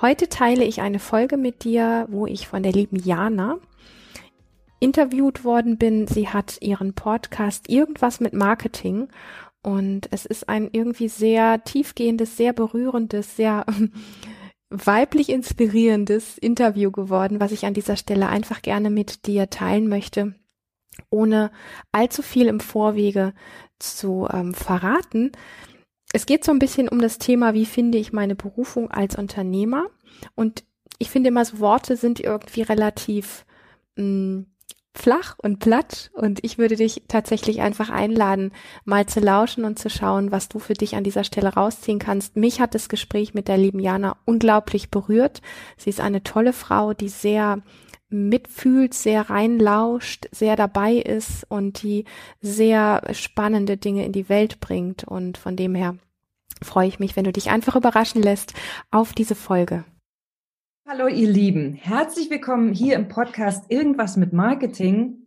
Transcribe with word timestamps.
Heute 0.00 0.28
teile 0.28 0.64
ich 0.64 0.80
eine 0.80 1.00
Folge 1.00 1.36
mit 1.36 1.64
dir, 1.64 2.06
wo 2.08 2.24
ich 2.24 2.46
von 2.46 2.62
der 2.62 2.70
lieben 2.70 2.94
Jana 2.94 3.58
interviewt 4.78 5.42
worden 5.42 5.76
bin. 5.76 6.06
Sie 6.06 6.28
hat 6.28 6.58
ihren 6.60 6.94
Podcast 6.94 7.68
Irgendwas 7.68 8.20
mit 8.20 8.32
Marketing 8.32 9.08
und 9.60 10.06
es 10.12 10.24
ist 10.24 10.48
ein 10.48 10.68
irgendwie 10.70 11.08
sehr 11.08 11.64
tiefgehendes, 11.64 12.36
sehr 12.36 12.52
berührendes, 12.52 13.34
sehr 13.34 13.66
weiblich 14.70 15.30
inspirierendes 15.30 16.38
Interview 16.38 16.92
geworden, 16.92 17.40
was 17.40 17.50
ich 17.50 17.66
an 17.66 17.74
dieser 17.74 17.96
Stelle 17.96 18.28
einfach 18.28 18.62
gerne 18.62 18.90
mit 18.90 19.26
dir 19.26 19.50
teilen 19.50 19.88
möchte, 19.88 20.36
ohne 21.10 21.50
allzu 21.90 22.22
viel 22.22 22.46
im 22.46 22.60
Vorwege 22.60 23.34
zu 23.80 24.28
ähm, 24.32 24.54
verraten 24.54 25.32
es 26.18 26.26
geht 26.26 26.44
so 26.44 26.50
ein 26.50 26.58
bisschen 26.58 26.88
um 26.88 27.00
das 27.00 27.18
Thema, 27.18 27.54
wie 27.54 27.64
finde 27.64 27.96
ich 27.96 28.12
meine 28.12 28.34
Berufung 28.34 28.90
als 28.90 29.14
Unternehmer? 29.14 29.86
Und 30.34 30.64
ich 30.98 31.10
finde 31.10 31.28
immer 31.28 31.44
so 31.44 31.60
Worte 31.60 31.96
sind 31.96 32.18
irgendwie 32.18 32.62
relativ 32.62 33.46
mh, 33.94 34.04
mm, 34.04 34.46
flach 34.94 35.36
und 35.40 35.60
platt 35.60 36.10
und 36.14 36.42
ich 36.42 36.58
würde 36.58 36.74
dich 36.74 37.04
tatsächlich 37.06 37.60
einfach 37.60 37.88
einladen, 37.88 38.50
mal 38.84 39.06
zu 39.06 39.20
lauschen 39.20 39.64
und 39.64 39.78
zu 39.78 39.90
schauen, 39.90 40.32
was 40.32 40.48
du 40.48 40.58
für 40.58 40.74
dich 40.74 40.96
an 40.96 41.04
dieser 41.04 41.22
Stelle 41.22 41.54
rausziehen 41.54 42.00
kannst. 42.00 42.34
Mich 42.34 42.60
hat 42.60 42.74
das 42.74 42.88
Gespräch 42.88 43.32
mit 43.32 43.46
der 43.46 43.58
lieben 43.58 43.78
Jana 43.78 44.16
unglaublich 44.24 44.90
berührt. 44.90 45.40
Sie 45.76 45.90
ist 45.90 46.00
eine 46.00 46.24
tolle 46.24 46.52
Frau, 46.52 46.94
die 46.94 47.10
sehr 47.10 47.62
mitfühlt, 48.08 48.92
sehr 48.92 49.30
reinlauscht, 49.30 50.26
sehr 50.32 50.56
dabei 50.56 50.94
ist 50.94 51.48
und 51.48 51.84
die 51.84 52.06
sehr 52.40 53.02
spannende 53.12 53.76
Dinge 53.76 54.04
in 54.04 54.12
die 54.12 54.28
Welt 54.28 54.58
bringt. 54.58 55.04
Und 55.04 55.38
von 55.38 55.54
dem 55.54 55.76
her 55.76 55.94
freue 56.62 56.88
ich 56.88 56.98
mich, 56.98 57.16
wenn 57.16 57.24
du 57.24 57.32
dich 57.32 57.50
einfach 57.50 57.76
überraschen 57.76 58.22
lässt 58.22 58.54
auf 58.90 59.12
diese 59.12 59.34
Folge. 59.34 59.84
Hallo 60.86 61.06
ihr 61.06 61.28
Lieben, 61.28 61.74
herzlich 61.74 62.30
willkommen 62.30 62.72
hier 62.72 62.96
im 62.96 63.08
Podcast 63.08 63.66
Irgendwas 63.68 64.16
mit 64.16 64.32
Marketing. 64.32 65.18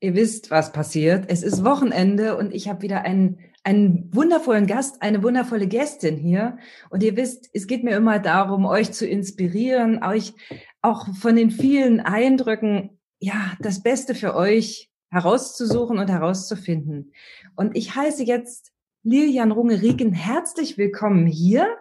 Ihr 0.00 0.14
wisst, 0.14 0.50
was 0.50 0.72
passiert. 0.72 1.26
Es 1.28 1.42
ist 1.42 1.64
Wochenende 1.64 2.36
und 2.36 2.54
ich 2.54 2.68
habe 2.68 2.82
wieder 2.82 3.02
einen, 3.02 3.38
einen 3.62 4.08
wundervollen 4.14 4.66
Gast, 4.66 5.02
eine 5.02 5.22
wundervolle 5.22 5.68
Gästin 5.68 6.16
hier. 6.16 6.56
Und 6.88 7.02
ihr 7.02 7.14
wisst, 7.14 7.50
es 7.52 7.66
geht 7.66 7.84
mir 7.84 7.94
immer 7.94 8.18
darum, 8.18 8.64
euch 8.64 8.92
zu 8.92 9.06
inspirieren, 9.06 10.02
euch 10.02 10.32
auch 10.80 11.06
von 11.14 11.36
den 11.36 11.50
vielen 11.50 12.00
Eindrücken, 12.00 12.98
ja, 13.20 13.52
das 13.60 13.82
Beste 13.82 14.14
für 14.14 14.34
euch 14.34 14.90
herauszusuchen 15.10 15.98
und 15.98 16.10
herauszufinden. 16.10 17.12
Und 17.54 17.76
ich 17.76 17.94
heiße 17.94 18.24
jetzt 18.24 18.71
Lilian 19.02 19.52
Runge-Rieken 19.52 20.12
herzlich 20.12 20.78
willkommen 20.78 21.26
hier. 21.26 21.76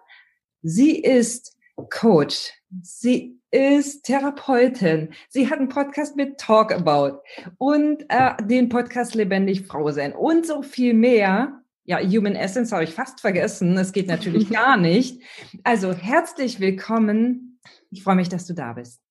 Sie 0.62 1.00
ist 1.00 1.58
Coach. 1.90 2.52
Sie 2.82 3.40
ist 3.52 4.04
Therapeutin. 4.04 5.14
Sie 5.30 5.50
hat 5.50 5.60
einen 5.60 5.70
Podcast 5.70 6.16
mit 6.16 6.38
Talk 6.40 6.72
About 6.72 7.22
und 7.58 8.06
äh, 8.10 8.36
den 8.44 8.70
Podcast 8.70 9.16
Lebendig 9.16 9.68
Frau 9.68 9.92
sein 9.92 10.14
und 10.14 10.46
so 10.46 10.62
viel 10.62 10.94
mehr. 10.94 11.62
Ja, 11.84 12.00
Human 12.00 12.36
Essence 12.36 12.72
habe 12.72 12.84
ich 12.84 12.94
fast 12.94 13.22
vergessen. 13.22 13.76
Das 13.76 13.92
geht 13.92 14.08
natürlich 14.08 14.50
gar 14.52 14.78
nicht. 14.78 15.22
Also 15.64 15.94
herzlich 15.94 16.60
willkommen 16.60 17.52
ich 17.92 18.04
freue 18.04 18.16
mich, 18.16 18.30
dass 18.30 18.46
du 18.48 18.54
da 18.54 18.74
bist. 18.74 19.02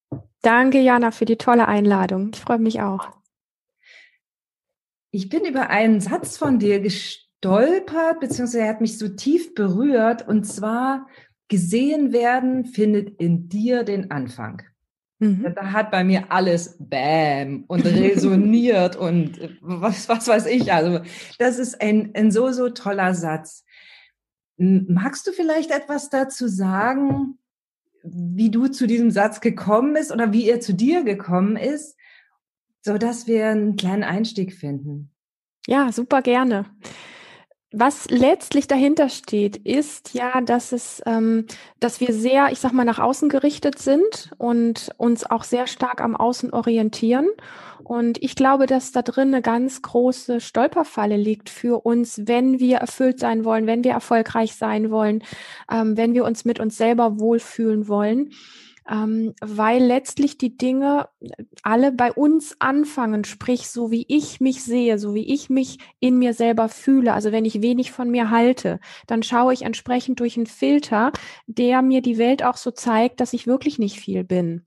Danke, 0.42 0.80
Jana, 0.80 1.10
für 1.10 1.26
die 1.26 1.36
tolle 1.36 1.68
Einladung. 1.68 2.30
Ich 2.34 2.40
freue 2.40 2.58
mich 2.58 2.80
auch. 2.80 3.10
Ich 5.10 5.28
bin 5.28 5.44
über 5.44 5.68
einen 5.68 6.00
Satz 6.00 6.36
von 6.36 6.58
dir 6.58 6.80
gestolpert, 6.80 7.29
beziehungsweise 7.40 8.60
er 8.60 8.68
hat 8.68 8.80
mich 8.80 8.98
so 8.98 9.08
tief 9.08 9.54
berührt, 9.54 10.26
und 10.26 10.44
zwar, 10.44 11.06
gesehen 11.48 12.12
werden 12.12 12.64
findet 12.64 13.20
in 13.20 13.48
dir 13.48 13.82
den 13.82 14.10
Anfang. 14.10 14.62
Mhm. 15.18 15.52
Da 15.54 15.72
hat 15.72 15.90
bei 15.90 16.02
mir 16.02 16.32
alles 16.32 16.76
Bäm 16.78 17.64
und 17.66 17.84
resoniert 17.84 18.96
und 18.96 19.38
was, 19.60 20.08
was 20.08 20.28
weiß 20.28 20.46
ich. 20.46 20.72
Also, 20.72 21.00
das 21.38 21.58
ist 21.58 21.80
ein, 21.80 22.12
ein 22.14 22.30
so, 22.30 22.52
so 22.52 22.70
toller 22.70 23.14
Satz. 23.14 23.64
Magst 24.56 25.26
du 25.26 25.32
vielleicht 25.32 25.70
etwas 25.70 26.08
dazu 26.10 26.48
sagen, 26.48 27.38
wie 28.02 28.50
du 28.50 28.68
zu 28.68 28.86
diesem 28.86 29.10
Satz 29.10 29.40
gekommen 29.40 29.94
bist 29.94 30.12
oder 30.12 30.32
wie 30.32 30.48
er 30.48 30.60
zu 30.60 30.72
dir 30.72 31.04
gekommen 31.04 31.56
ist, 31.56 31.96
so 32.82 32.96
dass 32.96 33.26
wir 33.26 33.48
einen 33.48 33.76
kleinen 33.76 34.04
Einstieg 34.04 34.54
finden. 34.54 35.10
Ja, 35.66 35.92
super 35.92 36.22
gerne. 36.22 36.66
Was 37.72 38.10
letztlich 38.10 38.66
dahinter 38.66 39.08
steht, 39.08 39.56
ist 39.56 40.12
ja, 40.12 40.40
dass 40.40 40.72
es, 40.72 41.00
ähm, 41.06 41.46
dass 41.78 42.00
wir 42.00 42.12
sehr, 42.12 42.50
ich 42.50 42.58
sag 42.58 42.72
mal, 42.72 42.84
nach 42.84 42.98
außen 42.98 43.28
gerichtet 43.28 43.78
sind 43.78 44.30
und 44.38 44.90
uns 44.96 45.24
auch 45.24 45.44
sehr 45.44 45.68
stark 45.68 46.00
am 46.00 46.16
Außen 46.16 46.52
orientieren. 46.52 47.28
Und 47.84 48.20
ich 48.22 48.34
glaube, 48.34 48.66
dass 48.66 48.90
da 48.90 49.02
drin 49.02 49.28
eine 49.28 49.40
ganz 49.40 49.82
große 49.82 50.40
Stolperfalle 50.40 51.16
liegt 51.16 51.48
für 51.48 51.84
uns, 51.84 52.22
wenn 52.24 52.58
wir 52.58 52.78
erfüllt 52.78 53.20
sein 53.20 53.44
wollen, 53.44 53.68
wenn 53.68 53.84
wir 53.84 53.92
erfolgreich 53.92 54.56
sein 54.56 54.90
wollen, 54.90 55.22
ähm, 55.70 55.96
wenn 55.96 56.12
wir 56.12 56.24
uns 56.24 56.44
mit 56.44 56.58
uns 56.58 56.76
selber 56.76 57.20
wohlfühlen 57.20 57.86
wollen 57.86 58.32
ähm, 58.88 59.34
weil 59.40 59.82
letztlich 59.82 60.38
die 60.38 60.56
Dinge 60.56 61.08
alle 61.62 61.92
bei 61.92 62.12
uns 62.12 62.56
anfangen, 62.58 63.24
sprich 63.24 63.68
so 63.68 63.90
wie 63.90 64.04
ich 64.08 64.40
mich 64.40 64.62
sehe, 64.62 64.98
so 64.98 65.14
wie 65.14 65.32
ich 65.32 65.50
mich 65.50 65.78
in 66.00 66.18
mir 66.18 66.34
selber 66.34 66.68
fühle. 66.68 67.12
Also 67.12 67.32
wenn 67.32 67.44
ich 67.44 67.62
wenig 67.62 67.92
von 67.92 68.10
mir 68.10 68.30
halte, 68.30 68.80
dann 69.06 69.22
schaue 69.22 69.52
ich 69.52 69.62
entsprechend 69.62 70.20
durch 70.20 70.36
einen 70.36 70.46
Filter, 70.46 71.12
der 71.46 71.82
mir 71.82 72.02
die 72.02 72.18
Welt 72.18 72.42
auch 72.42 72.56
so 72.56 72.70
zeigt, 72.70 73.20
dass 73.20 73.32
ich 73.32 73.46
wirklich 73.46 73.78
nicht 73.78 73.98
viel 73.98 74.24
bin. 74.24 74.64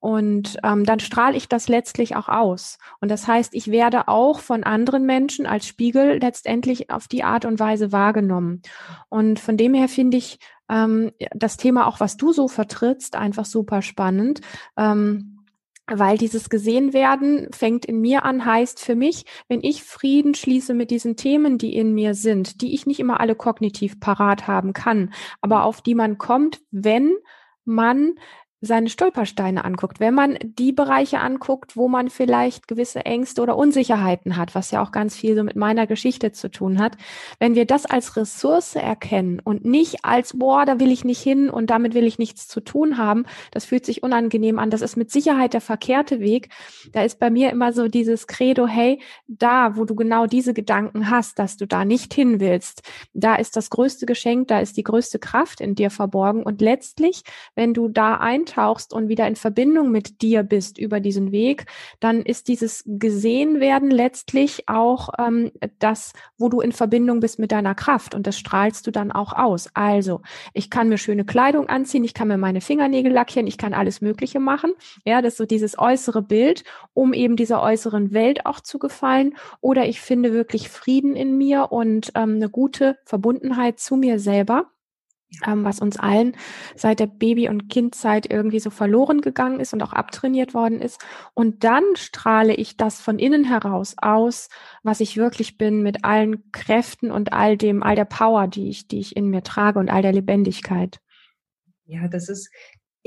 Und 0.00 0.58
ähm, 0.62 0.84
dann 0.84 1.00
strahle 1.00 1.36
ich 1.36 1.48
das 1.48 1.68
letztlich 1.68 2.14
auch 2.14 2.28
aus. 2.28 2.78
Und 3.00 3.10
das 3.10 3.26
heißt, 3.26 3.54
ich 3.54 3.70
werde 3.70 4.08
auch 4.08 4.40
von 4.40 4.62
anderen 4.62 5.06
Menschen 5.06 5.46
als 5.46 5.66
Spiegel 5.66 6.18
letztendlich 6.20 6.90
auf 6.90 7.08
die 7.08 7.24
Art 7.24 7.44
und 7.44 7.58
Weise 7.58 7.90
wahrgenommen. 7.90 8.62
Und 9.08 9.40
von 9.40 9.56
dem 9.56 9.74
her 9.74 9.88
finde 9.88 10.16
ich 10.16 10.38
ähm, 10.68 11.10
das 11.32 11.56
Thema 11.56 11.86
auch, 11.86 11.98
was 12.00 12.16
du 12.16 12.32
so 12.32 12.46
vertrittst, 12.46 13.16
einfach 13.16 13.44
super 13.44 13.82
spannend. 13.82 14.40
Ähm, 14.76 15.34
weil 15.90 16.18
dieses 16.18 16.50
gesehen 16.50 16.92
werden 16.92 17.48
fängt 17.50 17.86
in 17.86 18.00
mir 18.00 18.24
an, 18.24 18.44
heißt 18.44 18.80
für 18.80 18.94
mich, 18.94 19.24
wenn 19.48 19.62
ich 19.62 19.82
Frieden 19.82 20.34
schließe 20.34 20.74
mit 20.74 20.90
diesen 20.90 21.16
Themen, 21.16 21.56
die 21.56 21.74
in 21.74 21.94
mir 21.94 22.14
sind, 22.14 22.60
die 22.60 22.74
ich 22.74 22.86
nicht 22.86 23.00
immer 23.00 23.20
alle 23.20 23.34
kognitiv 23.34 23.98
parat 23.98 24.46
haben 24.46 24.74
kann, 24.74 25.14
aber 25.40 25.64
auf 25.64 25.80
die 25.80 25.94
man 25.94 26.18
kommt, 26.18 26.60
wenn 26.70 27.14
man 27.64 28.14
seine 28.60 28.88
Stolpersteine 28.88 29.64
anguckt, 29.64 30.00
wenn 30.00 30.14
man 30.14 30.36
die 30.42 30.72
Bereiche 30.72 31.20
anguckt, 31.20 31.76
wo 31.76 31.86
man 31.86 32.10
vielleicht 32.10 32.66
gewisse 32.66 33.04
Ängste 33.04 33.40
oder 33.40 33.56
Unsicherheiten 33.56 34.36
hat, 34.36 34.54
was 34.54 34.72
ja 34.72 34.82
auch 34.82 34.90
ganz 34.90 35.14
viel 35.14 35.36
so 35.36 35.44
mit 35.44 35.54
meiner 35.54 35.86
Geschichte 35.86 36.32
zu 36.32 36.50
tun 36.50 36.80
hat, 36.80 36.96
wenn 37.38 37.54
wir 37.54 37.66
das 37.66 37.86
als 37.86 38.16
Ressource 38.16 38.74
erkennen 38.74 39.40
und 39.40 39.64
nicht 39.64 40.04
als, 40.04 40.36
boah, 40.36 40.64
da 40.66 40.80
will 40.80 40.90
ich 40.90 41.04
nicht 41.04 41.22
hin 41.22 41.50
und 41.50 41.70
damit 41.70 41.94
will 41.94 42.04
ich 42.04 42.18
nichts 42.18 42.48
zu 42.48 42.60
tun 42.60 42.98
haben, 42.98 43.26
das 43.52 43.64
fühlt 43.64 43.86
sich 43.86 44.02
unangenehm 44.02 44.58
an, 44.58 44.70
das 44.70 44.82
ist 44.82 44.96
mit 44.96 45.12
Sicherheit 45.12 45.54
der 45.54 45.60
verkehrte 45.60 46.18
Weg. 46.18 46.48
Da 46.92 47.04
ist 47.04 47.20
bei 47.20 47.30
mir 47.30 47.50
immer 47.50 47.72
so 47.72 47.86
dieses 47.86 48.26
Credo, 48.26 48.66
hey, 48.66 49.00
da, 49.28 49.76
wo 49.76 49.84
du 49.84 49.94
genau 49.94 50.26
diese 50.26 50.52
Gedanken 50.52 51.10
hast, 51.10 51.38
dass 51.38 51.56
du 51.56 51.66
da 51.66 51.84
nicht 51.84 52.12
hin 52.12 52.40
willst, 52.40 52.82
da 53.14 53.36
ist 53.36 53.56
das 53.56 53.70
größte 53.70 54.04
Geschenk, 54.04 54.48
da 54.48 54.58
ist 54.58 54.76
die 54.76 54.82
größte 54.82 55.20
Kraft 55.20 55.60
in 55.60 55.76
dir 55.76 55.90
verborgen. 55.90 56.42
Und 56.42 56.60
letztlich, 56.60 57.22
wenn 57.54 57.72
du 57.72 57.88
da 57.88 58.16
ein 58.16 58.47
eintauchst 58.48 58.92
und 58.92 59.08
wieder 59.08 59.26
in 59.26 59.36
Verbindung 59.36 59.90
mit 59.90 60.22
dir 60.22 60.42
bist 60.42 60.78
über 60.78 61.00
diesen 61.00 61.32
Weg, 61.32 61.66
dann 62.00 62.22
ist 62.22 62.48
dieses 62.48 62.84
gesehen 62.86 63.60
letztlich 63.90 64.68
auch 64.68 65.10
ähm, 65.18 65.50
das, 65.78 66.12
wo 66.36 66.48
du 66.48 66.60
in 66.60 66.72
Verbindung 66.72 67.20
bist 67.20 67.38
mit 67.38 67.52
deiner 67.52 67.74
Kraft 67.74 68.14
und 68.14 68.26
das 68.26 68.38
strahlst 68.38 68.86
du 68.86 68.90
dann 68.90 69.12
auch 69.12 69.32
aus. 69.32 69.68
Also, 69.74 70.22
ich 70.54 70.70
kann 70.70 70.88
mir 70.88 70.98
schöne 70.98 71.24
Kleidung 71.24 71.68
anziehen, 71.68 72.04
ich 72.04 72.14
kann 72.14 72.28
mir 72.28 72.38
meine 72.38 72.60
Fingernägel 72.60 73.12
lackieren, 73.12 73.46
ich 73.46 73.58
kann 73.58 73.74
alles 73.74 74.00
Mögliche 74.00 74.40
machen. 74.40 74.72
Ja, 75.04 75.22
das 75.22 75.34
ist 75.34 75.38
so 75.38 75.46
dieses 75.46 75.78
äußere 75.78 76.22
Bild, 76.22 76.64
um 76.94 77.12
eben 77.12 77.36
dieser 77.36 77.62
äußeren 77.62 78.12
Welt 78.12 78.46
auch 78.46 78.60
zu 78.60 78.78
gefallen. 78.78 79.36
Oder 79.60 79.86
ich 79.86 80.00
finde 80.00 80.32
wirklich 80.32 80.68
Frieden 80.68 81.16
in 81.16 81.36
mir 81.36 81.70
und 81.70 82.12
ähm, 82.14 82.36
eine 82.36 82.48
gute 82.48 82.98
Verbundenheit 83.04 83.78
zu 83.78 83.96
mir 83.96 84.18
selber. 84.18 84.70
Ähm, 85.46 85.64
was 85.64 85.80
uns 85.80 85.98
allen 85.98 86.36
seit 86.74 87.00
der 87.00 87.06
Baby- 87.06 87.48
und 87.48 87.68
Kindzeit 87.68 88.30
irgendwie 88.30 88.60
so 88.60 88.70
verloren 88.70 89.20
gegangen 89.20 89.60
ist 89.60 89.72
und 89.72 89.82
auch 89.82 89.92
abtrainiert 89.92 90.54
worden 90.54 90.80
ist. 90.80 91.00
Und 91.34 91.64
dann 91.64 91.84
strahle 91.94 92.54
ich 92.54 92.76
das 92.76 93.00
von 93.00 93.18
innen 93.18 93.44
heraus 93.44 93.94
aus, 93.98 94.48
was 94.82 95.00
ich 95.00 95.16
wirklich 95.16 95.58
bin, 95.58 95.82
mit 95.82 96.04
allen 96.04 96.50
Kräften 96.52 97.10
und 97.10 97.32
all 97.32 97.56
dem, 97.56 97.82
all 97.82 97.94
der 97.94 98.04
Power, 98.04 98.48
die 98.48 98.70
ich, 98.70 98.88
die 98.88 99.00
ich 99.00 99.16
in 99.16 99.28
mir 99.28 99.42
trage 99.42 99.78
und 99.78 99.90
all 99.90 100.02
der 100.02 100.12
Lebendigkeit. 100.12 101.00
Ja, 101.84 102.06
das 102.06 102.28
ist, 102.28 102.50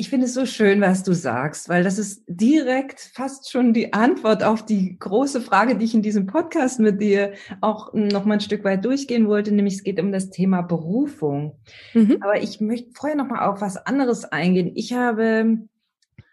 ich 0.02 0.10
finde 0.10 0.26
es 0.26 0.34
so 0.34 0.48
schön, 0.48 0.82
was 0.82 1.04
du 1.04 1.14
sagst, 1.14 1.70
weil 1.70 1.84
das 1.84 2.00
ist 2.00 2.24
direkt 2.26 3.00
fast 3.14 3.52
schon 3.52 3.72
die 3.72 3.94
Antwort 3.94 4.44
auf 4.44 4.66
die 4.66 4.98
große 4.98 5.42
Frage, 5.42 5.76
die 5.76 5.86
ich 5.86 5.94
in 5.94 6.02
diesem 6.02 6.26
Podcast 6.26 6.80
mit 6.80 7.00
dir 7.00 7.34
auch 7.62 7.94
noch 7.94 8.26
mal 8.26 8.34
ein 8.34 8.40
Stück 8.40 8.64
weit 8.64 8.84
durchgehen 8.84 9.28
wollte, 9.28 9.52
nämlich 9.52 9.76
es 9.76 9.84
geht 9.84 10.00
um 10.00 10.12
das 10.12 10.32
Thema 10.32 10.64
Berufung. 10.64 11.60
Mhm. 11.94 12.18
Aber 12.20 12.42
ich 12.42 12.60
möchte 12.60 12.90
vorher 12.96 13.16
noch 13.16 13.28
mal 13.28 13.46
auf 13.48 13.62
was 13.62 13.78
anderes 13.78 14.26
eingehen. 14.26 14.72
Ich 14.74 14.94
habe 14.94 15.60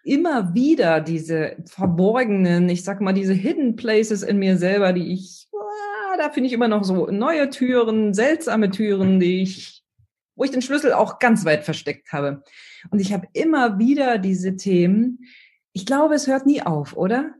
immer 0.03 0.55
wieder 0.55 1.03
diese 1.03 1.57
verborgenen, 1.67 2.71
ich 2.71 2.85
sag 2.85 3.03
mal, 3.03 3.13
diese 3.13 3.35
Hidden 3.35 3.77
Places 3.77 4.23
in 4.23 4.39
mir 4.39 4.57
selber, 4.57 4.95
die 4.95 5.13
ich, 5.13 5.47
da 6.17 6.31
finde 6.31 6.47
ich 6.47 6.55
immer 6.55 6.69
noch 6.69 6.85
so 6.85 7.09
neue 7.09 7.51
Türen, 7.51 8.15
seltsame 8.15 8.71
Türen, 8.71 9.21
die 9.21 9.43
ich, 9.43 9.85
wo 10.37 10.45
ich 10.45 10.53
den 10.53 10.63
Schlüssel 10.63 10.95
auch 10.95 11.19
ganz 11.19 11.45
weit 11.45 11.65
versteckt 11.65 12.15
habe. 12.15 12.43
Und 12.91 13.01
ich 13.01 13.13
habe 13.13 13.29
immer 13.33 13.79
wieder 13.79 14.19
diese 14.19 14.57
Themen. 14.57 15.27
Ich 15.73 15.87
glaube, 15.87 16.15
es 16.15 16.27
hört 16.27 16.47
nie 16.47 16.63
auf, 16.63 16.97
oder? 16.97 17.35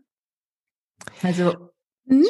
Also. 1.23 1.71
Hm? 2.09 2.27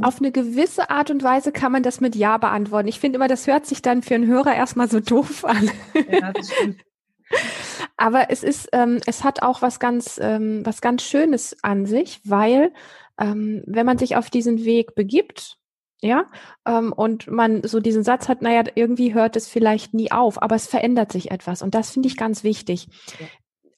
Auf 0.00 0.18
eine 0.18 0.32
gewisse 0.32 0.88
Art 0.88 1.10
und 1.10 1.22
Weise 1.22 1.52
kann 1.52 1.72
man 1.72 1.82
das 1.82 2.00
mit 2.00 2.16
Ja 2.16 2.38
beantworten. 2.38 2.88
Ich 2.88 2.98
finde 2.98 3.16
immer, 3.16 3.28
das 3.28 3.46
hört 3.46 3.66
sich 3.66 3.82
dann 3.82 4.02
für 4.02 4.14
einen 4.14 4.26
Hörer 4.26 4.54
erstmal 4.54 4.88
so 4.88 5.00
doof 5.00 5.44
an. 5.44 5.70
Ja, 6.10 6.32
das 6.32 6.50
stimmt. 6.50 6.82
Aber 7.96 8.30
es 8.30 8.42
ist, 8.42 8.68
ähm, 8.72 9.00
es 9.06 9.22
hat 9.22 9.42
auch 9.42 9.62
was 9.62 9.80
ganz, 9.80 10.18
ähm, 10.22 10.64
was 10.64 10.80
ganz 10.80 11.02
Schönes 11.02 11.56
an 11.62 11.86
sich, 11.86 12.20
weil 12.24 12.72
ähm, 13.18 13.62
wenn 13.66 13.86
man 13.86 13.98
sich 13.98 14.16
auf 14.16 14.30
diesen 14.30 14.64
Weg 14.64 14.94
begibt, 14.94 15.58
ja, 16.02 16.26
ähm, 16.66 16.92
und 16.92 17.30
man 17.30 17.62
so 17.62 17.78
diesen 17.78 18.02
Satz 18.02 18.28
hat, 18.28 18.42
naja, 18.42 18.64
irgendwie 18.74 19.14
hört 19.14 19.36
es 19.36 19.48
vielleicht 19.48 19.94
nie 19.94 20.10
auf, 20.10 20.42
aber 20.42 20.56
es 20.56 20.66
verändert 20.66 21.12
sich 21.12 21.30
etwas 21.30 21.62
und 21.62 21.74
das 21.74 21.90
finde 21.90 22.08
ich 22.08 22.16
ganz 22.16 22.42
wichtig. 22.42 22.88
Ja. 23.20 23.26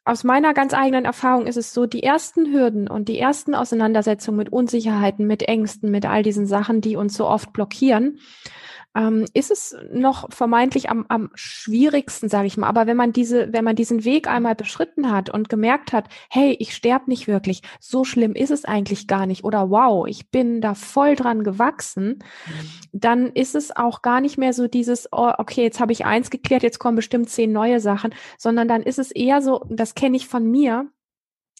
Aus 0.06 0.22
meiner 0.22 0.52
ganz 0.52 0.74
eigenen 0.74 1.06
Erfahrung 1.06 1.46
ist 1.46 1.56
es 1.56 1.72
so, 1.72 1.86
die 1.86 2.02
ersten 2.02 2.52
Hürden 2.52 2.88
und 2.88 3.08
die 3.08 3.18
ersten 3.18 3.54
Auseinandersetzungen 3.54 4.36
mit 4.36 4.52
Unsicherheiten, 4.52 5.26
mit 5.26 5.42
Ängsten, 5.42 5.90
mit 5.90 6.04
all 6.04 6.22
diesen 6.22 6.46
Sachen, 6.46 6.82
die 6.82 6.96
uns 6.96 7.14
so 7.14 7.26
oft 7.26 7.54
blockieren, 7.54 8.18
ähm, 8.94 9.26
ist 9.34 9.50
es 9.50 9.76
noch 9.92 10.32
vermeintlich 10.32 10.90
am, 10.90 11.04
am 11.08 11.30
schwierigsten, 11.34 12.28
sage 12.28 12.46
ich 12.46 12.56
mal. 12.56 12.68
Aber 12.68 12.86
wenn 12.86 12.96
man 12.96 13.12
diese, 13.12 13.52
wenn 13.52 13.64
man 13.64 13.76
diesen 13.76 14.04
Weg 14.04 14.28
einmal 14.28 14.54
beschritten 14.54 15.10
hat 15.10 15.30
und 15.30 15.48
gemerkt 15.48 15.92
hat, 15.92 16.08
hey, 16.30 16.56
ich 16.58 16.74
sterbe 16.74 17.10
nicht 17.10 17.26
wirklich, 17.26 17.62
so 17.80 18.04
schlimm 18.04 18.34
ist 18.34 18.50
es 18.50 18.64
eigentlich 18.64 19.06
gar 19.06 19.26
nicht, 19.26 19.44
oder 19.44 19.70
wow, 19.70 20.06
ich 20.06 20.30
bin 20.30 20.60
da 20.60 20.74
voll 20.74 21.16
dran 21.16 21.44
gewachsen, 21.44 22.20
mhm. 22.46 22.70
dann 22.92 23.32
ist 23.32 23.54
es 23.54 23.74
auch 23.74 24.02
gar 24.02 24.20
nicht 24.20 24.38
mehr 24.38 24.52
so 24.52 24.68
dieses, 24.68 25.08
oh, 25.12 25.32
okay, 25.38 25.62
jetzt 25.62 25.80
habe 25.80 25.92
ich 25.92 26.04
eins 26.04 26.30
geklärt, 26.30 26.62
jetzt 26.62 26.78
kommen 26.78 26.96
bestimmt 26.96 27.28
zehn 27.28 27.52
neue 27.52 27.80
Sachen, 27.80 28.14
sondern 28.38 28.68
dann 28.68 28.82
ist 28.82 28.98
es 28.98 29.10
eher 29.10 29.42
so, 29.42 29.64
das 29.68 29.94
kenne 29.94 30.16
ich 30.16 30.28
von 30.28 30.48
mir, 30.50 30.88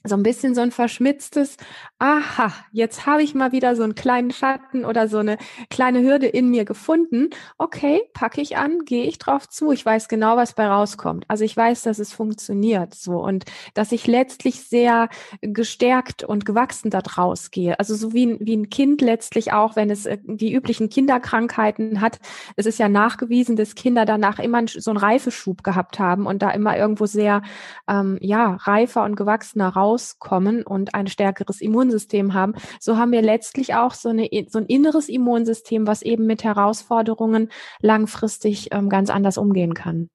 so 0.07 0.17
ein 0.17 0.23
bisschen 0.23 0.55
so 0.55 0.61
ein 0.61 0.71
verschmitztes, 0.71 1.57
aha, 1.99 2.53
jetzt 2.73 3.07
habe 3.07 3.23
ich 3.23 3.35
mal 3.35 3.53
wieder 3.53 3.75
so 3.75 3.83
einen 3.83 3.95
kleinen 3.95 4.31
Schatten 4.31 4.85
oder 4.85 5.09
so 5.09 5.19
eine 5.19 5.39
kleine 5.71 6.03
Hürde 6.03 6.27
in 6.27 6.51
mir 6.51 6.67
gefunden. 6.67 7.31
Okay, 7.57 8.03
packe 8.13 8.43
ich 8.43 8.59
an, 8.59 8.81
gehe 8.85 9.05
ich 9.05 9.19
drauf 9.19 9.49
zu. 9.49 9.73
Ich 9.73 9.85
weiß 9.85 10.09
genau, 10.09 10.37
was 10.37 10.53
bei 10.53 10.67
rauskommt. 10.67 11.25
Also 11.29 11.45
ich 11.45 11.57
weiß, 11.57 11.83
dass 11.83 11.99
es 11.99 12.13
funktioniert 12.13 12.95
so 12.95 13.25
und 13.25 13.47
dass 13.73 13.93
ich 13.93 14.07
letztlich 14.07 14.61
sehr 14.61 15.09
gestärkt 15.41 16.23
und 16.23 16.45
gewachsen 16.45 16.91
da 16.91 17.01
draus 17.01 17.51
gehe. 17.51 17.79
Also 17.79 17.95
so 17.95 18.13
wie 18.13 18.27
ein, 18.27 18.39
wie 18.41 18.57
ein 18.57 18.69
Kind 18.69 19.01
letztlich 19.01 19.55
auch, 19.55 19.75
wenn 19.75 19.89
es 19.89 20.05
äh, 20.05 20.19
die 20.23 20.53
üblichen 20.53 20.91
Kinderkrankheiten 20.91 22.03
hat. 22.03 22.19
Es 22.57 22.67
ist 22.67 22.79
ja 22.79 22.91
nachgewiesen, 22.91 23.57
dass 23.57 23.75
Kinder 23.75 24.05
danach 24.05 24.39
immer 24.39 24.65
so 24.69 24.91
einen 24.91 24.99
Reifeschub 24.99 25.65
gehabt 25.65 25.99
haben 25.99 26.27
und 26.27 26.43
da 26.43 26.51
immer 26.51 26.77
irgendwo 26.77 27.07
sehr, 27.07 27.41
ähm, 27.89 28.19
ja, 28.21 28.57
reifer 28.61 29.05
und 29.05 29.17
gewachsener 29.17 29.69
raus 29.71 29.94
rauskommen 29.95 30.63
und 30.65 30.95
ein 30.95 31.07
stärkeres 31.07 31.61
Immunsystem 31.61 32.35
haben, 32.35 32.55
so 32.81 32.97
haben 32.97 33.13
wir 33.13 33.23
letztlich 33.23 33.75
auch 33.75 33.95
so, 33.95 34.11
eine, 34.11 34.29
so 34.49 34.59
ein 34.59 34.67
inneres 34.67 35.09
Immunsystem, 35.09 35.87
was 35.87 36.03
eben 36.03 36.27
mit 36.27 36.45
Herausforderungen 36.45 37.51
langfristig 37.81 38.69
ähm, 38.73 38.89
ganz 38.89 39.11
anders 39.11 39.39
umgehen 39.39 39.75
kann. 39.75 40.09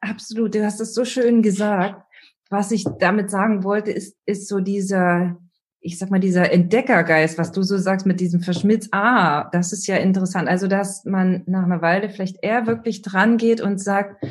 Absolut, 0.00 0.54
du 0.54 0.64
hast 0.64 0.80
es 0.80 0.94
so 0.94 1.04
schön 1.04 1.42
gesagt. 1.42 2.02
Was 2.50 2.70
ich 2.70 2.84
damit 2.98 3.30
sagen 3.30 3.64
wollte, 3.64 3.90
ist, 3.90 4.16
ist 4.26 4.48
so 4.48 4.60
dieser, 4.60 5.36
ich 5.80 5.98
sag 5.98 6.10
mal, 6.10 6.20
dieser 6.20 6.52
Entdeckergeist, 6.52 7.38
was 7.38 7.52
du 7.52 7.62
so 7.62 7.78
sagst 7.78 8.06
mit 8.06 8.20
diesem 8.20 8.40
Verschmitz. 8.40 8.88
Ah, 8.92 9.48
das 9.50 9.72
ist 9.72 9.86
ja 9.86 9.96
interessant. 9.96 10.48
Also, 10.48 10.68
dass 10.68 11.04
man 11.04 11.42
nach 11.46 11.64
einer 11.64 11.82
Weile 11.82 12.10
vielleicht 12.10 12.36
eher 12.42 12.66
wirklich 12.66 13.02
dran 13.02 13.38
geht 13.38 13.60
und 13.60 13.78
sagt, 13.78 14.24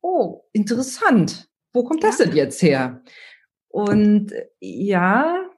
oh, 0.00 0.42
interessant. 0.52 1.48
Wo 1.72 1.84
kommt 1.84 2.02
das 2.02 2.18
denn 2.18 2.34
jetzt 2.34 2.60
her? 2.62 3.00
Und 3.70 4.32
ja, 4.60 5.48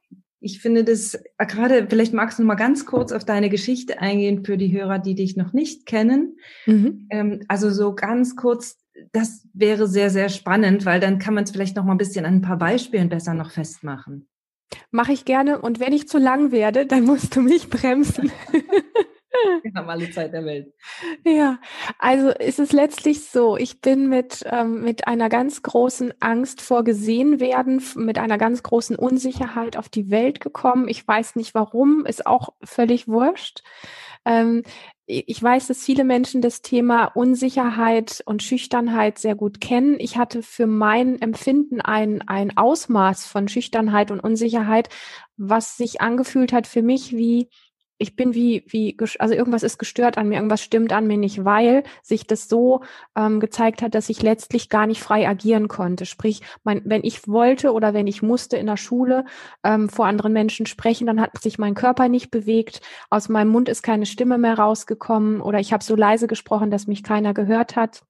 ich 0.40 0.60
finde 0.60 0.84
das 0.84 1.14
äh, 1.14 1.46
gerade, 1.46 1.86
vielleicht 1.88 2.12
magst 2.12 2.38
du 2.38 2.42
noch 2.42 2.48
mal 2.48 2.54
ganz 2.56 2.84
kurz 2.84 3.12
auf 3.12 3.24
deine 3.24 3.48
Geschichte 3.48 4.00
eingehen 4.00 4.44
für 4.44 4.56
die 4.56 4.72
Hörer, 4.72 4.98
die 4.98 5.14
dich 5.14 5.36
noch 5.36 5.52
nicht 5.52 5.86
kennen. 5.86 6.36
Mhm. 6.66 7.06
Ähm, 7.10 7.40
also 7.48 7.70
so 7.70 7.94
ganz 7.94 8.36
kurz, 8.36 8.78
das 9.12 9.48
wäre 9.54 9.86
sehr, 9.86 10.10
sehr 10.10 10.28
spannend, 10.28 10.84
weil 10.84 11.00
dann 11.00 11.18
kann 11.18 11.34
man 11.34 11.44
es 11.44 11.52
vielleicht 11.52 11.76
noch 11.76 11.84
mal 11.84 11.92
ein 11.92 11.98
bisschen 11.98 12.26
an 12.26 12.34
ein 12.34 12.42
paar 12.42 12.58
Beispielen 12.58 13.08
besser 13.08 13.34
noch 13.34 13.50
festmachen. 13.50 14.28
Mache 14.90 15.12
ich 15.12 15.24
gerne. 15.24 15.60
Und 15.60 15.80
wenn 15.80 15.92
ich 15.92 16.08
zu 16.08 16.18
lang 16.18 16.50
werde, 16.50 16.86
dann 16.86 17.04
musst 17.04 17.36
du 17.36 17.40
mich 17.40 17.70
bremsen. 17.70 18.30
Wir 19.62 19.72
haben 19.74 19.88
alle 19.88 20.10
Zeit 20.10 20.32
der 20.32 20.44
Welt. 20.44 20.72
Ja, 21.24 21.58
also 21.98 22.28
ist 22.30 22.58
es 22.58 22.72
letztlich 22.72 23.24
so, 23.26 23.56
ich 23.56 23.80
bin 23.80 24.08
mit, 24.08 24.44
ähm, 24.50 24.82
mit 24.82 25.06
einer 25.06 25.28
ganz 25.28 25.62
großen 25.62 26.14
Angst 26.20 26.60
vor 26.60 26.84
gesehen 26.84 27.40
werden, 27.40 27.82
mit 27.96 28.18
einer 28.18 28.38
ganz 28.38 28.62
großen 28.62 28.96
Unsicherheit 28.96 29.76
auf 29.76 29.88
die 29.88 30.10
Welt 30.10 30.40
gekommen. 30.40 30.88
Ich 30.88 31.06
weiß 31.06 31.36
nicht 31.36 31.54
warum, 31.54 32.06
ist 32.06 32.26
auch 32.26 32.50
völlig 32.62 33.08
wurscht. 33.08 33.62
Ähm, 34.24 34.62
ich 35.06 35.42
weiß, 35.42 35.66
dass 35.66 35.84
viele 35.84 36.04
Menschen 36.04 36.40
das 36.42 36.62
Thema 36.62 37.06
Unsicherheit 37.06 38.22
und 38.24 38.42
Schüchternheit 38.42 39.18
sehr 39.18 39.34
gut 39.34 39.60
kennen. 39.60 39.96
Ich 39.98 40.16
hatte 40.16 40.42
für 40.42 40.66
mein 40.66 41.20
Empfinden 41.20 41.80
ein, 41.80 42.22
ein 42.28 42.56
Ausmaß 42.56 43.26
von 43.26 43.48
Schüchternheit 43.48 44.10
und 44.10 44.20
Unsicherheit, 44.20 44.88
was 45.36 45.76
sich 45.76 46.00
angefühlt 46.00 46.52
hat 46.52 46.66
für 46.66 46.82
mich 46.82 47.12
wie 47.12 47.48
ich 48.02 48.16
bin 48.16 48.34
wie, 48.34 48.64
wie, 48.66 48.96
also 49.18 49.34
irgendwas 49.34 49.62
ist 49.62 49.78
gestört 49.78 50.18
an 50.18 50.28
mir, 50.28 50.34
irgendwas 50.34 50.62
stimmt 50.62 50.92
an 50.92 51.06
mir 51.06 51.16
nicht, 51.16 51.44
weil 51.44 51.84
sich 52.02 52.26
das 52.26 52.48
so 52.48 52.82
ähm, 53.16 53.40
gezeigt 53.40 53.80
hat, 53.80 53.94
dass 53.94 54.08
ich 54.08 54.22
letztlich 54.22 54.68
gar 54.68 54.86
nicht 54.86 55.00
frei 55.00 55.28
agieren 55.28 55.68
konnte. 55.68 56.04
Sprich, 56.04 56.42
mein, 56.64 56.82
wenn 56.84 57.04
ich 57.04 57.28
wollte 57.28 57.72
oder 57.72 57.94
wenn 57.94 58.06
ich 58.06 58.20
musste 58.20 58.56
in 58.56 58.66
der 58.66 58.76
Schule 58.76 59.24
ähm, 59.64 59.88
vor 59.88 60.06
anderen 60.06 60.32
Menschen 60.32 60.66
sprechen, 60.66 61.06
dann 61.06 61.20
hat 61.20 61.40
sich 61.40 61.58
mein 61.58 61.74
Körper 61.74 62.08
nicht 62.08 62.30
bewegt, 62.30 62.80
aus 63.08 63.28
meinem 63.28 63.48
Mund 63.48 63.68
ist 63.68 63.82
keine 63.82 64.06
Stimme 64.06 64.36
mehr 64.36 64.58
rausgekommen 64.58 65.40
oder 65.40 65.60
ich 65.60 65.72
habe 65.72 65.84
so 65.84 65.94
leise 65.94 66.26
gesprochen, 66.26 66.70
dass 66.70 66.86
mich 66.86 67.02
keiner 67.02 67.34
gehört 67.34 67.76
hat 67.76 68.02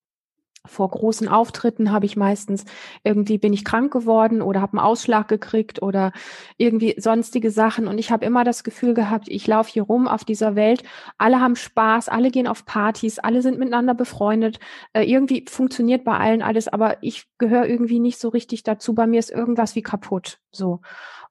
vor 0.65 0.91
großen 0.91 1.29
Auftritten 1.29 1.91
habe 1.91 2.07
ich 2.07 2.17
meistens 2.17 2.65
irgendwie 3.03 3.39
bin 3.39 3.53
ich 3.53 3.65
krank 3.65 3.93
geworden 3.93 4.43
oder 4.43 4.61
habe 4.61 4.79
einen 4.79 4.87
Ausschlag 4.87 5.29
gekriegt 5.29 5.83
oder 5.83 6.13
irgendwie 6.57 6.95
sonstige 6.99 7.51
Sachen. 7.51 7.89
Und 7.89 7.99
ich 7.99 8.13
habe 8.13 8.25
immer 8.25 8.45
das 8.45 8.63
Gefühl 8.63 8.95
gehabt, 8.95 9.29
ich 9.29 9.47
laufe 9.47 9.71
hier 9.73 9.83
rum 9.83 10.07
auf 10.07 10.25
dieser 10.25 10.55
Welt, 10.55 10.85
alle 11.19 11.41
haben 11.41 11.57
Spaß, 11.57 12.09
alle 12.09 12.31
gehen 12.31 12.47
auf 12.47 12.65
Partys, 12.65 13.19
alle 13.19 13.43
sind 13.43 13.59
miteinander 13.59 13.95
befreundet, 13.95 14.61
äh, 14.93 15.03
irgendwie 15.03 15.45
funktioniert 15.49 16.05
bei 16.05 16.17
allen 16.17 16.43
alles, 16.43 16.69
aber 16.69 16.99
ich 17.03 17.27
gehöre 17.39 17.67
irgendwie 17.67 18.01
nicht 18.01 18.21
so 18.21 18.29
richtig 18.29 18.63
dazu, 18.63 18.95
bei 18.95 19.07
mir 19.07 19.19
ist 19.19 19.31
irgendwas 19.31 19.75
wie 19.75 19.83
kaputt, 19.83 20.39
so. 20.53 20.81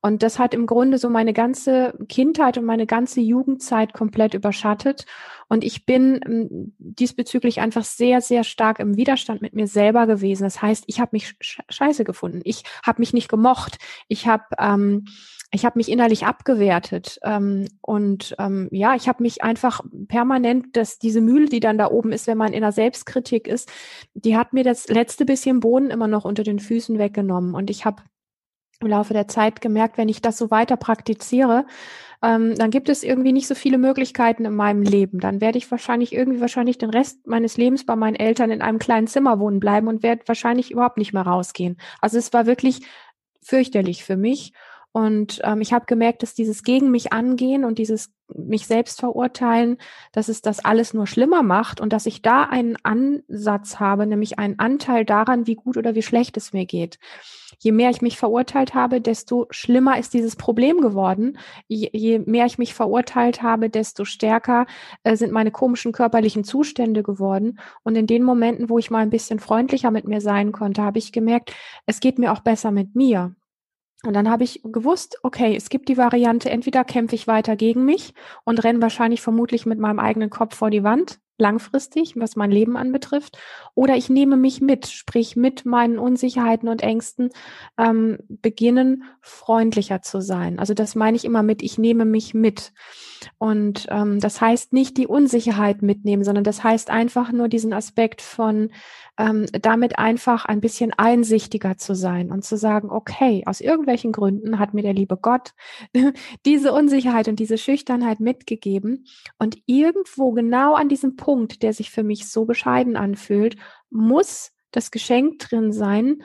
Und 0.02 0.24
das 0.24 0.40
hat 0.40 0.54
im 0.54 0.66
Grunde 0.66 0.98
so 0.98 1.10
meine 1.10 1.32
ganze 1.32 1.94
Kindheit 2.10 2.58
und 2.58 2.66
meine 2.66 2.88
ganze 2.88 3.22
Jugendzeit 3.22 3.94
komplett 3.94 4.34
überschattet. 4.34 5.06
Und 5.48 5.64
ich 5.64 5.86
bin 5.86 6.20
ähm, 6.26 6.74
diesbezüglich 6.80 7.60
einfach 7.60 7.84
sehr, 7.84 8.22
sehr 8.22 8.44
stark 8.44 8.80
im 8.80 8.98
Widerstand 8.98 9.42
mit 9.42 9.54
mir 9.54 9.68
selber 9.68 10.08
gewesen. 10.08 10.44
Das 10.44 10.62
heißt, 10.62 10.86
ich 10.88 11.00
habe 11.00 11.10
mich 11.14 11.36
scheiße 11.40 12.04
gefunden. 12.04 12.42
Ich 12.44 12.64
habe 12.84 13.02
mich 13.02 13.14
nicht 13.14 13.30
gemocht. 13.30 13.78
Ich 14.08 14.28
habe 14.28 14.46
ähm, 14.58 15.06
ich 15.54 15.66
habe 15.66 15.78
mich 15.78 15.90
innerlich 15.90 16.26
abgewertet 16.26 17.20
ähm, 17.24 17.68
und 17.82 18.36
ähm, 18.40 18.70
ja, 18.72 18.96
ich 18.96 19.10
habe 19.10 19.22
mich 19.22 19.44
einfach 19.44 19.82
permanent, 20.08 20.78
dass 20.78 20.98
diese 20.98 21.20
Mühle, 21.20 21.48
die 21.48 21.60
dann 21.60 21.78
da 21.78 21.92
oben 21.92 22.14
ist, 22.14 22.26
wenn 22.26 22.38
man 22.38 22.54
in 22.54 22.62
der 22.62 22.72
Selbstkritik 22.72 23.50
ist, 23.50 23.70
die 24.14 24.38
hat 24.38 24.54
mir 24.54 24.64
das 24.64 24.88
letzte 24.88 25.26
bisschen 25.26 25.60
Boden 25.60 25.90
immer 25.90 26.08
noch 26.08 26.24
unter 26.24 26.44
den 26.44 26.60
Füßen 26.60 26.98
weggenommen 26.98 27.54
und 27.54 27.70
ich 27.70 27.84
habe 27.84 28.02
im 28.82 28.88
Laufe 28.88 29.14
der 29.14 29.28
Zeit 29.28 29.62
gemerkt, 29.62 29.98
wenn 29.98 30.10
ich 30.10 30.22
das 30.22 30.38
so 30.38 30.52
weiter 30.52 30.78
praktiziere, 30.78 31.66
ähm, 32.24 32.56
dann 32.56 32.70
gibt 32.70 32.90
es 32.90 33.04
irgendwie 33.04 33.32
nicht 33.32 33.48
so 33.48 33.56
viele 33.56 33.78
Möglichkeiten 33.78 34.46
in 34.46 34.56
meinem 34.56 34.84
Leben. 34.84 35.20
Dann 35.20 35.42
werde 35.42 35.58
ich 35.58 35.70
wahrscheinlich 35.72 36.14
irgendwie 36.14 36.42
wahrscheinlich 36.42 36.78
den 36.78 36.92
Rest 36.92 37.26
meines 37.26 37.58
Lebens 37.58 37.86
bei 37.86 37.96
meinen 37.96 38.16
Eltern 38.16 38.52
in 38.52 38.62
einem 38.62 38.80
kleinen 38.80 39.08
Zimmer 39.08 39.40
wohnen 39.40 39.60
bleiben 39.60 39.88
und 39.88 40.04
werde 40.04 40.28
wahrscheinlich 40.28 40.72
überhaupt 40.72 40.98
nicht 40.98 41.14
mehr 41.14 41.24
rausgehen. 41.24 41.78
Also 42.00 42.18
es 42.18 42.32
war 42.34 42.46
wirklich 42.46 42.82
fürchterlich 43.42 44.04
für 44.04 44.18
mich. 44.18 44.54
Und 44.94 45.40
ähm, 45.44 45.62
ich 45.62 45.72
habe 45.72 45.86
gemerkt, 45.86 46.22
dass 46.22 46.34
dieses 46.34 46.64
gegen 46.64 46.92
mich 46.92 47.14
angehen 47.14 47.64
und 47.64 47.78
dieses 47.78 48.12
mich 48.36 48.68
selbst 48.68 49.00
verurteilen, 49.00 49.78
dass 50.12 50.28
es 50.28 50.42
das 50.42 50.64
alles 50.64 50.94
nur 50.94 51.08
schlimmer 51.08 51.44
macht 51.44 51.80
und 51.80 51.94
dass 51.94 52.06
ich 52.06 52.22
da 52.22 52.44
einen 52.44 52.78
Ansatz 52.84 53.80
habe, 53.80 54.06
nämlich 54.06 54.40
einen 54.40 54.60
Anteil 54.60 55.06
daran, 55.06 55.48
wie 55.48 55.56
gut 55.56 55.78
oder 55.78 55.96
wie 55.96 56.02
schlecht 56.02 56.38
es 56.38 56.54
mir 56.54 56.66
geht. 56.66 57.00
Je 57.60 57.72
mehr 57.72 57.90
ich 57.90 58.02
mich 58.02 58.18
verurteilt 58.18 58.74
habe, 58.74 59.02
desto 59.02 59.48
schlimmer 59.52 59.98
ist 60.00 60.14
dieses 60.14 60.36
Problem 60.36 60.82
geworden. 60.82 61.38
Je, 61.68 61.90
je 61.94 62.20
mehr 62.20 62.46
ich 62.46 62.58
mich 62.58 62.74
verurteilt 62.74 63.44
habe, 63.44 63.70
desto 63.70 64.04
stärker 64.04 64.66
äh, 65.04 65.16
sind 65.16 65.32
meine 65.32 65.52
komischen 65.52 65.92
körperlichen 65.92 66.44
Zustände 66.44 67.04
geworden. 67.04 67.60
Und 67.84 67.96
in 67.96 68.08
den 68.08 68.24
Momenten, 68.24 68.70
wo 68.70 68.80
ich 68.80 68.90
mal 68.90 69.00
ein 69.00 69.10
bisschen 69.10 69.40
freundlicher 69.40 69.92
mit 69.92 70.08
mir 70.08 70.22
sein 70.22 70.52
konnte, 70.52 70.82
habe 70.82 70.98
ich 70.98 71.12
gemerkt, 71.12 71.54
es 71.86 72.00
geht 72.00 72.18
mir 72.18 72.32
auch 72.32 72.40
besser 72.40 72.72
mit 72.72 72.96
mir. 72.96 73.36
Und 74.04 74.14
dann 74.14 74.30
habe 74.30 74.44
ich 74.44 74.62
gewusst, 74.64 75.20
okay, 75.22 75.56
es 75.56 75.70
gibt 75.70 75.88
die 75.88 75.98
Variante, 75.98 76.50
entweder 76.50 76.84
kämpfe 76.84 77.16
ich 77.16 77.28
weiter 77.28 77.56
gegen 77.56 77.86
mich 77.86 78.14
und 78.44 78.64
renne 78.64 78.82
wahrscheinlich 78.82 79.22
vermutlich 79.22 79.66
mit 79.66 79.80
meinem 79.80 80.00
eigenen 80.00 80.32
Kopf 80.32 80.56
vor 80.56 80.72
die 80.72 80.84
Wand, 80.84 81.20
langfristig, 81.42 82.14
was 82.18 82.36
mein 82.36 82.52
Leben 82.52 82.78
anbetrifft, 82.78 83.38
oder 83.76 83.98
ich 83.98 84.10
nehme 84.10 84.38
mich 84.38 84.62
mit, 84.62 84.88
sprich 84.88 85.36
mit 85.36 85.66
meinen 85.66 85.98
Unsicherheiten 85.98 86.70
und 86.70 86.84
Ängsten, 86.84 87.32
ähm, 87.78 88.20
beginnen 88.30 89.04
freundlicher 89.22 90.02
zu 90.02 90.22
sein. 90.22 90.60
Also 90.60 90.74
das 90.74 90.96
meine 90.96 91.18
ich 91.18 91.26
immer 91.26 91.44
mit, 91.44 91.62
ich 91.64 91.78
nehme 91.78 92.06
mich 92.06 92.34
mit. 92.34 92.72
Und 93.38 93.88
ähm, 93.90 94.20
das 94.20 94.40
heißt 94.40 94.72
nicht 94.72 94.98
die 94.98 95.08
Unsicherheit 95.08 95.82
mitnehmen, 95.82 96.24
sondern 96.24 96.44
das 96.44 96.64
heißt 96.64 96.90
einfach 96.90 97.32
nur 97.32 97.50
diesen 97.50 97.74
Aspekt 97.74 98.22
von 98.22 98.72
ähm, 99.22 99.46
damit 99.52 100.00
einfach 100.00 100.46
ein 100.46 100.62
bisschen 100.62 100.94
einsichtiger 100.98 101.78
zu 101.78 101.94
sein 101.94 102.32
und 102.32 102.44
zu 102.44 102.58
sagen, 102.58 102.90
okay, 102.90 103.44
aus 103.46 103.62
irgendwelchen 103.62 104.12
Gründen 104.12 104.58
hat 104.58 104.74
mir 104.74 104.82
der 104.82 104.94
liebe 104.94 105.16
Gott 105.16 105.54
diese 106.46 106.74
Unsicherheit 106.74 107.28
und 107.28 107.38
diese 107.38 107.60
Schüchternheit 107.60 108.20
mitgegeben. 108.20 109.06
Und 109.38 109.60
irgendwo 109.68 110.32
genau 110.32 110.74
an 110.74 110.90
diesem 110.90 111.18
Punkt, 111.18 111.62
der 111.62 111.74
sich 111.74 111.92
für 111.92 112.04
mich 112.04 112.32
so 112.32 112.46
bescheiden 112.46 112.96
anfühlt, 112.96 113.58
muss 113.92 114.52
das 114.72 114.90
Geschenk 114.90 115.38
drin 115.38 115.72
sein, 115.72 116.24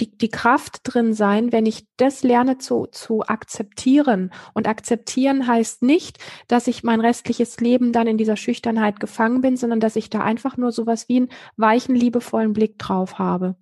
die, 0.00 0.16
die 0.16 0.30
Kraft 0.30 0.80
drin 0.84 1.12
sein, 1.12 1.52
wenn 1.52 1.66
ich 1.66 1.86
das 1.96 2.22
lerne 2.22 2.58
zu, 2.58 2.86
zu 2.86 3.22
akzeptieren. 3.22 4.32
Und 4.54 4.66
akzeptieren 4.66 5.46
heißt 5.46 5.82
nicht, 5.82 6.18
dass 6.48 6.66
ich 6.66 6.82
mein 6.82 7.00
restliches 7.00 7.60
Leben 7.60 7.92
dann 7.92 8.06
in 8.06 8.18
dieser 8.18 8.36
Schüchternheit 8.36 9.00
gefangen 9.00 9.40
bin, 9.40 9.56
sondern 9.56 9.80
dass 9.80 9.96
ich 9.96 10.10
da 10.10 10.20
einfach 10.20 10.56
nur 10.56 10.72
sowas 10.72 11.08
wie 11.08 11.18
einen 11.18 11.28
weichen, 11.56 11.94
liebevollen 11.94 12.52
Blick 12.52 12.78
drauf 12.78 13.18
habe. 13.18 13.56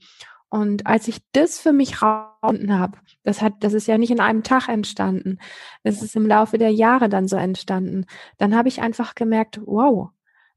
Und 0.50 0.86
als 0.86 1.08
ich 1.08 1.18
das 1.32 1.58
für 1.58 1.72
mich 1.72 2.00
rausgefunden 2.00 2.78
habe, 2.78 2.98
das 3.22 3.42
hat, 3.42 3.54
das 3.60 3.74
ist 3.74 3.86
ja 3.86 3.98
nicht 3.98 4.10
in 4.10 4.20
einem 4.20 4.42
Tag 4.42 4.68
entstanden, 4.68 5.38
es 5.82 6.02
ist 6.02 6.16
im 6.16 6.26
Laufe 6.26 6.56
der 6.56 6.70
Jahre 6.70 7.08
dann 7.08 7.28
so 7.28 7.36
entstanden, 7.36 8.06
dann 8.38 8.56
habe 8.56 8.68
ich 8.68 8.80
einfach 8.80 9.14
gemerkt, 9.14 9.60
wow, 9.66 10.10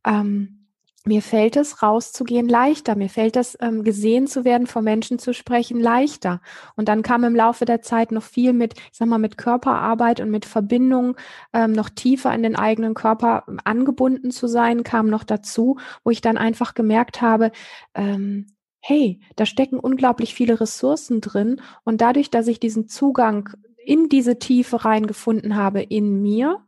ähm, 0.06 0.61
mir 1.06 1.22
fällt 1.24 1.56
es, 1.56 1.82
rauszugehen 1.82 2.48
leichter. 2.48 2.96
Mir 2.96 3.10
fällt 3.10 3.36
es, 3.36 3.58
ähm, 3.60 3.84
gesehen 3.84 4.28
zu 4.28 4.46
werden, 4.46 4.68
vor 4.68 4.84
Menschen 4.84 5.18
zu 5.18 5.34
sprechen, 5.34 5.80
leichter. 5.80 6.42
Und 6.76 6.88
dann 6.88 7.02
kam 7.02 7.24
im 7.24 7.36
Laufe 7.36 7.66
der 7.66 7.82
Zeit 7.82 8.12
noch 8.12 8.24
viel 8.24 8.54
mit, 8.54 8.76
ich 8.78 8.98
sag 8.98 9.08
mal, 9.08 9.18
mit 9.18 9.38
Körperarbeit 9.38 10.20
und 10.20 10.30
mit 10.30 10.46
Verbindung 10.46 11.18
ähm, 11.54 11.72
noch 11.72 11.90
tiefer 11.90 12.34
in 12.36 12.44
den 12.44 12.56
eigenen 12.56 12.94
Körper 12.94 13.46
ähm, 13.48 13.60
angebunden 13.64 14.32
zu 14.32 14.48
sein, 14.48 14.84
kam 14.84 15.08
noch 15.08 15.24
dazu, 15.24 15.78
wo 16.04 16.12
ich 16.12 16.22
dann 16.22 16.38
einfach 16.38 16.76
gemerkt 16.76 17.22
habe, 17.22 17.52
ähm, 17.96 18.48
hey, 18.80 19.20
da 19.36 19.46
stecken 19.46 19.80
unglaublich 19.80 20.36
viele 20.36 20.60
Ressourcen 20.60 21.22
drin. 21.22 21.62
Und 21.84 22.02
dadurch, 22.02 22.30
dass 22.30 22.48
ich 22.48 22.60
diesen 22.60 22.88
Zugang 22.88 23.50
in 23.84 24.10
diese 24.10 24.38
Tiefe 24.38 24.86
reingefunden 24.86 25.56
habe 25.56 25.82
in 25.82 26.22
mir, 26.22 26.60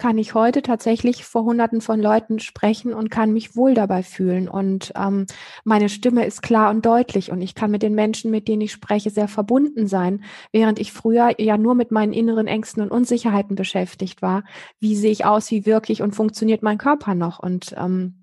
kann 0.00 0.16
ich 0.16 0.32
heute 0.32 0.62
tatsächlich 0.62 1.26
vor 1.26 1.44
Hunderten 1.44 1.82
von 1.82 2.00
Leuten 2.00 2.40
sprechen 2.40 2.94
und 2.94 3.10
kann 3.10 3.34
mich 3.34 3.54
wohl 3.54 3.74
dabei 3.74 4.02
fühlen. 4.02 4.48
Und 4.48 4.92
ähm, 4.96 5.26
meine 5.62 5.90
Stimme 5.90 6.24
ist 6.24 6.42
klar 6.42 6.70
und 6.70 6.86
deutlich 6.86 7.30
und 7.30 7.42
ich 7.42 7.54
kann 7.54 7.70
mit 7.70 7.82
den 7.82 7.94
Menschen, 7.94 8.30
mit 8.30 8.48
denen 8.48 8.62
ich 8.62 8.72
spreche, 8.72 9.10
sehr 9.10 9.28
verbunden 9.28 9.86
sein, 9.86 10.24
während 10.52 10.78
ich 10.78 10.92
früher 10.92 11.38
ja 11.38 11.58
nur 11.58 11.74
mit 11.74 11.90
meinen 11.90 12.14
inneren 12.14 12.46
Ängsten 12.46 12.82
und 12.82 12.90
Unsicherheiten 12.90 13.56
beschäftigt 13.56 14.22
war. 14.22 14.44
Wie 14.78 14.96
sehe 14.96 15.12
ich 15.12 15.26
aus, 15.26 15.50
wie 15.50 15.66
wirklich 15.66 16.00
und 16.00 16.16
funktioniert 16.16 16.62
mein 16.62 16.78
Körper 16.78 17.14
noch? 17.14 17.38
Und 17.38 17.74
ähm, 17.76 18.19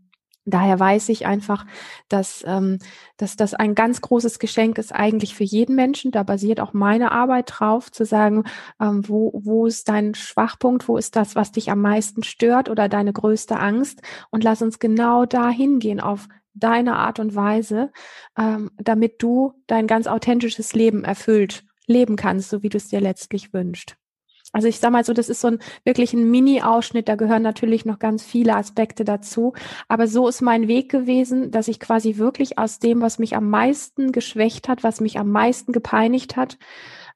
Daher 0.50 0.80
weiß 0.80 1.10
ich 1.10 1.26
einfach, 1.26 1.66
dass, 2.10 2.44
ähm, 2.48 2.80
dass 3.18 3.36
das 3.36 3.54
ein 3.54 3.76
ganz 3.76 4.02
großes 4.02 4.40
Geschenk 4.40 4.78
ist 4.78 4.94
eigentlich 4.94 5.36
für 5.36 5.44
jeden 5.44 5.76
Menschen. 5.76 6.12
Da 6.12 6.24
basiert 6.24 6.60
auch 6.60 6.74
meine 6.74 7.12
Arbeit 7.12 7.52
drauf, 7.54 7.92
zu 7.92 8.06
sagen, 8.06 8.44
ähm, 8.80 9.08
wo, 9.08 9.32
wo 9.34 9.66
ist 9.68 9.90
dein 9.90 10.16
Schwachpunkt, 10.16 10.88
wo 10.88 10.98
ist 10.98 11.16
das, 11.16 11.36
was 11.36 11.52
dich 11.52 11.70
am 11.70 11.82
meisten 11.82 12.24
stört 12.24 12.70
oder 12.70 12.90
deine 12.90 13.14
größte 13.14 13.60
Angst. 13.60 14.02
Und 14.32 14.44
lass 14.44 14.62
uns 14.62 14.80
genau 14.80 15.26
da 15.26 15.50
hingehen 15.50 16.00
auf 16.00 16.28
deine 16.54 16.96
Art 16.96 17.20
und 17.20 17.36
Weise, 17.36 17.92
ähm, 18.38 18.72
damit 18.78 19.22
du 19.22 19.54
dein 19.68 19.86
ganz 19.86 20.08
authentisches 20.08 20.74
Leben 20.74 21.04
erfüllt 21.04 21.64
leben 21.88 22.16
kannst, 22.16 22.50
so 22.50 22.64
wie 22.64 22.70
du 22.70 22.78
es 22.78 22.90
dir 22.90 23.02
letztlich 23.02 23.54
wünschst. 23.54 23.98
Also 24.54 24.68
ich 24.68 24.80
sage 24.80 24.94
mal 24.94 25.04
so, 25.04 25.14
das 25.14 25.30
ist 25.30 25.42
so 25.42 25.50
ein 25.50 25.60
wirklich 25.84 26.14
ein 26.14 26.32
Mini-Ausschnitt, 26.32 27.10
da 27.10 27.16
gehören 27.16 27.44
natürlich 27.44 27.86
noch 27.86 28.00
ganz 28.00 28.24
viele 28.24 28.56
Aspekte 28.56 29.04
dazu. 29.04 29.54
Aber 29.88 30.08
so 30.08 30.28
ist 30.28 30.42
mein 30.42 30.68
Weg 30.68 30.90
gewesen, 30.90 31.52
dass 31.52 31.68
ich 31.68 31.80
quasi 31.80 32.18
wirklich 32.18 32.58
aus 32.58 32.80
dem, 32.80 33.02
was 33.02 33.20
mich 33.20 33.36
am 33.36 33.50
meisten 33.50 34.12
geschwächt 34.12 34.68
hat, 34.70 34.84
was 34.84 35.02
mich 35.02 35.20
am 35.20 35.32
meisten 35.32 35.74
gepeinigt 35.74 36.38
hat, 36.38 36.58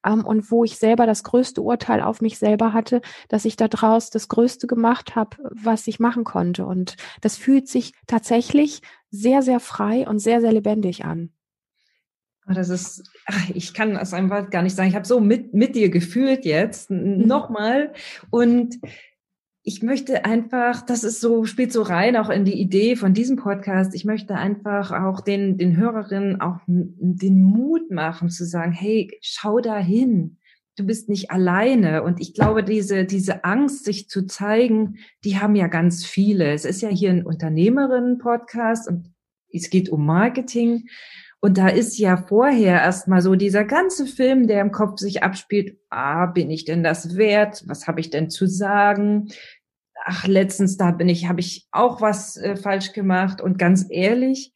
ähm, 0.06 0.26
und 0.26 0.52
wo 0.52 0.64
ich 0.64 0.78
selber 0.78 1.06
das 1.06 1.24
größte 1.24 1.62
Urteil 1.62 2.02
auf 2.02 2.22
mich 2.22 2.38
selber 2.38 2.74
hatte, 2.74 3.02
dass 3.30 3.46
ich 3.46 3.56
daraus 3.56 4.10
das 4.10 4.28
Größte 4.28 4.68
gemacht 4.68 5.16
habe, 5.16 5.38
was 5.52 5.88
ich 5.88 6.00
machen 6.00 6.24
konnte. 6.24 6.66
Und 6.66 6.96
das 7.22 7.38
fühlt 7.38 7.68
sich 7.68 7.94
tatsächlich 8.08 8.82
sehr, 9.10 9.42
sehr 9.42 9.60
frei 9.60 10.08
und 10.08 10.20
sehr, 10.20 10.42
sehr 10.42 10.54
lebendig 10.54 11.06
an. 11.06 11.32
Oh, 12.48 12.54
das 12.54 12.70
ist, 12.70 13.04
ach, 13.28 13.50
ich 13.54 13.74
kann 13.74 13.94
das 13.94 14.14
einfach 14.14 14.50
gar 14.50 14.64
nicht 14.64 14.76
sagen. 14.76 14.90
Ich 14.90 14.96
habe 14.96 15.06
so 15.06 15.20
mit, 15.20 15.54
mit 15.54 15.76
dir 15.76 15.90
gefühlt 15.90 16.44
jetzt 16.46 16.90
mhm. 16.90 17.28
nochmal. 17.28 17.94
Und 18.30 18.80
ich 19.64 19.84
möchte 19.84 20.26
einfach, 20.26 20.82
das 20.82 21.04
ist 21.04 21.22
so, 21.22 21.46
spielt 21.46 21.72
so 21.72 21.84
rein 21.84 22.16
auch 22.16 22.30
in 22.30 22.46
die 22.46 22.60
Idee 22.60 22.96
von 22.96 23.14
diesem 23.14 23.38
Podcast. 23.38 23.94
Ich 23.94 24.06
möchte 24.06 24.36
einfach 24.36 24.92
auch 24.92 25.22
den, 25.22 25.58
den 25.58 25.78
Hörerinnen 25.78 26.42
auch 26.42 26.58
den 26.66 27.44
Mut 27.44 27.92
machen 27.92 28.30
zu 28.30 28.46
sagen, 28.46 28.72
hey, 28.72 29.12
schau 29.22 29.60
da 29.60 29.78
hin. 29.78 30.38
Du 30.78 30.86
bist 30.86 31.10
nicht 31.10 31.30
alleine. 31.30 32.02
Und 32.02 32.20
ich 32.20 32.34
glaube, 32.34 32.64
diese, 32.64 33.06
diese 33.06 33.44
Angst, 33.44 33.86
sich 33.86 34.10
zu 34.10 34.26
zeigen, 34.26 34.98
die 35.24 35.38
haben 35.38 35.56
ja 35.56 35.68
ganz 35.68 36.06
viele. 36.06 36.54
Es 36.54 36.66
ist 36.66 36.82
ja 36.82 36.90
hier 36.90 37.12
ein 37.12 37.26
Unternehmerinnen-Podcast 37.26 38.88
und 38.88 39.14
es 39.54 39.70
geht 39.70 39.90
um 39.90 40.06
Marketing. 40.06 40.88
Und 41.44 41.58
da 41.58 41.70
ist 41.70 41.98
ja 41.98 42.18
vorher 42.18 42.82
erstmal 42.82 43.22
so 43.22 43.34
dieser 43.34 43.64
ganze 43.64 44.06
Film, 44.06 44.46
der 44.46 44.62
im 44.62 44.72
Kopf 44.72 45.00
sich 45.00 45.24
abspielt, 45.24 45.80
ah, 45.90 46.28
bin 46.28 46.52
ich 46.52 46.66
denn 46.66 46.84
das 46.84 47.18
wert? 47.18 47.64
Was 47.66 47.88
habe 47.88 48.00
ich 48.00 48.12
denn 48.12 48.30
zu 48.30 48.46
sagen? 48.46 49.30
Ach, 50.06 50.28
letztens 50.28 50.78
da 50.78 50.92
bin 50.92 51.10
ich, 51.10 51.28
habe 51.28 51.40
ich 51.40 51.68
auch 51.72 52.00
was 52.00 52.38
äh, 52.38 52.56
falsch 52.56 52.94
gemacht. 52.94 53.42
Und 53.42 53.58
ganz 53.58 53.88
ehrlich, 53.90 54.54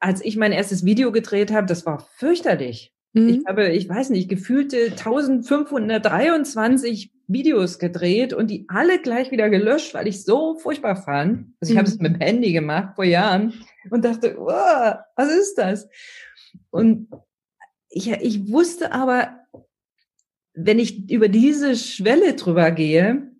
als 0.00 0.24
ich 0.24 0.36
mein 0.36 0.52
erstes 0.52 0.84
Video 0.84 1.12
gedreht 1.12 1.52
habe, 1.52 1.68
das 1.68 1.86
war 1.86 2.00
fürchterlich. 2.16 2.92
Mhm. 3.16 3.28
Ich 3.30 3.44
habe, 3.46 3.70
ich 3.70 3.88
weiß 3.88 4.10
nicht, 4.10 4.28
gefühlte 4.28 4.90
1523 4.90 7.12
Videos 7.28 7.78
gedreht 7.78 8.34
und 8.34 8.50
die 8.50 8.66
alle 8.68 9.00
gleich 9.00 9.30
wieder 9.30 9.48
gelöscht, 9.48 9.94
weil 9.94 10.06
ich 10.06 10.22
so 10.22 10.58
furchtbar 10.58 10.96
fand. 10.96 11.54
Also 11.60 11.72
ich 11.72 11.76
mhm. 11.76 11.78
habe 11.78 11.88
es 11.88 11.98
mit 11.98 12.12
dem 12.12 12.20
Handy 12.20 12.52
gemacht 12.52 12.94
vor 12.94 13.04
Jahren 13.04 13.54
und 13.90 14.04
dachte, 14.04 14.36
oh, 14.38 14.46
was 14.46 15.34
ist 15.34 15.56
das? 15.56 15.88
Und 16.70 17.08
ich, 17.88 18.10
ich 18.10 18.52
wusste 18.52 18.92
aber, 18.92 19.40
wenn 20.52 20.78
ich 20.78 21.10
über 21.10 21.28
diese 21.28 21.74
Schwelle 21.74 22.34
drüber 22.34 22.70
gehe, 22.70 23.32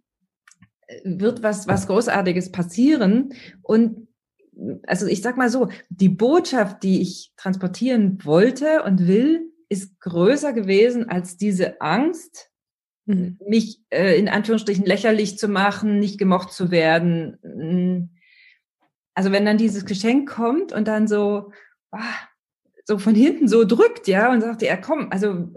wird 1.04 1.42
was, 1.42 1.68
was 1.68 1.86
Großartiges 1.86 2.50
passieren. 2.50 3.34
Und 3.60 4.08
also 4.86 5.06
ich 5.06 5.20
sag 5.20 5.36
mal 5.36 5.50
so, 5.50 5.68
die 5.90 6.08
Botschaft, 6.08 6.82
die 6.82 7.02
ich 7.02 7.34
transportieren 7.36 8.24
wollte 8.24 8.82
und 8.82 9.06
will, 9.06 9.52
ist 9.68 10.00
größer 10.00 10.52
gewesen 10.52 11.08
als 11.08 11.36
diese 11.36 11.80
Angst, 11.80 12.50
mhm. 13.06 13.38
mich 13.46 13.80
äh, 13.90 14.18
in 14.18 14.28
Anführungsstrichen 14.28 14.84
lächerlich 14.84 15.38
zu 15.38 15.48
machen, 15.48 15.98
nicht 15.98 16.18
gemocht 16.18 16.52
zu 16.52 16.70
werden. 16.70 17.38
Mm. 17.42 18.16
Also 19.14 19.32
wenn 19.32 19.46
dann 19.46 19.58
dieses 19.58 19.86
Geschenk 19.86 20.28
kommt 20.28 20.72
und 20.72 20.86
dann 20.86 21.08
so, 21.08 21.50
ah, 21.90 22.14
so 22.84 22.98
von 22.98 23.14
hinten 23.14 23.48
so 23.48 23.64
drückt, 23.64 24.08
ja, 24.08 24.30
und 24.30 24.42
sagt, 24.42 24.62
ja, 24.62 24.76
komm, 24.76 25.08
also 25.10 25.48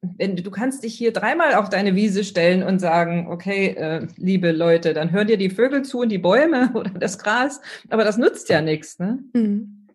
wenn 0.00 0.36
du 0.36 0.50
kannst 0.50 0.84
dich 0.84 0.94
hier 0.94 1.12
dreimal 1.12 1.54
auf 1.54 1.68
deine 1.68 1.94
Wiese 1.94 2.22
stellen 2.22 2.62
und 2.62 2.78
sagen, 2.78 3.28
okay, 3.28 3.68
äh, 3.68 4.06
liebe 4.16 4.52
Leute, 4.52 4.94
dann 4.94 5.10
hören 5.10 5.26
dir 5.26 5.36
die 5.36 5.50
Vögel 5.50 5.82
zu 5.82 6.00
und 6.00 6.10
die 6.10 6.18
Bäume 6.18 6.70
oder 6.74 6.90
das 6.90 7.18
Gras, 7.18 7.60
aber 7.88 8.04
das 8.04 8.18
nützt 8.18 8.48
ja 8.48 8.60
nichts. 8.60 8.98
Ne? 8.98 9.18
Mhm. 9.32 9.86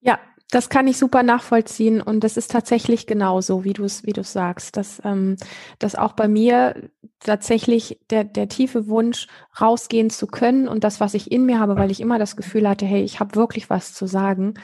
Ja, 0.00 0.18
das 0.50 0.68
kann 0.68 0.88
ich 0.88 0.98
super 0.98 1.22
nachvollziehen 1.22 2.00
und 2.00 2.24
das 2.24 2.36
ist 2.36 2.50
tatsächlich 2.50 3.06
genauso, 3.06 3.64
wie 3.64 3.72
du 3.72 3.84
es 3.84 4.04
wie 4.04 4.12
du 4.12 4.24
sagst, 4.24 4.76
dass 4.76 5.00
ähm, 5.04 5.36
dass 5.78 5.94
auch 5.94 6.12
bei 6.12 6.28
mir 6.28 6.90
tatsächlich 7.20 7.98
der 8.10 8.24
der 8.24 8.48
tiefe 8.48 8.88
Wunsch 8.88 9.28
rausgehen 9.58 10.10
zu 10.10 10.26
können 10.26 10.68
und 10.68 10.84
das, 10.84 11.00
was 11.00 11.14
ich 11.14 11.32
in 11.32 11.46
mir 11.46 11.58
habe, 11.58 11.76
weil 11.76 11.90
ich 11.90 12.00
immer 12.00 12.18
das 12.18 12.36
Gefühl 12.36 12.68
hatte, 12.68 12.84
hey, 12.84 13.02
ich 13.02 13.20
habe 13.20 13.34
wirklich 13.34 13.70
was 13.70 13.94
zu 13.94 14.06
sagen 14.06 14.54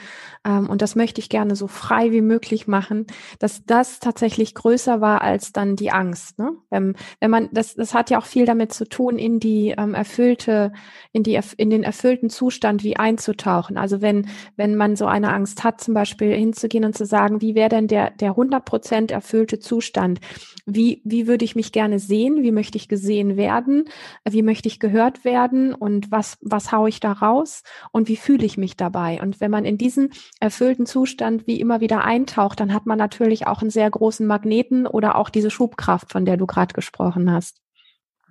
ähm, 0.45 0.69
und 0.69 0.81
das 0.81 0.95
möchte 0.95 1.19
ich 1.19 1.29
gerne 1.29 1.55
so 1.55 1.67
frei 1.67 2.11
wie 2.11 2.21
möglich 2.21 2.67
machen, 2.67 3.07
dass 3.39 3.65
das 3.65 3.99
tatsächlich 3.99 4.55
größer 4.55 5.01
war 5.01 5.21
als 5.21 5.51
dann 5.51 5.75
die 5.75 5.91
Angst. 5.91 6.39
Ne? 6.39 6.53
Wenn, 6.69 6.95
wenn 7.19 7.31
man 7.31 7.49
das 7.51 7.75
das 7.75 7.93
hat 7.93 8.09
ja 8.09 8.19
auch 8.19 8.25
viel 8.25 8.45
damit 8.45 8.73
zu 8.73 8.87
tun, 8.87 9.17
in 9.17 9.39
die 9.39 9.73
ähm, 9.77 9.93
erfüllte 9.93 10.71
in 11.11 11.23
die 11.23 11.39
in 11.57 11.69
den 11.69 11.83
erfüllten 11.83 12.29
Zustand 12.29 12.83
wie 12.83 12.97
einzutauchen. 12.97 13.77
Also 13.77 14.01
wenn 14.01 14.27
wenn 14.55 14.75
man 14.75 14.95
so 14.95 15.05
eine 15.05 15.33
Angst 15.33 15.63
hat 15.63 15.81
zum 15.81 15.93
Beispiel 15.93 16.33
hinzugehen 16.33 16.85
und 16.85 16.97
zu 16.97 17.05
sagen, 17.05 17.41
wie 17.41 17.55
wäre 17.55 17.69
denn 17.69 17.87
der, 17.87 18.11
der 18.11 18.29
100 18.29 18.63
Prozent 18.65 19.11
erfüllte 19.11 19.59
Zustand? 19.59 20.19
Wie, 20.65 21.01
wie 21.05 21.27
würde 21.27 21.45
ich 21.45 21.55
mich 21.55 21.71
gerne 21.71 21.99
sehen? 21.99 22.43
Wie 22.43 22.51
möchte 22.51 22.77
ich 22.77 22.87
gesehen 22.87 23.37
werden? 23.37 23.85
Wie 24.29 24.43
möchte 24.43 24.67
ich 24.67 24.79
gehört 24.87 25.25
werden? 25.25 25.73
Und 25.73 26.11
was, 26.11 26.37
was 26.41 26.71
haue 26.71 26.89
ich 26.89 26.99
da 26.99 27.11
raus? 27.11 27.63
Und 27.91 28.07
wie 28.07 28.15
fühle 28.15 28.45
ich 28.45 28.57
mich 28.57 28.77
dabei? 28.77 29.21
Und 29.21 29.41
wenn 29.41 29.51
man 29.51 29.65
in 29.65 29.77
diesen 29.77 30.09
erfüllten 30.39 30.85
Zustand 30.85 31.47
wie 31.47 31.59
immer 31.59 31.81
wieder 31.81 32.03
eintaucht, 32.03 32.59
dann 32.59 32.73
hat 32.73 32.85
man 32.85 32.97
natürlich 32.97 33.47
auch 33.47 33.61
einen 33.61 33.71
sehr 33.71 33.89
großen 33.89 34.25
Magneten 34.25 34.87
oder 34.87 35.15
auch 35.15 35.29
diese 35.29 35.51
Schubkraft, 35.51 36.11
von 36.11 36.25
der 36.25 36.37
du 36.37 36.45
gerade 36.45 36.73
gesprochen 36.73 37.31
hast. 37.31 37.61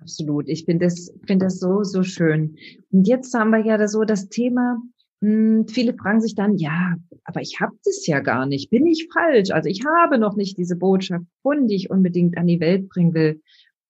Absolut. 0.01 0.47
Ich 0.47 0.65
finde 0.65 0.85
das, 0.85 1.11
finde 1.25 1.45
das 1.45 1.59
so, 1.59 1.83
so 1.83 2.03
schön. 2.03 2.55
Und 2.91 3.07
jetzt 3.07 3.33
haben 3.33 3.51
wir 3.51 3.65
ja 3.65 3.87
so 3.87 4.03
das 4.03 4.29
Thema, 4.29 4.77
hm, 5.21 5.67
viele 5.67 5.95
fragen 5.95 6.21
sich 6.21 6.35
dann, 6.35 6.57
ja, 6.57 6.95
aber 7.23 7.41
ich 7.41 7.59
habe 7.59 7.75
das 7.83 8.05
ja 8.05 8.19
gar 8.19 8.45
nicht. 8.45 8.69
Bin 8.69 8.85
ich 8.85 9.07
falsch? 9.11 9.51
Also 9.51 9.69
ich 9.69 9.83
habe 9.85 10.19
noch 10.19 10.35
nicht 10.35 10.57
diese 10.57 10.75
Botschaft 10.75 11.25
gefunden, 11.37 11.67
die 11.67 11.75
ich 11.75 11.89
unbedingt 11.89 12.37
an 12.37 12.47
die 12.47 12.59
Welt 12.59 12.89
bringen 12.89 13.13
will. 13.13 13.41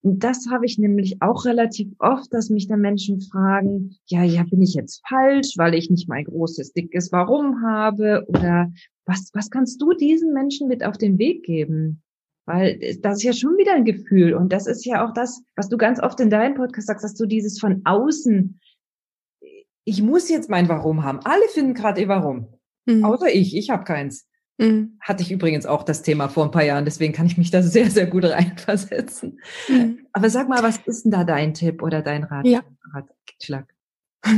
Und 0.07 0.23
das 0.23 0.47
habe 0.49 0.65
ich 0.65 0.77
nämlich 0.77 1.21
auch 1.21 1.43
relativ 1.43 1.89
oft, 1.99 2.33
dass 2.33 2.49
mich 2.49 2.67
da 2.67 2.77
Menschen 2.77 3.19
fragen, 3.19 3.97
ja, 4.05 4.23
ja, 4.23 4.43
bin 4.43 4.61
ich 4.61 4.73
jetzt 4.73 5.01
falsch, 5.07 5.57
weil 5.57 5.73
ich 5.73 5.89
nicht 5.89 6.07
mein 6.07 6.23
großes, 6.23 6.71
dickes 6.71 7.11
Warum 7.11 7.61
habe? 7.61 8.23
Oder 8.29 8.71
was, 9.05 9.29
was 9.33 9.49
kannst 9.49 9.81
du 9.81 9.91
diesen 9.91 10.33
Menschen 10.33 10.69
mit 10.69 10.83
auf 10.83 10.97
den 10.97 11.17
Weg 11.17 11.43
geben? 11.43 12.01
Weil 12.45 12.79
das 13.01 13.17
ist 13.17 13.23
ja 13.23 13.33
schon 13.33 13.57
wieder 13.57 13.73
ein 13.73 13.83
Gefühl. 13.83 14.33
Und 14.33 14.53
das 14.53 14.65
ist 14.65 14.85
ja 14.85 15.05
auch 15.05 15.13
das, 15.13 15.43
was 15.57 15.67
du 15.67 15.75
ganz 15.75 16.01
oft 16.01 16.19
in 16.21 16.29
deinem 16.29 16.55
Podcast 16.55 16.87
sagst, 16.87 17.03
dass 17.03 17.15
du 17.15 17.25
dieses 17.25 17.59
von 17.59 17.81
außen 17.83 18.59
ich 19.83 20.01
muss 20.01 20.27
jetzt 20.27 20.49
mein 20.49 20.67
Warum 20.67 21.05
haben. 21.05 21.21
Alle 21.23 21.47
finden 21.47 21.73
gerade 21.73 22.01
ihr 22.01 22.09
Warum. 22.09 22.47
Mhm. 22.85 23.05
Außer 23.05 23.33
ich. 23.33 23.55
Ich 23.55 23.69
habe 23.69 23.85
keins. 23.85 24.26
Mhm. 24.57 24.97
Hatte 24.99 25.23
ich 25.23 25.31
übrigens 25.31 25.65
auch 25.65 25.83
das 25.83 26.01
Thema 26.01 26.29
vor 26.29 26.45
ein 26.45 26.51
paar 26.51 26.63
Jahren, 26.63 26.85
deswegen 26.85 27.13
kann 27.13 27.27
ich 27.27 27.37
mich 27.37 27.51
da 27.51 27.61
sehr, 27.61 27.91
sehr 27.91 28.07
gut 28.07 28.25
reinversetzen. 28.25 29.39
Mhm. 29.67 30.07
Aber 30.11 30.29
sag 30.29 30.49
mal, 30.49 30.63
was 30.63 30.77
ist 30.85 31.03
denn 31.03 31.11
da 31.11 31.23
dein 31.23 31.53
Tipp 31.53 31.81
oder 31.81 32.01
dein 32.01 32.23
Rat, 32.23 32.45
ja. 32.45 32.61
Ratschlag? 32.93 33.73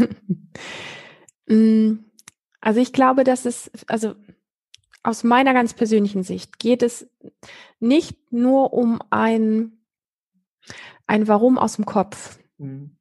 Mm, 1.52 2.06
also 2.62 2.80
ich 2.80 2.94
glaube, 2.94 3.24
dass 3.24 3.46
es, 3.46 3.72
also 3.88 4.14
aus 5.02 5.24
meiner 5.24 5.56
ganz 5.56 5.74
persönlichen 5.74 6.22
Sicht 6.22 6.60
geht 6.60 6.84
es 6.84 7.10
nicht 7.80 8.32
nur 8.32 8.72
um 8.72 9.02
ein, 9.10 9.72
ein 11.08 11.28
Warum 11.28 11.58
aus 11.58 11.78
dem 11.78 11.88
Kopf. 11.88 12.38
Mhm 12.60 12.99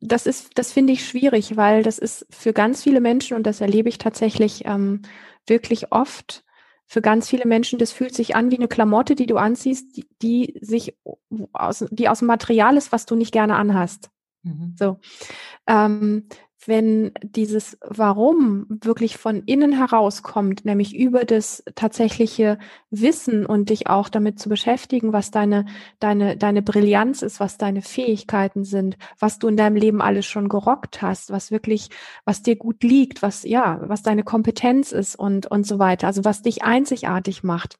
das 0.00 0.26
ist, 0.26 0.58
das 0.58 0.72
finde 0.72 0.92
ich 0.92 1.06
schwierig, 1.06 1.56
weil 1.56 1.82
das 1.82 1.98
ist 1.98 2.26
für 2.30 2.52
ganz 2.52 2.82
viele 2.82 3.00
Menschen, 3.00 3.36
und 3.36 3.44
das 3.44 3.60
erlebe 3.60 3.88
ich 3.88 3.98
tatsächlich 3.98 4.64
ähm, 4.64 5.02
wirklich 5.46 5.92
oft, 5.92 6.44
für 6.92 7.00
ganz 7.00 7.26
viele 7.30 7.46
Menschen, 7.46 7.78
das 7.78 7.90
fühlt 7.90 8.14
sich 8.14 8.36
an 8.36 8.50
wie 8.50 8.56
eine 8.56 8.68
Klamotte, 8.68 9.14
die 9.14 9.24
du 9.24 9.38
anziehst, 9.38 9.96
die, 9.96 10.06
die 10.20 10.58
sich 10.60 10.94
aus, 11.54 11.86
die 11.90 12.08
aus 12.10 12.18
dem 12.18 12.28
Material 12.28 12.76
ist, 12.76 12.92
was 12.92 13.06
du 13.06 13.14
nicht 13.14 13.32
gerne 13.32 13.56
anhast. 13.56 14.10
Mhm. 14.42 14.74
So. 14.78 14.98
Ähm, 15.66 16.28
wenn 16.66 17.12
dieses 17.22 17.78
Warum 17.82 18.66
wirklich 18.68 19.16
von 19.16 19.42
innen 19.44 19.72
herauskommt, 19.72 20.64
nämlich 20.64 20.94
über 20.94 21.24
das 21.24 21.62
tatsächliche 21.74 22.58
Wissen 22.90 23.46
und 23.46 23.70
dich 23.70 23.88
auch 23.88 24.08
damit 24.08 24.38
zu 24.38 24.48
beschäftigen, 24.48 25.12
was 25.12 25.30
deine, 25.30 25.66
deine, 25.98 26.36
deine 26.36 26.62
Brillanz 26.62 27.22
ist, 27.22 27.40
was 27.40 27.58
deine 27.58 27.82
Fähigkeiten 27.82 28.64
sind, 28.64 28.96
was 29.18 29.38
du 29.38 29.48
in 29.48 29.56
deinem 29.56 29.76
Leben 29.76 30.00
alles 30.00 30.26
schon 30.26 30.48
gerockt 30.48 31.02
hast, 31.02 31.30
was 31.30 31.50
wirklich, 31.50 31.88
was 32.24 32.42
dir 32.42 32.56
gut 32.56 32.82
liegt, 32.82 33.22
was, 33.22 33.42
ja, 33.44 33.80
was 33.82 34.02
deine 34.02 34.24
Kompetenz 34.24 34.92
ist 34.92 35.16
und, 35.16 35.46
und 35.46 35.66
so 35.66 35.78
weiter. 35.78 36.06
Also 36.06 36.24
was 36.24 36.42
dich 36.42 36.62
einzigartig 36.62 37.42
macht. 37.42 37.76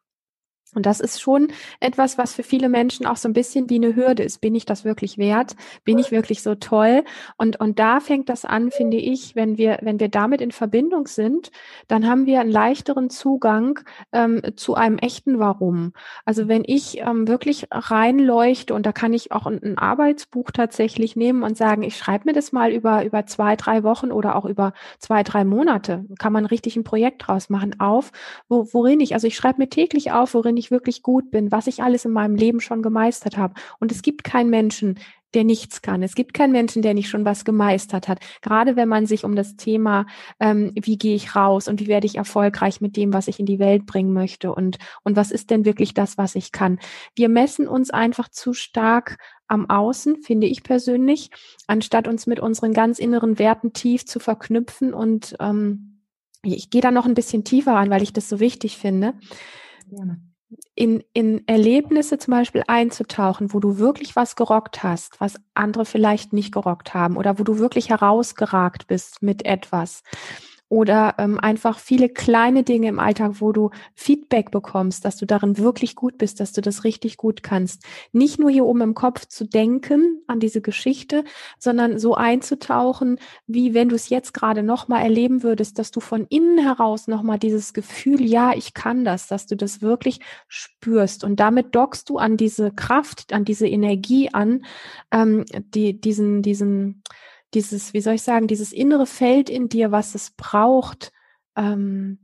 Und 0.74 0.87
das 0.87 1.00
ist 1.00 1.20
schon 1.20 1.48
etwas, 1.80 2.18
was 2.18 2.35
für 2.35 2.42
viele 2.42 2.68
Menschen 2.68 3.06
auch 3.06 3.16
so 3.16 3.28
ein 3.28 3.35
bisschen 3.35 3.68
wie 3.68 3.76
eine 3.76 3.94
Hürde 3.94 4.22
ist. 4.22 4.40
Bin 4.40 4.54
ich 4.54 4.64
das 4.64 4.85
wirklich 4.85 5.18
wert? 5.18 5.54
Bin 5.85 5.98
ich 5.98 6.11
wirklich 6.11 6.42
so 6.42 6.54
toll? 6.54 7.04
Und, 7.37 7.61
und 7.61 7.78
da 7.78 8.00
fängt 8.00 8.28
das 8.28 8.44
an, 8.44 8.70
finde 8.70 8.96
ich, 8.96 9.37
wenn 9.37 9.58
wir, 9.58 9.78
wenn 9.82 10.00
wir 10.00 10.08
damit 10.08 10.40
in 10.40 10.50
Verbindung 10.50 11.06
sind, 11.06 11.50
dann 11.88 12.08
haben 12.08 12.26
wir 12.26 12.40
einen 12.40 12.50
leichteren 12.50 13.11
Zugang 13.11 13.80
ähm, 14.12 14.42
zu 14.56 14.74
einem 14.74 14.98
echten 14.98 15.38
Warum. 15.38 15.92
Also 16.24 16.48
wenn 16.48 16.62
ich 16.66 16.98
ähm, 16.98 17.28
wirklich 17.28 17.66
reinleuchte 17.70 18.74
und 18.74 18.87
da 18.87 18.92
kann 18.92 19.12
ich 19.12 19.32
auch 19.32 19.46
ein, 19.46 19.62
ein 19.62 19.78
Arbeitsbuch 19.78 20.50
tatsächlich 20.50 21.16
nehmen 21.16 21.42
und 21.42 21.56
sagen, 21.56 21.82
ich 21.82 21.96
schreibe 21.96 22.26
mir 22.26 22.32
das 22.32 22.52
mal 22.52 22.72
über, 22.72 23.04
über 23.04 23.26
zwei, 23.26 23.56
drei 23.56 23.82
Wochen 23.82 24.11
oder 24.11 24.37
auch 24.37 24.44
über 24.44 24.72
zwei, 24.98 25.22
drei 25.22 25.44
Monate, 25.44 26.04
kann 26.18 26.32
man 26.32 26.46
richtig 26.46 26.76
ein 26.76 26.85
Projekt 26.85 27.26
draus 27.26 27.50
machen, 27.50 27.78
auf, 27.80 28.12
wo, 28.48 28.68
worin 28.72 29.00
ich, 29.00 29.14
also 29.14 29.26
ich 29.26 29.37
schreibe 29.37 29.61
mir 29.61 29.68
täglich 29.68 30.12
auf, 30.12 30.35
worin 30.35 30.56
ich 30.56 30.62
ich 30.62 30.70
wirklich 30.70 31.03
gut 31.03 31.31
bin, 31.31 31.53
was 31.53 31.66
ich 31.66 31.83
alles 31.83 32.05
in 32.05 32.12
meinem 32.12 32.37
Leben 32.37 32.61
schon 32.61 32.83
gemeistert 32.83 33.37
habe. 33.37 33.55
Und 33.79 33.92
es 33.92 34.03
gibt 34.03 34.25
keinen 34.25 34.51
Menschen, 34.51 34.98
der 35.35 35.44
nichts 35.44 35.83
kann. 35.83 36.03
Es 36.03 36.14
gibt 36.14 36.35
keinen 36.35 36.53
Menschen, 36.53 36.83
der 36.83 36.94
nicht 36.94 37.09
schon 37.09 37.25
was 37.25 37.44
gemeistert 37.44 38.09
hat. 38.09 38.20
Gerade 38.42 38.77
wenn 38.77 38.88
man 38.88 39.07
sich 39.07 39.25
um 39.25 39.35
das 39.35 39.57
Thema, 39.57 40.07
ähm, 40.40 40.72
wie 40.75 40.98
gehe 40.98 41.14
ich 41.14 41.35
raus 41.35 41.68
und 41.68 41.81
wie 41.81 41.87
werde 41.87 42.07
ich 42.07 42.16
erfolgreich 42.16 42.81
mit 42.81 42.96
dem, 42.96 43.12
was 43.12 43.29
ich 43.29 43.40
in 43.40 43.46
die 43.46 43.59
Welt 43.59 43.87
bringen 43.87 44.12
möchte 44.12 44.55
und, 44.55 44.79
und 45.05 45.16
was 45.16 45.31
ist 45.31 45.51
denn 45.51 45.64
wirklich 45.64 45.94
das, 45.94 46.18
was 46.18 46.35
ich 46.35 46.53
kann. 46.53 46.79
Wir 47.14 47.29
messen 47.29 47.66
uns 47.66 47.90
einfach 47.90 48.29
zu 48.29 48.53
stark 48.53 49.18
am 49.48 49.68
Außen, 49.68 50.22
finde 50.22 50.46
ich 50.46 50.62
persönlich, 50.62 51.31
anstatt 51.66 52.09
uns 52.09 52.27
mit 52.27 52.40
unseren 52.40 52.72
ganz 52.72 52.98
inneren 52.98 53.38
Werten 53.38 53.72
tief 53.72 54.07
zu 54.07 54.18
verknüpfen 54.18 54.94
und 54.94 55.37
ähm, 55.40 55.88
ich 56.44 56.70
gehe 56.70 56.81
da 56.81 56.90
noch 56.90 57.07
ein 57.07 57.14
bisschen 57.14 57.44
tiefer 57.44 57.77
an, 57.77 57.90
weil 57.90 58.03
ich 58.03 58.12
das 58.12 58.29
so 58.29 58.40
wichtig 58.40 58.77
finde. 58.77 59.14
Gerne 59.88 60.32
in, 60.75 61.03
in 61.12 61.47
Erlebnisse 61.47 62.19
zum 62.19 62.33
Beispiel 62.33 62.62
einzutauchen, 62.67 63.53
wo 63.53 63.61
du 63.61 63.79
wirklich 63.79 64.17
was 64.17 64.37
gerockt 64.37 64.83
hast, 64.83 65.21
was 65.21 65.37
andere 65.55 65.85
vielleicht 65.85 66.33
nicht 66.33 66.53
gerockt 66.53 66.95
haben 66.95 67.17
oder 67.17 67.38
wo 67.38 67.45
du 67.45 67.59
wirklich 67.59 67.91
herausgeragt 67.91 68.87
bist 68.87 69.23
mit 69.23 69.45
etwas 69.45 70.03
oder 70.72 71.16
ähm, 71.18 71.38
einfach 71.38 71.78
viele 71.78 72.08
kleine 72.08 72.62
Dinge 72.62 72.88
im 72.88 72.98
Alltag, 72.98 73.42
wo 73.42 73.52
du 73.52 73.68
Feedback 73.94 74.50
bekommst, 74.50 75.04
dass 75.04 75.18
du 75.18 75.26
darin 75.26 75.58
wirklich 75.58 75.94
gut 75.96 76.16
bist, 76.16 76.40
dass 76.40 76.52
du 76.52 76.62
das 76.62 76.82
richtig 76.85 77.18
gut 77.18 77.42
kannst. 77.42 77.85
Nicht 78.12 78.38
nur 78.38 78.48
hier 78.48 78.64
oben 78.64 78.80
im 78.80 78.94
Kopf 78.94 79.26
zu 79.26 79.44
denken 79.44 80.22
an 80.26 80.40
diese 80.40 80.62
Geschichte, 80.62 81.24
sondern 81.58 81.98
so 81.98 82.14
einzutauchen, 82.14 83.18
wie 83.46 83.74
wenn 83.74 83.90
du 83.90 83.96
es 83.96 84.08
jetzt 84.08 84.32
gerade 84.32 84.62
nochmal 84.62 85.02
erleben 85.02 85.42
würdest, 85.42 85.78
dass 85.78 85.90
du 85.90 86.00
von 86.00 86.24
innen 86.30 86.56
heraus 86.56 87.06
nochmal 87.06 87.38
dieses 87.38 87.74
Gefühl, 87.74 88.22
ja, 88.22 88.54
ich 88.54 88.72
kann 88.72 89.04
das, 89.04 89.26
dass 89.26 89.44
du 89.44 89.56
das 89.56 89.82
wirklich 89.82 90.20
spürst. 90.48 91.22
Und 91.22 91.38
damit 91.38 91.74
dockst 91.74 92.08
du 92.08 92.16
an 92.16 92.38
diese 92.38 92.72
Kraft, 92.72 93.35
an 93.35 93.44
diese 93.44 93.68
Energie 93.68 94.30
an, 94.32 94.64
ähm, 95.11 95.44
die, 95.74 96.00
diesen, 96.00 96.40
diesen, 96.40 97.02
dieses, 97.55 97.95
wie 97.95 98.01
soll 98.01 98.15
ich 98.15 98.23
sagen, 98.23 98.47
dieses 98.47 98.73
innere 98.73 99.07
Feld 99.07 99.51
in 99.51 99.69
dir, 99.69 99.93
was 99.93 100.15
es 100.15 100.31
braucht, 100.31 101.12
ähm, 101.57 102.19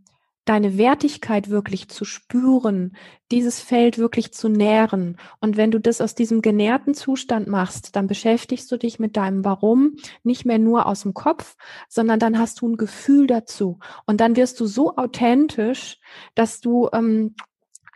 deine 0.48 0.78
Wertigkeit 0.78 1.50
wirklich 1.50 1.88
zu 1.88 2.06
spüren, 2.06 2.96
dieses 3.30 3.60
Feld 3.60 3.98
wirklich 3.98 4.32
zu 4.32 4.48
nähren. 4.48 5.18
Und 5.40 5.58
wenn 5.58 5.70
du 5.70 5.78
das 5.78 6.00
aus 6.00 6.14
diesem 6.14 6.40
genährten 6.40 6.94
Zustand 6.94 7.48
machst, 7.48 7.94
dann 7.96 8.06
beschäftigst 8.06 8.72
du 8.72 8.78
dich 8.78 8.98
mit 8.98 9.18
deinem 9.18 9.44
Warum 9.44 9.96
nicht 10.22 10.46
mehr 10.46 10.58
nur 10.58 10.86
aus 10.86 11.02
dem 11.02 11.12
Kopf, 11.12 11.56
sondern 11.88 12.18
dann 12.18 12.38
hast 12.38 12.62
du 12.62 12.68
ein 12.68 12.76
Gefühl 12.78 13.26
dazu. 13.26 13.78
Und 14.06 14.22
dann 14.22 14.36
wirst 14.36 14.58
du 14.60 14.66
so 14.66 14.96
authentisch, 14.96 15.98
dass 16.34 16.60
du 16.60 16.88
ähm, 16.94 17.34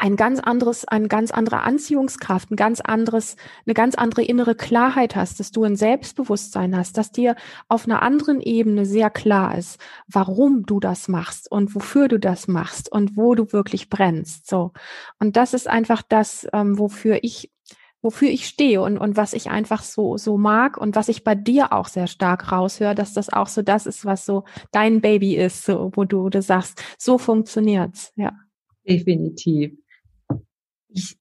ein 0.02 0.16
ganz 0.16 0.40
anderes, 0.40 0.84
eine 0.84 1.06
ganz 1.06 1.30
andere 1.30 1.60
Anziehungskraft, 1.60 2.50
ein 2.50 2.56
ganz 2.56 2.80
anderes, 2.80 3.36
eine 3.66 3.74
ganz 3.74 3.94
andere 3.94 4.24
innere 4.24 4.56
Klarheit 4.56 5.14
hast, 5.14 5.38
dass 5.38 5.52
du 5.52 5.62
ein 5.62 5.76
Selbstbewusstsein 5.76 6.76
hast, 6.76 6.98
dass 6.98 7.12
dir 7.12 7.36
auf 7.68 7.84
einer 7.84 8.02
anderen 8.02 8.40
Ebene 8.40 8.84
sehr 8.84 9.10
klar 9.10 9.56
ist, 9.56 9.78
warum 10.08 10.66
du 10.66 10.80
das 10.80 11.06
machst 11.06 11.48
und 11.52 11.76
wofür 11.76 12.08
du 12.08 12.18
das 12.18 12.48
machst 12.48 12.90
und 12.90 13.16
wo 13.16 13.36
du 13.36 13.52
wirklich 13.52 13.90
brennst. 13.90 14.50
So. 14.50 14.72
Und 15.20 15.36
das 15.36 15.54
ist 15.54 15.68
einfach 15.68 16.02
das, 16.02 16.48
ähm, 16.52 16.80
wofür 16.80 17.20
ich 17.22 17.52
wofür 18.04 18.28
ich 18.28 18.48
stehe 18.48 18.82
und, 18.82 18.98
und 18.98 19.16
was 19.16 19.32
ich 19.32 19.50
einfach 19.50 19.84
so, 19.84 20.16
so 20.16 20.36
mag 20.36 20.76
und 20.76 20.96
was 20.96 21.08
ich 21.08 21.22
bei 21.22 21.36
dir 21.36 21.72
auch 21.72 21.86
sehr 21.86 22.08
stark 22.08 22.50
raushöre, 22.50 22.96
dass 22.96 23.12
das 23.12 23.32
auch 23.32 23.46
so 23.46 23.62
das 23.62 23.86
ist, 23.86 24.04
was 24.04 24.26
so 24.26 24.42
dein 24.72 25.00
Baby 25.00 25.36
ist, 25.36 25.64
so, 25.64 25.92
wo 25.94 26.02
du, 26.02 26.28
du 26.28 26.42
sagst, 26.42 26.82
so 26.98 27.18
funktioniert's, 27.18 28.12
ja. 28.16 28.32
Definitiv. 28.84 29.78
Ich, 30.94 31.18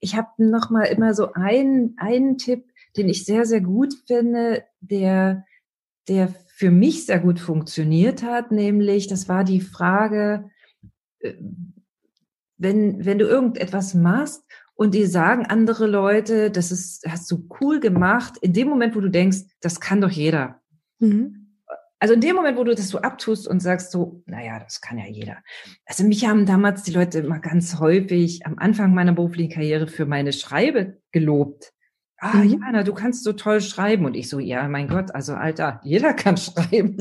ich 0.00 0.16
habe 0.16 0.28
noch 0.38 0.70
mal 0.70 0.84
immer 0.84 1.14
so 1.14 1.32
einen, 1.32 1.94
einen 1.98 2.38
Tipp, 2.38 2.64
den 2.96 3.08
ich 3.08 3.24
sehr, 3.24 3.44
sehr 3.44 3.60
gut 3.60 3.94
finde, 4.06 4.64
der, 4.80 5.44
der 6.08 6.28
für 6.48 6.70
mich 6.70 7.06
sehr 7.06 7.20
gut 7.20 7.40
funktioniert 7.40 8.22
hat, 8.22 8.50
nämlich, 8.50 9.06
das 9.06 9.28
war 9.28 9.44
die 9.44 9.60
Frage, 9.60 10.50
äh, 11.20 11.34
wenn, 12.58 13.04
wenn 13.06 13.18
du 13.18 13.26
irgendetwas 13.26 13.94
machst 13.94 14.44
und 14.74 14.94
dir 14.94 15.08
sagen 15.08 15.46
andere 15.46 15.86
Leute, 15.86 16.50
das 16.50 16.70
ist, 16.70 17.06
hast 17.08 17.30
du 17.30 17.48
cool 17.60 17.80
gemacht, 17.80 18.36
in 18.42 18.52
dem 18.52 18.68
Moment, 18.68 18.94
wo 18.94 19.00
du 19.00 19.10
denkst, 19.10 19.38
das 19.60 19.80
kann 19.80 20.00
doch 20.00 20.10
jeder. 20.10 20.60
Mhm. 20.98 21.39
Also 22.00 22.14
in 22.14 22.22
dem 22.22 22.34
Moment, 22.34 22.56
wo 22.56 22.64
du 22.64 22.74
das 22.74 22.88
so 22.88 22.98
abtust 23.02 23.46
und 23.46 23.60
sagst 23.60 23.92
so, 23.92 24.22
naja, 24.24 24.58
das 24.58 24.80
kann 24.80 24.96
ja 24.96 25.04
jeder. 25.06 25.36
Also 25.84 26.02
mich 26.04 26.26
haben 26.26 26.46
damals 26.46 26.82
die 26.82 26.92
Leute 26.92 27.18
immer 27.18 27.40
ganz 27.40 27.78
häufig 27.78 28.46
am 28.46 28.58
Anfang 28.58 28.94
meiner 28.94 29.12
beruflichen 29.12 29.52
Karriere 29.52 29.86
für 29.86 30.06
meine 30.06 30.32
Schreibe 30.32 30.98
gelobt. 31.12 31.72
Ah, 32.16 32.38
mhm. 32.38 32.58
Jana, 32.60 32.82
du 32.84 32.94
kannst 32.94 33.22
so 33.22 33.34
toll 33.34 33.60
schreiben. 33.60 34.06
Und 34.06 34.14
ich 34.14 34.30
so, 34.30 34.38
ja, 34.38 34.66
mein 34.68 34.88
Gott, 34.88 35.14
also 35.14 35.34
Alter, 35.34 35.80
jeder 35.84 36.14
kann 36.14 36.36
schreiben. 36.38 36.96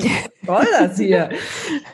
Toll 0.46 0.68
das 0.78 0.98
hier. 0.98 1.30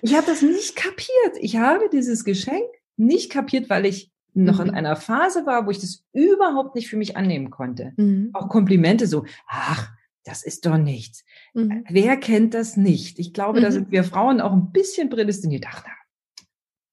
ich 0.02 0.16
habe 0.16 0.26
das 0.26 0.42
nicht 0.42 0.76
kapiert. 0.76 1.38
Ich 1.40 1.58
habe 1.58 1.90
dieses 1.92 2.24
Geschenk 2.24 2.66
nicht 2.98 3.32
kapiert, 3.32 3.70
weil 3.70 3.86
ich 3.86 4.12
noch 4.34 4.60
mhm. 4.60 4.70
in 4.70 4.76
einer 4.76 4.96
Phase 4.96 5.46
war, 5.46 5.66
wo 5.66 5.72
ich 5.72 5.80
das 5.80 6.04
überhaupt 6.12 6.76
nicht 6.76 6.90
für 6.90 6.98
mich 6.98 7.18
annehmen 7.18 7.52
konnte. 7.52 7.94
Mhm. 7.98 8.32
Auch 8.34 8.50
Komplimente 8.50 9.08
so, 9.08 9.26
ach, 9.48 9.92
das 10.26 10.44
ist 10.44 10.66
doch 10.66 10.78
nichts. 10.78 11.24
Mhm. 11.54 11.86
Wer 11.88 12.18
kennt 12.18 12.54
das 12.54 12.76
nicht? 12.76 13.20
Ich 13.20 13.34
glaube, 13.34 13.62
da 13.62 13.70
mhm. 13.70 13.74
sind 13.74 13.92
wir 13.92 14.04
Frauen 14.04 14.42
auch 14.42 14.52
ein 14.52 14.72
bisschen 14.72 15.10
prädestiniert. 15.10 15.66
Ach, 15.70 15.84
na, 15.86 15.94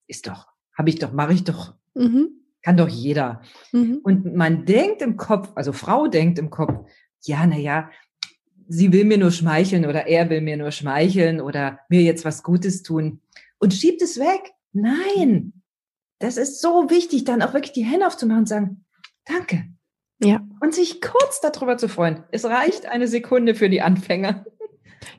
ist 0.07 0.29
doch, 0.29 0.47
habe 0.77 0.91
ich 0.91 0.99
doch, 0.99 1.13
mache 1.13 1.33
ich 1.33 1.43
doch. 1.43 1.75
Mhm. 1.95 2.29
Kann 2.63 2.77
doch 2.77 2.89
jeder. 2.89 3.43
Mhm. 3.73 4.01
Und 4.05 4.37
man 4.37 4.67
denkt 4.67 5.03
im 5.03 5.17
Kopf, 5.17 5.51
also 5.57 5.73
Frau 5.73 6.07
denkt 6.07 6.39
im 6.39 6.51
Kopf, 6.51 6.89
ja, 7.23 7.45
na 7.47 7.57
ja, 7.57 7.91
sie 8.69 8.93
will 8.93 9.05
mir 9.05 9.19
nur 9.19 9.33
schmeicheln 9.33 9.87
oder 9.87 10.07
er 10.07 10.31
will 10.31 10.43
mir 10.43 10.57
nur 10.57 10.71
schmeicheln 10.71 11.41
oder 11.41 11.81
mir 11.89 12.03
jetzt 12.03 12.25
was 12.25 12.43
Gutes 12.43 12.83
tun 12.83 13.21
und 13.59 13.75
schiebt 13.75 14.03
es 14.03 14.19
weg. 14.19 14.53
Nein, 14.73 15.63
das 16.19 16.37
ist 16.37 16.61
so 16.61 16.89
wichtig, 16.91 17.25
dann 17.25 17.43
auch 17.43 17.55
wirklich 17.55 17.73
die 17.73 17.85
Hände 17.85 18.07
aufzumachen 18.07 18.43
und 18.43 18.49
sagen, 18.49 18.85
danke. 19.25 19.65
Ja. 20.23 20.41
Und 20.61 20.75
sich 20.75 21.01
kurz 21.01 21.41
darüber 21.41 21.77
zu 21.77 21.89
freuen. 21.89 22.23
Es 22.31 22.45
reicht 22.45 22.87
eine 22.87 23.09
Sekunde 23.09 23.55
für 23.55 23.69
die 23.69 23.83
Anfänger. 23.83 24.45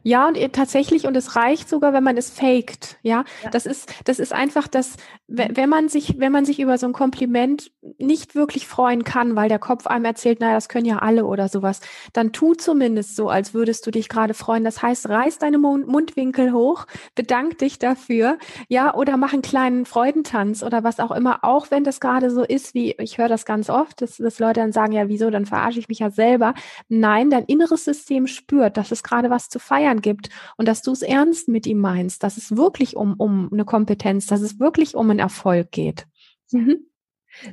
Ja, 0.03 0.27
und 0.27 0.37
tatsächlich, 0.53 1.05
und 1.05 1.15
es 1.15 1.35
reicht 1.35 1.69
sogar, 1.69 1.93
wenn 1.93 2.03
man 2.03 2.17
es 2.17 2.29
faked. 2.29 2.97
Ja, 3.01 3.23
ja. 3.43 3.49
das 3.49 3.65
ist, 3.65 3.91
das 4.05 4.19
ist 4.19 4.33
einfach 4.33 4.67
das, 4.67 4.97
wenn 5.27 5.69
man 5.69 5.89
sich, 5.89 6.19
wenn 6.19 6.31
man 6.31 6.45
sich 6.45 6.59
über 6.59 6.77
so 6.77 6.85
ein 6.85 6.93
Kompliment 6.93 7.71
nicht 7.97 8.35
wirklich 8.35 8.67
freuen 8.67 9.03
kann, 9.03 9.35
weil 9.35 9.49
der 9.49 9.59
Kopf 9.59 9.87
einem 9.87 10.05
erzählt, 10.05 10.39
naja, 10.39 10.55
das 10.55 10.69
können 10.69 10.85
ja 10.85 10.99
alle 10.99 11.25
oder 11.25 11.47
sowas, 11.47 11.79
dann 12.11 12.33
tu 12.33 12.53
zumindest 12.53 13.15
so, 13.15 13.29
als 13.29 13.53
würdest 13.53 13.85
du 13.87 13.91
dich 13.91 14.09
gerade 14.09 14.33
freuen. 14.33 14.63
Das 14.63 14.81
heißt, 14.81 15.09
reiß 15.09 15.39
deine 15.39 15.57
Mundwinkel 15.57 16.53
hoch, 16.53 16.85
bedank 17.15 17.57
dich 17.59 17.79
dafür, 17.79 18.37
ja, 18.67 18.93
oder 18.93 19.17
mach 19.17 19.33
einen 19.33 19.41
kleinen 19.41 19.85
Freudentanz 19.85 20.63
oder 20.63 20.83
was 20.83 20.99
auch 20.99 21.11
immer, 21.11 21.43
auch 21.43 21.71
wenn 21.71 21.83
das 21.83 21.99
gerade 21.99 22.29
so 22.29 22.43
ist, 22.43 22.73
wie, 22.73 22.95
ich 22.99 23.17
höre 23.17 23.29
das 23.29 23.45
ganz 23.45 23.69
oft, 23.69 24.01
dass, 24.01 24.17
dass 24.17 24.39
Leute 24.39 24.59
dann 24.59 24.71
sagen, 24.71 24.93
ja, 24.93 25.07
wieso, 25.07 25.29
dann 25.29 25.45
verarsche 25.45 25.79
ich 25.79 25.89
mich 25.89 25.99
ja 25.99 26.09
selber. 26.09 26.53
Nein, 26.89 27.29
dein 27.29 27.45
inneres 27.45 27.85
System 27.85 28.27
spürt, 28.27 28.77
dass 28.77 28.91
es 28.91 29.03
gerade 29.03 29.29
was 29.29 29.49
zu 29.49 29.59
feiern 29.63 30.01
gibt 30.01 30.29
und 30.57 30.67
dass 30.67 30.81
du 30.81 30.91
es 30.91 31.01
ernst 31.01 31.47
mit 31.47 31.65
ihm 31.65 31.79
meinst, 31.79 32.23
dass 32.23 32.37
es 32.37 32.55
wirklich 32.55 32.95
um, 32.95 33.15
um 33.15 33.49
eine 33.51 33.65
Kompetenz, 33.65 34.27
dass 34.27 34.41
es 34.41 34.59
wirklich 34.59 34.95
um 34.95 35.09
einen 35.09 35.19
Erfolg 35.19 35.71
geht. 35.71 36.05
Mhm. 36.51 36.85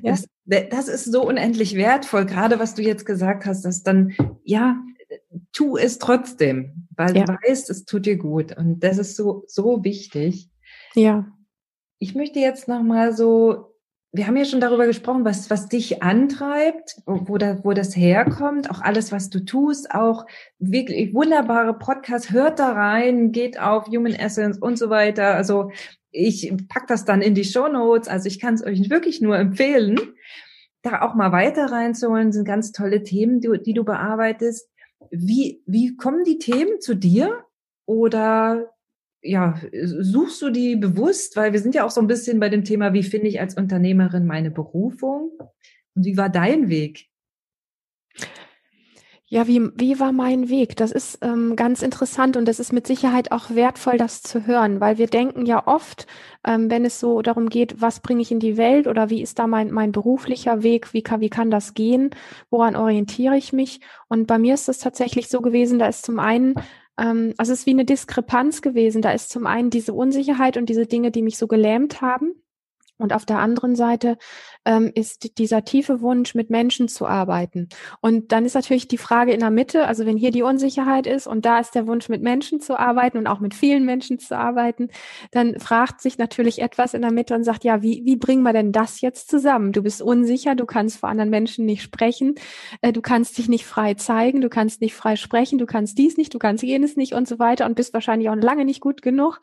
Ja. 0.02 0.12
Das, 0.12 0.26
das 0.70 0.88
ist 0.88 1.04
so 1.06 1.26
unendlich 1.26 1.74
wertvoll, 1.74 2.26
gerade 2.26 2.58
was 2.58 2.74
du 2.74 2.82
jetzt 2.82 3.06
gesagt 3.06 3.46
hast, 3.46 3.64
dass 3.64 3.82
dann, 3.82 4.14
ja, 4.44 4.76
tu 5.52 5.76
es 5.76 5.98
trotzdem, 5.98 6.86
weil 6.96 7.16
ja. 7.16 7.24
du 7.24 7.32
weißt, 7.32 7.70
es 7.70 7.84
tut 7.84 8.06
dir 8.06 8.16
gut. 8.16 8.56
Und 8.56 8.80
das 8.80 8.98
ist 8.98 9.16
so, 9.16 9.44
so 9.46 9.84
wichtig. 9.84 10.50
Ja. 10.94 11.26
Ich 11.98 12.14
möchte 12.14 12.38
jetzt 12.40 12.68
nochmal 12.68 13.14
so 13.14 13.69
wir 14.12 14.26
haben 14.26 14.36
ja 14.36 14.44
schon 14.44 14.60
darüber 14.60 14.86
gesprochen, 14.86 15.24
was, 15.24 15.50
was 15.50 15.68
dich 15.68 16.02
antreibt, 16.02 16.96
wo, 17.06 17.38
da, 17.38 17.62
wo 17.62 17.72
das 17.72 17.94
herkommt, 17.94 18.68
auch 18.70 18.80
alles, 18.80 19.12
was 19.12 19.30
du 19.30 19.44
tust, 19.44 19.92
auch 19.92 20.26
wirklich 20.58 21.14
wunderbare 21.14 21.74
Podcasts, 21.74 22.32
hört 22.32 22.58
da 22.58 22.72
rein, 22.72 23.30
geht 23.30 23.60
auf 23.60 23.86
Human 23.86 24.14
Essence 24.14 24.58
und 24.58 24.78
so 24.78 24.90
weiter. 24.90 25.34
Also 25.36 25.70
ich 26.10 26.52
pack 26.68 26.88
das 26.88 27.04
dann 27.04 27.22
in 27.22 27.36
die 27.36 27.44
Show 27.44 27.68
Notes, 27.68 28.08
also 28.08 28.26
ich 28.26 28.40
kann 28.40 28.54
es 28.54 28.64
euch 28.64 28.90
wirklich 28.90 29.20
nur 29.20 29.38
empfehlen, 29.38 30.00
da 30.82 31.02
auch 31.02 31.14
mal 31.14 31.30
weiter 31.30 31.66
reinzuholen, 31.66 32.32
sind 32.32 32.46
ganz 32.46 32.72
tolle 32.72 33.04
Themen, 33.04 33.40
die, 33.40 33.62
die 33.64 33.74
du 33.74 33.84
bearbeitest. 33.84 34.68
Wie, 35.10 35.62
wie 35.66 35.96
kommen 35.96 36.24
die 36.24 36.38
Themen 36.38 36.80
zu 36.80 36.94
dir? 36.94 37.44
Oder 37.86 38.72
ja, 39.22 39.60
suchst 39.82 40.40
du 40.42 40.50
die 40.50 40.76
bewusst? 40.76 41.36
Weil 41.36 41.52
wir 41.52 41.60
sind 41.60 41.74
ja 41.74 41.84
auch 41.84 41.90
so 41.90 42.00
ein 42.00 42.06
bisschen 42.06 42.40
bei 42.40 42.48
dem 42.48 42.64
Thema, 42.64 42.92
wie 42.92 43.02
finde 43.02 43.28
ich 43.28 43.40
als 43.40 43.56
Unternehmerin 43.56 44.26
meine 44.26 44.50
Berufung? 44.50 45.32
Und 45.94 46.04
wie 46.04 46.16
war 46.16 46.28
dein 46.28 46.68
Weg? 46.68 47.10
Ja, 49.32 49.46
wie, 49.46 49.70
wie 49.76 50.00
war 50.00 50.10
mein 50.10 50.48
Weg? 50.48 50.74
Das 50.74 50.90
ist 50.90 51.20
ähm, 51.22 51.54
ganz 51.54 51.82
interessant 51.82 52.36
und 52.36 52.48
das 52.48 52.58
ist 52.58 52.72
mit 52.72 52.88
Sicherheit 52.88 53.30
auch 53.30 53.50
wertvoll, 53.50 53.96
das 53.96 54.22
zu 54.22 54.44
hören, 54.44 54.80
weil 54.80 54.98
wir 54.98 55.06
denken 55.06 55.46
ja 55.46 55.68
oft, 55.68 56.08
ähm, 56.44 56.68
wenn 56.68 56.84
es 56.84 56.98
so 56.98 57.22
darum 57.22 57.48
geht, 57.48 57.80
was 57.80 58.00
bringe 58.00 58.22
ich 58.22 58.32
in 58.32 58.40
die 58.40 58.56
Welt 58.56 58.88
oder 58.88 59.08
wie 59.08 59.22
ist 59.22 59.38
da 59.38 59.46
mein, 59.46 59.70
mein 59.70 59.92
beruflicher 59.92 60.64
Weg, 60.64 60.92
wie 60.94 61.02
kann, 61.02 61.20
wie 61.20 61.30
kann 61.30 61.48
das 61.48 61.74
gehen, 61.74 62.10
woran 62.50 62.74
orientiere 62.74 63.36
ich 63.36 63.52
mich? 63.52 63.80
Und 64.08 64.26
bei 64.26 64.36
mir 64.36 64.54
ist 64.54 64.68
es 64.68 64.78
tatsächlich 64.78 65.28
so 65.28 65.40
gewesen, 65.40 65.78
da 65.78 65.86
ist 65.86 66.04
zum 66.04 66.18
einen 66.18 66.54
ähm, 67.00 67.34
also 67.38 67.52
es 67.52 67.60
ist 67.60 67.66
wie 67.66 67.70
eine 67.70 67.84
Diskrepanz 67.84 68.62
gewesen. 68.62 69.02
Da 69.02 69.12
ist 69.12 69.30
zum 69.30 69.46
einen 69.46 69.70
diese 69.70 69.92
Unsicherheit 69.94 70.56
und 70.56 70.68
diese 70.68 70.86
Dinge, 70.86 71.10
die 71.10 71.22
mich 71.22 71.38
so 71.38 71.46
gelähmt 71.46 72.00
haben. 72.02 72.34
Und 72.98 73.14
auf 73.14 73.24
der 73.24 73.38
anderen 73.38 73.74
Seite 73.76 74.18
ähm, 74.64 74.92
ist 74.94 75.38
dieser 75.38 75.64
tiefe 75.64 76.00
Wunsch, 76.00 76.34
mit 76.34 76.50
Menschen 76.50 76.88
zu 76.88 77.06
arbeiten. 77.06 77.68
Und 78.00 78.32
dann 78.32 78.44
ist 78.44 78.54
natürlich 78.54 78.88
die 78.88 78.98
Frage 78.98 79.32
in 79.32 79.40
der 79.40 79.50
Mitte, 79.50 79.86
also 79.86 80.06
wenn 80.06 80.16
hier 80.16 80.30
die 80.30 80.42
Unsicherheit 80.42 81.06
ist 81.06 81.26
und 81.26 81.44
da 81.44 81.58
ist 81.58 81.74
der 81.74 81.86
Wunsch, 81.86 82.08
mit 82.08 82.22
Menschen 82.22 82.60
zu 82.60 82.78
arbeiten 82.78 83.18
und 83.18 83.26
auch 83.26 83.40
mit 83.40 83.54
vielen 83.54 83.84
Menschen 83.84 84.18
zu 84.18 84.36
arbeiten, 84.36 84.88
dann 85.30 85.58
fragt 85.58 86.00
sich 86.00 86.18
natürlich 86.18 86.60
etwas 86.60 86.94
in 86.94 87.02
der 87.02 87.12
Mitte 87.12 87.34
und 87.34 87.44
sagt, 87.44 87.64
ja, 87.64 87.82
wie, 87.82 88.02
wie 88.04 88.16
bringen 88.16 88.42
wir 88.42 88.52
denn 88.52 88.72
das 88.72 89.00
jetzt 89.00 89.30
zusammen? 89.30 89.72
Du 89.72 89.82
bist 89.82 90.02
unsicher, 90.02 90.54
du 90.54 90.66
kannst 90.66 90.98
vor 90.98 91.08
anderen 91.08 91.30
Menschen 91.30 91.64
nicht 91.64 91.82
sprechen, 91.82 92.34
äh, 92.82 92.92
du 92.92 93.00
kannst 93.00 93.38
dich 93.38 93.48
nicht 93.48 93.64
frei 93.64 93.94
zeigen, 93.94 94.40
du 94.40 94.48
kannst 94.48 94.80
nicht 94.80 94.94
frei 94.94 95.16
sprechen, 95.16 95.58
du 95.58 95.66
kannst 95.66 95.98
dies 95.98 96.16
nicht, 96.16 96.34
du 96.34 96.38
kannst 96.38 96.62
jenes 96.62 96.96
nicht 96.96 97.14
und 97.14 97.26
so 97.26 97.38
weiter 97.38 97.66
und 97.66 97.76
bist 97.76 97.94
wahrscheinlich 97.94 98.28
auch 98.28 98.36
lange 98.36 98.64
nicht 98.64 98.80
gut 98.80 99.02
genug. 99.02 99.40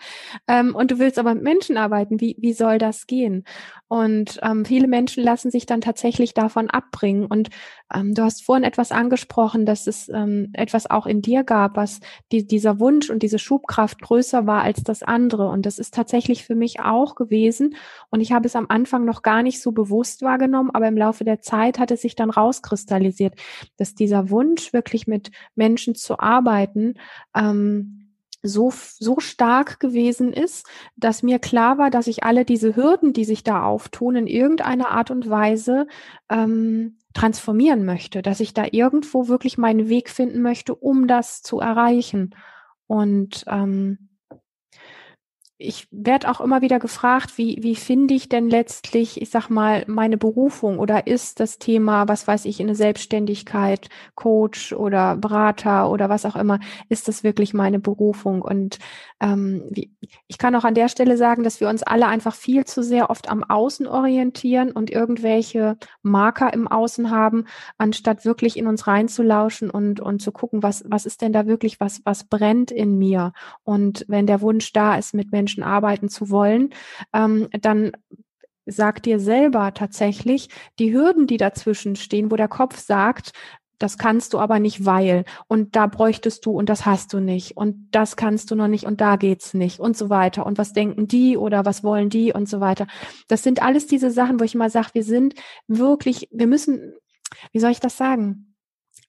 Ähm, 0.48 0.76
und 0.76 0.92
du 0.92 1.00
willst 1.00 1.18
aber 1.18 1.34
mit 1.34 1.44
Menschen 1.44 1.78
arbeiten. 1.78 2.20
Wie, 2.22 2.36
wie 2.40 2.54
soll 2.54 2.78
das 2.78 3.08
gehen? 3.08 3.44
Und 3.88 4.40
ähm, 4.44 4.66
viele 4.66 4.88
Menschen 4.88 5.07
lassen 5.16 5.52
sich 5.52 5.66
dann 5.66 5.82
tatsächlich 5.82 6.34
davon 6.34 6.70
abbringen. 6.70 7.26
Und 7.26 7.50
ähm, 7.94 8.14
du 8.14 8.24
hast 8.24 8.44
vorhin 8.44 8.64
etwas 8.64 8.92
angesprochen, 8.92 9.66
dass 9.66 9.88
es 9.88 10.10
ähm, 10.10 10.50
etwas 10.54 10.90
auch 10.90 11.06
in 11.06 11.22
dir 11.22 11.44
gab, 11.44 11.78
was 11.78 12.00
die, 12.32 12.46
dieser 12.46 12.80
Wunsch 12.80 13.10
und 13.10 13.24
diese 13.24 13.40
Schubkraft 13.40 14.02
größer 14.02 14.46
war 14.46 14.62
als 14.62 14.84
das 14.84 15.04
andere. 15.04 15.50
Und 15.50 15.66
das 15.66 15.80
ist 15.80 15.94
tatsächlich 15.94 16.44
für 16.44 16.56
mich 16.56 16.80
auch 16.80 17.16
gewesen. 17.16 17.76
Und 18.10 18.22
ich 18.22 18.32
habe 18.32 18.46
es 18.46 18.56
am 18.56 18.66
Anfang 18.70 19.06
noch 19.06 19.22
gar 19.22 19.44
nicht 19.44 19.62
so 19.62 19.72
bewusst 19.72 20.22
wahrgenommen, 20.22 20.72
aber 20.74 20.88
im 20.88 20.98
Laufe 20.98 21.24
der 21.24 21.42
Zeit 21.42 21.80
hat 21.80 21.92
es 21.92 22.02
sich 22.02 22.16
dann 22.16 22.30
rauskristallisiert, 22.30 23.36
dass 23.78 23.96
dieser 23.96 24.30
Wunsch, 24.30 24.74
wirklich 24.74 25.08
mit 25.08 25.32
Menschen 25.56 25.96
zu 25.96 26.20
arbeiten, 26.20 26.96
ähm, 27.36 27.97
so, 28.48 28.72
so 28.72 29.20
stark 29.20 29.80
gewesen 29.80 30.34
ist, 30.34 30.66
dass 30.96 31.24
mir 31.24 31.40
klar 31.40 31.78
war, 31.78 31.90
dass 31.90 32.08
ich 32.08 32.24
alle 32.24 32.46
diese 32.46 32.76
Hürden, 32.76 33.14
die 33.14 33.26
sich 33.26 33.44
da 33.44 33.64
auftun, 33.64 34.16
in 34.16 34.28
irgendeiner 34.28 34.92
Art 34.92 35.12
und 35.12 35.30
Weise 35.30 35.88
ähm, 36.30 36.98
transformieren 37.14 37.86
möchte, 37.86 38.22
dass 38.22 38.40
ich 38.40 38.54
da 38.54 38.66
irgendwo 38.72 39.28
wirklich 39.28 39.58
meinen 39.58 39.90
Weg 39.90 40.10
finden 40.10 40.42
möchte, 40.42 40.76
um 40.76 41.08
das 41.08 41.42
zu 41.42 41.60
erreichen. 41.60 42.36
Und 42.88 43.44
ähm, 43.48 44.07
ich 45.60 45.88
werde 45.90 46.30
auch 46.30 46.40
immer 46.40 46.62
wieder 46.62 46.78
gefragt, 46.78 47.38
wie, 47.38 47.58
wie 47.62 47.76
finde 47.76 48.14
ich 48.14 48.30
denn 48.30 48.48
letztlich, 48.48 49.20
ich 49.20 49.32
sag 49.32 49.50
mal, 49.50 49.84
meine 49.88 50.18
Berufung 50.18 50.78
oder 50.78 51.08
ist 51.08 51.40
das 51.40 51.58
Thema, 51.58 52.08
was 52.08 52.28
weiß 52.28 52.46
ich, 52.46 52.60
in 52.60 52.68
der 52.68 52.76
Selbstständigkeit, 52.76 53.90
Coach 54.14 54.72
oder 54.74 55.16
Berater 55.16 55.90
oder 55.90 56.10
was 56.10 56.26
auch 56.26 56.36
immer, 56.36 56.60
ist 56.90 57.08
das 57.08 57.24
wirklich 57.24 57.56
meine 57.56 57.80
Berufung? 57.80 58.44
Und 58.44 58.78
ähm, 59.20 59.64
wie, 59.72 59.92
ich 60.28 60.38
kann 60.38 60.56
auch 60.56 60.64
an 60.64 60.76
der 60.76 60.90
Stelle 60.90 61.18
sagen, 61.18 61.44
dass 61.44 61.60
wir 61.60 61.70
uns 61.70 61.82
alle 61.82 62.08
einfach 62.08 62.36
viel 62.36 62.66
zu 62.66 62.84
sehr 62.84 63.10
oft 63.10 63.28
am 63.28 63.44
Außen 63.44 63.88
orientieren 63.88 64.72
und 64.72 64.92
irgendwelche 64.92 65.78
Marker 66.04 66.54
im 66.54 66.68
Außen 66.68 67.10
haben, 67.10 67.46
anstatt 67.80 68.26
wirklich 68.26 68.58
in 68.58 68.68
uns 68.68 68.86
reinzulauschen 68.86 69.72
und, 69.72 70.02
und 70.02 70.22
zu 70.22 70.32
gucken, 70.32 70.62
was, 70.62 70.84
was 70.88 71.08
ist 71.08 71.24
denn 71.24 71.34
da 71.34 71.48
wirklich, 71.48 71.80
was, 71.80 72.02
was 72.04 72.26
brennt 72.26 72.70
in 72.70 73.00
mir? 73.00 73.34
Und 73.64 74.06
wenn 74.08 74.28
der 74.28 74.42
Wunsch 74.42 74.72
da 74.72 74.96
ist, 74.96 75.16
mit 75.16 75.32
Menschen 75.32 75.47
Menschen 75.48 75.64
arbeiten 75.64 76.10
zu 76.10 76.30
wollen, 76.30 76.72
ähm, 77.14 77.48
dann 77.62 77.94
sagt 78.66 79.06
dir 79.06 79.18
selber 79.18 79.74
tatsächlich 79.74 80.50
die 80.78 80.94
Hürden, 80.94 81.26
die 81.26 81.38
dazwischen 81.38 81.96
stehen, 81.96 82.30
wo 82.32 82.36
der 82.36 82.50
Kopf 82.50 82.78
sagt, 82.78 83.32
das 83.80 83.98
kannst 83.98 84.34
du 84.34 84.40
aber 84.40 84.60
nicht, 84.60 84.86
weil 84.86 85.24
und 85.48 85.78
da 85.78 85.88
bräuchtest 85.88 86.46
du 86.46 86.52
und 86.52 86.68
das 86.68 86.86
hast 86.86 87.14
du 87.14 87.22
nicht 87.22 87.56
und 87.56 87.88
das 87.92 88.18
kannst 88.18 88.52
du 88.52 88.56
noch 88.56 88.68
nicht 88.68 88.86
und 88.86 89.00
da 89.00 89.16
geht's 89.16 89.54
nicht 89.54 89.80
und 89.80 89.96
so 89.96 90.10
weiter 90.10 90.46
und 90.46 90.58
was 90.58 90.74
denken 90.74 91.08
die 91.08 91.38
oder 91.38 91.64
was 91.64 91.82
wollen 91.82 92.10
die 92.10 92.34
und 92.34 92.50
so 92.50 92.60
weiter. 92.60 92.88
Das 93.30 93.42
sind 93.44 93.62
alles 93.62 93.88
diese 93.88 94.12
Sachen, 94.12 94.42
wo 94.42 94.44
ich 94.44 94.56
mal 94.56 94.70
sage, 94.70 94.90
wir 94.94 95.04
sind 95.04 95.36
wirklich, 95.68 96.28
wir 96.32 96.48
müssen, 96.48 96.94
wie 97.54 97.60
soll 97.60 97.72
ich 97.72 97.80
das 97.80 97.96
sagen? 97.96 98.56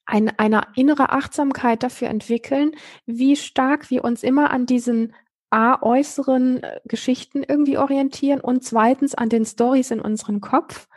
Ein, 0.05 0.31
eine 0.39 0.61
innere 0.75 1.11
Achtsamkeit 1.11 1.83
dafür 1.83 2.07
entwickeln, 2.07 2.71
wie 3.05 3.35
stark 3.35 3.89
wir 3.89 4.05
uns 4.05 4.23
immer 4.23 4.51
an 4.51 4.65
diesen 4.65 5.13
A, 5.49 5.81
äußeren 5.81 6.63
äh, 6.63 6.79
Geschichten 6.85 7.43
irgendwie 7.43 7.77
orientieren 7.77 8.39
und 8.39 8.63
zweitens 8.63 9.15
an 9.15 9.29
den 9.29 9.45
Stories 9.45 9.91
in 9.91 9.99
unserem 10.01 10.41
Kopf, 10.41 10.87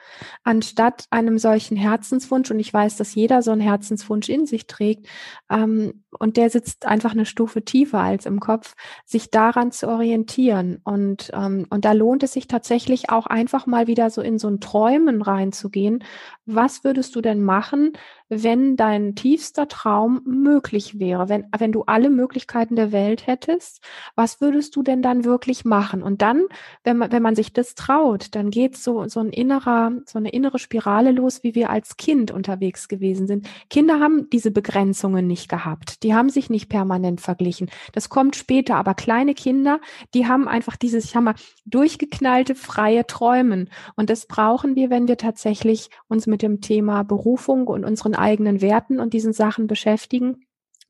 anstatt 0.44 1.06
einem 1.10 1.38
solchen 1.38 1.76
Herzenswunsch. 1.76 2.50
Und 2.50 2.58
ich 2.60 2.72
weiß, 2.72 2.96
dass 2.96 3.14
jeder 3.14 3.42
so 3.42 3.50
einen 3.50 3.60
Herzenswunsch 3.60 4.28
in 4.28 4.46
sich 4.46 4.66
trägt. 4.66 5.06
Ähm, 5.50 6.01
und 6.18 6.36
der 6.36 6.50
sitzt 6.50 6.86
einfach 6.86 7.12
eine 7.12 7.26
Stufe 7.26 7.64
tiefer 7.64 8.00
als 8.00 8.26
im 8.26 8.40
Kopf, 8.40 8.74
sich 9.04 9.30
daran 9.30 9.72
zu 9.72 9.88
orientieren. 9.88 10.80
Und, 10.84 11.30
ähm, 11.34 11.66
und 11.70 11.84
da 11.84 11.92
lohnt 11.92 12.22
es 12.22 12.32
sich 12.32 12.46
tatsächlich 12.48 13.10
auch 13.10 13.26
einfach 13.26 13.66
mal 13.66 13.86
wieder 13.86 14.10
so 14.10 14.20
in 14.20 14.38
so 14.38 14.48
ein 14.48 14.60
Träumen 14.60 15.22
reinzugehen. 15.22 16.04
Was 16.44 16.84
würdest 16.84 17.16
du 17.16 17.20
denn 17.20 17.42
machen, 17.42 17.92
wenn 18.28 18.76
dein 18.76 19.14
tiefster 19.14 19.68
Traum 19.68 20.22
möglich 20.24 20.98
wäre, 20.98 21.28
wenn, 21.28 21.46
wenn 21.56 21.70
du 21.70 21.82
alle 21.82 22.08
Möglichkeiten 22.08 22.76
der 22.76 22.90
Welt 22.90 23.26
hättest, 23.26 23.82
was 24.14 24.40
würdest 24.40 24.74
du 24.74 24.82
denn 24.82 25.02
dann 25.02 25.24
wirklich 25.24 25.64
machen? 25.64 26.02
Und 26.02 26.22
dann, 26.22 26.44
wenn 26.82 26.96
man, 26.96 27.12
wenn 27.12 27.22
man 27.22 27.34
sich 27.34 27.52
das 27.52 27.74
traut, 27.74 28.34
dann 28.34 28.50
geht 28.50 28.76
so, 28.76 29.06
so 29.06 29.20
ein 29.20 29.30
innerer, 29.30 29.92
so 30.06 30.18
eine 30.18 30.30
innere 30.30 30.58
Spirale 30.58 31.12
los, 31.12 31.42
wie 31.42 31.54
wir 31.54 31.68
als 31.68 31.96
Kind 31.98 32.30
unterwegs 32.30 32.88
gewesen 32.88 33.26
sind. 33.26 33.46
Kinder 33.68 34.00
haben 34.00 34.30
diese 34.30 34.50
Begrenzungen 34.50 35.26
nicht 35.26 35.48
gehabt. 35.50 36.01
Die 36.02 36.14
haben 36.14 36.30
sich 36.30 36.50
nicht 36.50 36.68
permanent 36.68 37.20
verglichen. 37.20 37.70
Das 37.92 38.08
kommt 38.08 38.36
später, 38.36 38.76
aber 38.76 38.94
kleine 38.94 39.34
Kinder, 39.34 39.80
die 40.14 40.26
haben 40.26 40.48
einfach 40.48 40.76
dieses, 40.76 41.04
ich 41.04 41.14
habe 41.14 41.24
mal, 41.24 41.34
durchgeknallte, 41.64 42.54
freie 42.54 43.06
Träumen. 43.06 43.70
Und 43.96 44.10
das 44.10 44.26
brauchen 44.26 44.76
wir, 44.76 44.90
wenn 44.90 45.08
wir 45.08 45.16
tatsächlich 45.16 45.90
uns 46.08 46.26
mit 46.26 46.42
dem 46.42 46.60
Thema 46.60 47.02
Berufung 47.04 47.66
und 47.66 47.84
unseren 47.84 48.14
eigenen 48.14 48.60
Werten 48.60 49.00
und 49.00 49.12
diesen 49.12 49.32
Sachen 49.32 49.66
beschäftigen, 49.66 50.44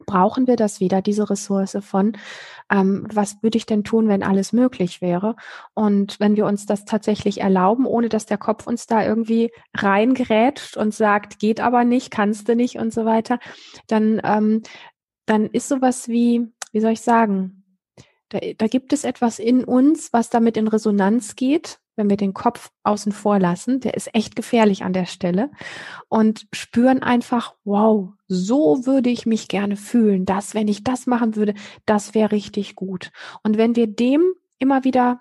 brauchen 0.07 0.47
wir 0.47 0.57
das 0.57 0.81
wieder, 0.81 1.03
diese 1.03 1.29
Ressource 1.31 1.79
von, 1.81 2.17
ähm, 2.71 3.07
was 3.13 3.43
würde 3.43 3.59
ich 3.59 3.67
denn 3.67 3.85
tun, 3.85 4.09
wenn 4.09 4.23
alles 4.23 4.53
möglich 4.53 5.01
wäre? 5.01 5.37
Und 5.75 6.19
wenn 6.21 6.37
wir 6.37 6.47
uns 6.47 6.67
das 6.67 6.85
tatsächlich 6.85 7.41
erlauben, 7.41 7.87
ohne 7.87 8.09
dass 8.09 8.27
der 8.27 8.39
Kopf 8.39 8.67
uns 8.67 8.87
da 8.87 9.05
irgendwie 9.05 9.51
reingerätscht 9.75 10.77
und 10.77 10.95
sagt, 10.95 11.39
geht 11.39 11.61
aber 11.61 11.85
nicht, 11.85 12.11
kannst 12.11 12.49
du 12.49 12.57
nicht 12.57 12.77
und 12.77 12.93
so 12.93 13.05
weiter, 13.05 13.39
dann, 13.87 14.21
ähm, 14.25 14.63
dann 15.27 15.47
ist 15.47 15.69
sowas 15.69 16.09
wie, 16.09 16.49
wie 16.73 16.81
soll 16.81 16.93
ich 16.93 17.01
sagen, 17.01 17.65
da, 18.29 18.39
da 18.57 18.67
gibt 18.67 18.93
es 18.93 19.05
etwas 19.05 19.39
in 19.39 19.65
uns, 19.65 20.13
was 20.13 20.31
damit 20.31 20.57
in 20.57 20.69
Resonanz 20.69 21.37
geht 21.37 21.81
wenn 21.97 22.09
wir 22.09 22.17
den 22.17 22.35
Kopf 22.35 22.71
außen 22.85 23.13
vor 23.13 23.39
lassen, 23.39 23.81
der 23.81 23.95
ist 23.95 24.15
echt 24.15 24.35
gefährlich 24.35 24.83
an 24.83 24.93
der 24.93 25.07
Stelle 25.07 25.51
und 26.09 26.47
spüren 26.53 27.03
einfach, 27.03 27.55
wow, 27.65 28.11
so 28.29 28.87
würde 28.87 29.11
ich 29.11 29.27
mich 29.27 29.49
gerne 29.49 29.77
fühlen. 29.77 30.25
Das, 30.25 30.55
wenn 30.55 30.69
ich 30.69 30.85
das 30.85 31.07
machen 31.07 31.37
würde, 31.37 31.55
das 31.85 32.15
wäre 32.15 32.33
richtig 32.33 32.75
gut. 32.77 33.11
Und 33.43 33.59
wenn 33.59 33.77
wir 33.77 33.87
dem 33.87 34.23
immer 34.59 34.85
wieder 34.85 35.21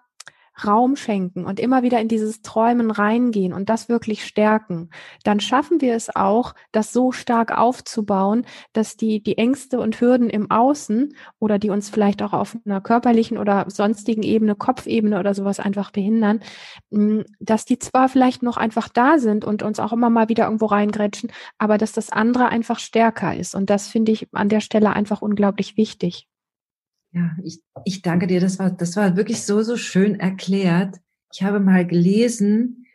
Raum 0.66 0.96
schenken 0.96 1.46
und 1.46 1.60
immer 1.60 1.82
wieder 1.82 2.00
in 2.00 2.08
dieses 2.08 2.42
Träumen 2.42 2.92
reingehen 2.92 3.54
und 3.54 3.70
das 3.70 3.90
wirklich 3.90 4.26
stärken, 4.26 4.90
dann 5.24 5.40
schaffen 5.40 5.82
wir 5.82 5.96
es 5.96 6.16
auch, 6.16 6.54
das 6.72 6.94
so 6.94 7.12
stark 7.12 7.58
aufzubauen, 7.58 8.46
dass 8.74 8.98
die, 8.98 9.24
die 9.24 9.38
Ängste 9.38 9.80
und 9.80 10.00
Hürden 10.00 10.30
im 10.30 10.52
Außen 10.52 11.16
oder 11.40 11.58
die 11.58 11.70
uns 11.70 11.90
vielleicht 11.90 12.22
auch 12.22 12.34
auf 12.34 12.58
einer 12.66 12.82
körperlichen 12.82 13.38
oder 13.38 13.66
sonstigen 13.70 14.24
Ebene, 14.24 14.56
Kopfebene 14.56 15.20
oder 15.20 15.34
sowas 15.34 15.60
einfach 15.60 15.92
behindern, 15.92 16.42
hm, 16.92 17.24
dass 17.40 17.66
die 17.66 17.80
zwar 17.80 18.10
vielleicht 18.10 18.44
noch 18.44 18.58
einfach 18.58 18.90
da 18.90 19.18
sind 19.18 19.46
und 19.46 19.64
uns 19.64 19.80
auch 19.80 19.94
immer 19.94 20.10
mal 20.10 20.30
wieder 20.30 20.46
irgendwo 20.46 20.68
reingrätschen, 20.68 21.32
aber 21.58 21.78
dass 21.78 21.92
das 21.92 22.12
andere 22.12 22.50
einfach 22.50 22.80
stärker 22.80 23.36
ist. 23.36 23.56
Und 23.56 23.70
das 23.70 23.88
finde 23.88 24.12
ich 24.12 24.28
an 24.34 24.50
der 24.50 24.62
Stelle 24.62 24.94
einfach 24.94 25.22
unglaublich 25.22 25.78
wichtig. 25.78 26.28
Ja, 27.13 27.32
ich, 27.43 27.62
ich 27.86 28.02
danke 28.02 28.28
dir. 28.28 28.39
Das 28.39 28.60
war, 28.60 28.71
das 28.71 28.95
war 28.95 29.17
wirklich 29.17 29.43
so, 29.43 29.62
so 29.62 29.76
schön 29.76 30.19
erklärt. 30.19 30.97
Ich 31.34 31.43
habe 31.43 31.60
mal 31.60 31.86
gelesen, 31.86 32.86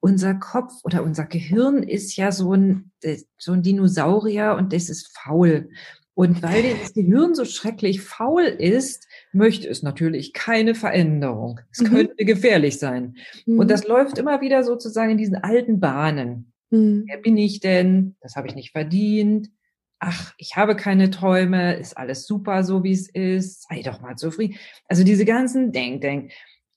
unser 0.00 0.34
Kopf 0.34 0.72
oder 0.84 1.02
unser 1.02 1.24
Gehirn 1.24 1.82
ist 1.82 2.16
ja 2.16 2.30
so 2.30 2.52
ein, 2.54 2.92
so 3.38 3.52
ein 3.52 3.62
Dinosaurier 3.62 4.54
und 4.56 4.72
das 4.72 4.88
ist 4.88 5.16
faul. 5.16 5.70
Und 6.14 6.42
weil 6.42 6.78
das 6.80 6.94
Gehirn 6.94 7.34
so 7.34 7.44
schrecklich 7.44 8.00
faul 8.00 8.44
ist, 8.44 9.06
möchte 9.32 9.68
es 9.68 9.82
natürlich 9.82 10.32
keine 10.32 10.74
Veränderung. 10.74 11.60
Es 11.70 11.80
mhm. 11.80 11.86
könnte 11.88 12.24
gefährlich 12.24 12.78
sein. 12.78 13.16
Mhm. 13.44 13.58
Und 13.58 13.70
das 13.70 13.86
läuft 13.86 14.16
immer 14.16 14.40
wieder 14.40 14.64
sozusagen 14.64 15.10
in 15.10 15.18
diesen 15.18 15.36
alten 15.36 15.78
Bahnen. 15.78 16.52
Mhm. 16.70 17.04
Wer 17.06 17.18
bin 17.18 17.36
ich 17.36 17.60
denn? 17.60 18.16
Das 18.20 18.36
habe 18.36 18.48
ich 18.48 18.54
nicht 18.54 18.72
verdient 18.72 19.50
ach, 19.98 20.34
ich 20.38 20.56
habe 20.56 20.76
keine 20.76 21.10
Träume, 21.10 21.76
ist 21.76 21.96
alles 21.96 22.26
super 22.26 22.64
so, 22.64 22.84
wie 22.84 22.92
es 22.92 23.08
ist, 23.08 23.66
sei 23.68 23.82
doch 23.82 24.00
mal 24.00 24.16
zufrieden. 24.16 24.56
Also 24.88 25.04
diese 25.04 25.24
ganzen 25.24 25.72
Denk, 25.72 26.02
Denk, 26.02 26.32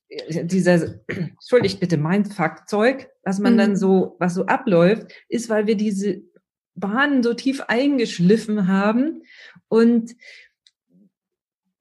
äh, 0.09 0.45
dieser, 0.45 0.99
entschuldigt 1.07 1.79
bitte, 1.79 1.97
Mindfuck-Zeug, 1.97 3.09
was 3.23 3.39
man 3.39 3.53
mhm. 3.53 3.57
dann 3.57 3.75
so, 3.75 4.15
was 4.19 4.33
so 4.33 4.45
abläuft, 4.45 5.11
ist, 5.27 5.49
weil 5.49 5.67
wir 5.67 5.75
diese 5.75 6.21
Bahnen 6.75 7.23
so 7.23 7.33
tief 7.33 7.61
eingeschliffen 7.67 8.67
haben 8.67 9.23
und 9.67 10.15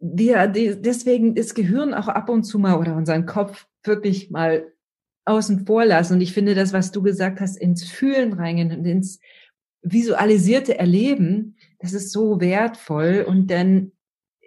wir 0.01 0.47
deswegen 0.47 1.35
das 1.35 1.55
Gehirn 1.55 1.95
auch 1.95 2.09
ab 2.09 2.29
und 2.29 2.45
zu 2.45 2.59
mal 2.59 2.79
oder 2.79 2.95
unseren 2.95 3.27
Kopf 3.27 3.67
wirklich 3.83 4.31
mal 4.31 4.73
außen 5.25 5.67
vor 5.67 5.85
lassen. 5.85 6.15
Und 6.15 6.21
ich 6.21 6.33
finde 6.33 6.55
das, 6.55 6.73
was 6.73 6.93
du 6.93 7.03
gesagt 7.03 7.41
hast, 7.41 7.57
ins 7.57 7.85
Fühlen 7.85 8.33
reingehen 8.33 8.73
und 8.73 8.85
ins 8.85 9.21
visualisierte 9.83 10.79
Erleben, 10.79 11.57
das 11.79 11.93
ist 11.93 12.13
so 12.13 12.41
wertvoll. 12.41 13.25
Und 13.27 13.51
dann, 13.51 13.93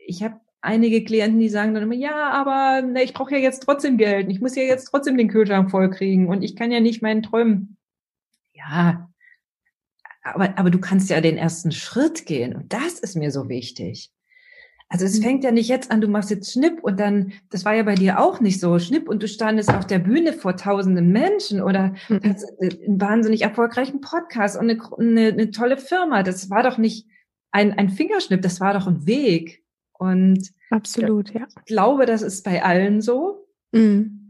ich 0.05 0.23
habe 0.23 0.39
einige 0.61 1.03
Klienten, 1.03 1.39
die 1.39 1.49
sagen 1.49 1.73
dann 1.73 1.83
immer, 1.83 1.95
ja, 1.95 2.29
aber 2.31 2.81
ne, 2.85 3.03
ich 3.03 3.13
brauche 3.13 3.31
ja 3.31 3.39
jetzt 3.39 3.63
trotzdem 3.63 3.97
Geld, 3.97 4.29
ich 4.29 4.41
muss 4.41 4.55
ja 4.55 4.63
jetzt 4.63 4.85
trotzdem 4.85 5.17
den 5.17 5.27
Kühlschrank 5.27 5.71
vollkriegen 5.71 6.27
und 6.27 6.43
ich 6.43 6.55
kann 6.55 6.71
ja 6.71 6.79
nicht 6.79 7.01
meinen 7.01 7.23
Träumen. 7.23 7.77
Ja, 8.53 9.09
aber, 10.23 10.57
aber 10.57 10.69
du 10.69 10.79
kannst 10.79 11.09
ja 11.09 11.19
den 11.19 11.37
ersten 11.37 11.71
Schritt 11.71 12.25
gehen 12.25 12.55
und 12.55 12.71
das 12.73 12.99
ist 12.99 13.15
mir 13.15 13.31
so 13.31 13.49
wichtig. 13.49 14.11
Also 14.91 15.05
es 15.05 15.19
mhm. 15.19 15.23
fängt 15.23 15.43
ja 15.45 15.51
nicht 15.51 15.69
jetzt 15.69 15.89
an, 15.89 16.01
du 16.01 16.09
machst 16.09 16.29
jetzt 16.31 16.51
Schnipp 16.51 16.83
und 16.83 16.99
dann, 16.99 17.31
das 17.49 17.63
war 17.63 17.73
ja 17.73 17.83
bei 17.83 17.95
dir 17.95 18.19
auch 18.19 18.41
nicht 18.41 18.59
so, 18.59 18.77
Schnipp 18.77 19.07
und 19.07 19.23
du 19.23 19.27
standest 19.29 19.73
auf 19.73 19.87
der 19.87 19.99
Bühne 19.99 20.33
vor 20.33 20.57
tausenden 20.57 21.13
Menschen 21.13 21.61
oder 21.61 21.95
mhm. 22.09 22.19
hast 22.25 22.45
einen 22.59 22.99
wahnsinnig 22.99 23.41
erfolgreichen 23.41 24.01
Podcast 24.01 24.57
und 24.57 24.69
eine, 24.69 24.81
eine, 24.97 25.27
eine 25.29 25.51
tolle 25.51 25.77
Firma. 25.77 26.23
Das 26.23 26.49
war 26.49 26.61
doch 26.61 26.77
nicht 26.77 27.07
ein, 27.51 27.71
ein 27.71 27.87
Fingerschnipp, 27.87 28.41
das 28.41 28.59
war 28.59 28.73
doch 28.73 28.85
ein 28.85 29.05
Weg. 29.07 29.63
Und 29.93 30.51
absolut, 30.69 31.33
ja. 31.33 31.47
Ich 31.57 31.65
glaube, 31.65 32.05
das 32.05 32.21
ist 32.21 32.43
bei 32.43 32.61
allen 32.61 32.99
so. 32.99 33.47
Mhm. 33.71 34.27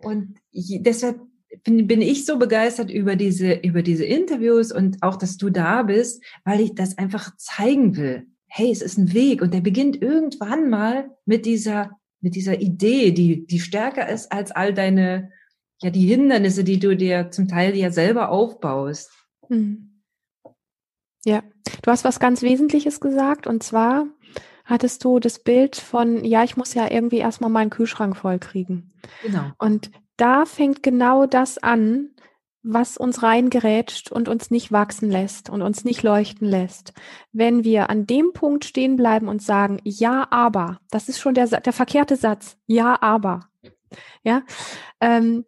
Und 0.00 0.38
deshalb 0.52 1.20
bin, 1.64 1.88
bin 1.88 2.00
ich 2.00 2.26
so 2.26 2.38
begeistert 2.38 2.92
über 2.92 3.16
diese, 3.16 3.54
über 3.54 3.82
diese 3.82 4.04
Interviews 4.04 4.70
und 4.70 5.02
auch, 5.02 5.16
dass 5.16 5.36
du 5.36 5.50
da 5.50 5.82
bist, 5.82 6.22
weil 6.44 6.60
ich 6.60 6.76
das 6.76 6.96
einfach 6.96 7.34
zeigen 7.36 7.96
will 7.96 8.28
hey, 8.48 8.70
es 8.70 8.82
ist 8.82 8.98
ein 8.98 9.12
Weg 9.12 9.42
und 9.42 9.54
der 9.54 9.60
beginnt 9.60 10.00
irgendwann 10.00 10.70
mal 10.70 11.10
mit 11.26 11.46
dieser, 11.46 11.98
mit 12.20 12.34
dieser 12.34 12.60
Idee, 12.60 13.12
die, 13.12 13.46
die 13.46 13.60
stärker 13.60 14.08
ist 14.08 14.32
als 14.32 14.50
all 14.50 14.74
deine, 14.74 15.30
ja, 15.80 15.90
die 15.90 16.06
Hindernisse, 16.06 16.64
die 16.64 16.78
du 16.78 16.96
dir 16.96 17.30
zum 17.30 17.46
Teil 17.46 17.76
ja 17.76 17.90
selber 17.90 18.30
aufbaust. 18.30 19.10
Hm. 19.48 20.02
Ja, 21.24 21.42
du 21.82 21.90
hast 21.90 22.04
was 22.04 22.20
ganz 22.20 22.42
Wesentliches 22.42 23.00
gesagt 23.00 23.46
und 23.46 23.62
zwar 23.62 24.06
hattest 24.64 25.04
du 25.04 25.18
das 25.18 25.38
Bild 25.38 25.76
von, 25.76 26.24
ja, 26.24 26.44
ich 26.44 26.56
muss 26.56 26.74
ja 26.74 26.90
irgendwie 26.90 27.18
erstmal 27.18 27.50
meinen 27.50 27.70
Kühlschrank 27.70 28.16
voll 28.16 28.38
kriegen. 28.38 28.92
Genau. 29.22 29.50
Und 29.58 29.90
da 30.16 30.44
fängt 30.44 30.82
genau 30.82 31.26
das 31.26 31.58
an, 31.58 32.10
was 32.62 32.96
uns 32.96 33.22
reingerätscht 33.22 34.10
und 34.10 34.28
uns 34.28 34.50
nicht 34.50 34.72
wachsen 34.72 35.10
lässt 35.10 35.48
und 35.48 35.62
uns 35.62 35.84
nicht 35.84 36.02
leuchten 36.02 36.46
lässt. 36.46 36.92
Wenn 37.32 37.64
wir 37.64 37.90
an 37.90 38.06
dem 38.06 38.32
Punkt 38.32 38.64
stehen 38.64 38.96
bleiben 38.96 39.28
und 39.28 39.42
sagen, 39.42 39.80
ja, 39.84 40.26
aber, 40.30 40.80
das 40.90 41.08
ist 41.08 41.20
schon 41.20 41.34
der, 41.34 41.46
der 41.46 41.72
verkehrte 41.72 42.16
Satz, 42.16 42.56
ja, 42.66 43.00
aber. 43.00 43.48
Ja, 44.22 44.42
ähm, 45.00 45.44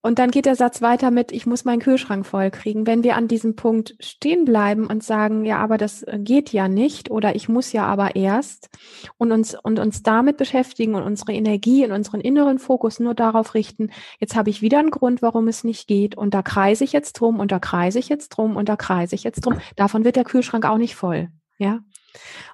und 0.00 0.20
dann 0.20 0.30
geht 0.30 0.46
der 0.46 0.54
Satz 0.54 0.80
weiter 0.80 1.10
mit, 1.10 1.32
ich 1.32 1.44
muss 1.44 1.64
meinen 1.64 1.80
Kühlschrank 1.80 2.24
voll 2.24 2.50
kriegen. 2.50 2.86
Wenn 2.86 3.02
wir 3.02 3.16
an 3.16 3.26
diesem 3.26 3.56
Punkt 3.56 3.96
stehen 3.98 4.44
bleiben 4.44 4.86
und 4.86 5.02
sagen, 5.02 5.44
ja, 5.44 5.58
aber 5.58 5.76
das 5.76 6.04
äh, 6.04 6.18
geht 6.20 6.52
ja 6.52 6.68
nicht 6.68 7.10
oder 7.10 7.34
ich 7.34 7.48
muss 7.48 7.72
ja 7.72 7.84
aber 7.84 8.14
erst 8.14 8.70
und 9.16 9.32
uns, 9.32 9.56
und 9.60 9.80
uns 9.80 10.04
damit 10.04 10.36
beschäftigen 10.36 10.94
und 10.94 11.02
unsere 11.02 11.32
Energie 11.32 11.84
und 11.84 11.90
unseren 11.90 12.20
inneren 12.20 12.60
Fokus 12.60 13.00
nur 13.00 13.14
darauf 13.14 13.54
richten, 13.54 13.90
jetzt 14.20 14.36
habe 14.36 14.50
ich 14.50 14.62
wieder 14.62 14.78
einen 14.78 14.92
Grund, 14.92 15.20
warum 15.20 15.48
es 15.48 15.64
nicht 15.64 15.88
geht 15.88 16.16
und 16.16 16.32
da 16.32 16.42
kreise 16.42 16.84
ich 16.84 16.92
jetzt 16.92 17.14
drum 17.14 17.40
und 17.40 17.50
da 17.50 17.58
kreise 17.58 17.98
ich 17.98 18.08
jetzt 18.08 18.28
drum 18.30 18.56
und 18.56 18.68
da 18.68 18.76
kreise 18.76 19.16
ich 19.16 19.24
jetzt 19.24 19.44
drum. 19.44 19.60
Davon 19.74 20.04
wird 20.04 20.14
der 20.14 20.24
Kühlschrank 20.24 20.64
auch 20.64 20.78
nicht 20.78 20.94
voll. 20.94 21.28
Ja. 21.58 21.80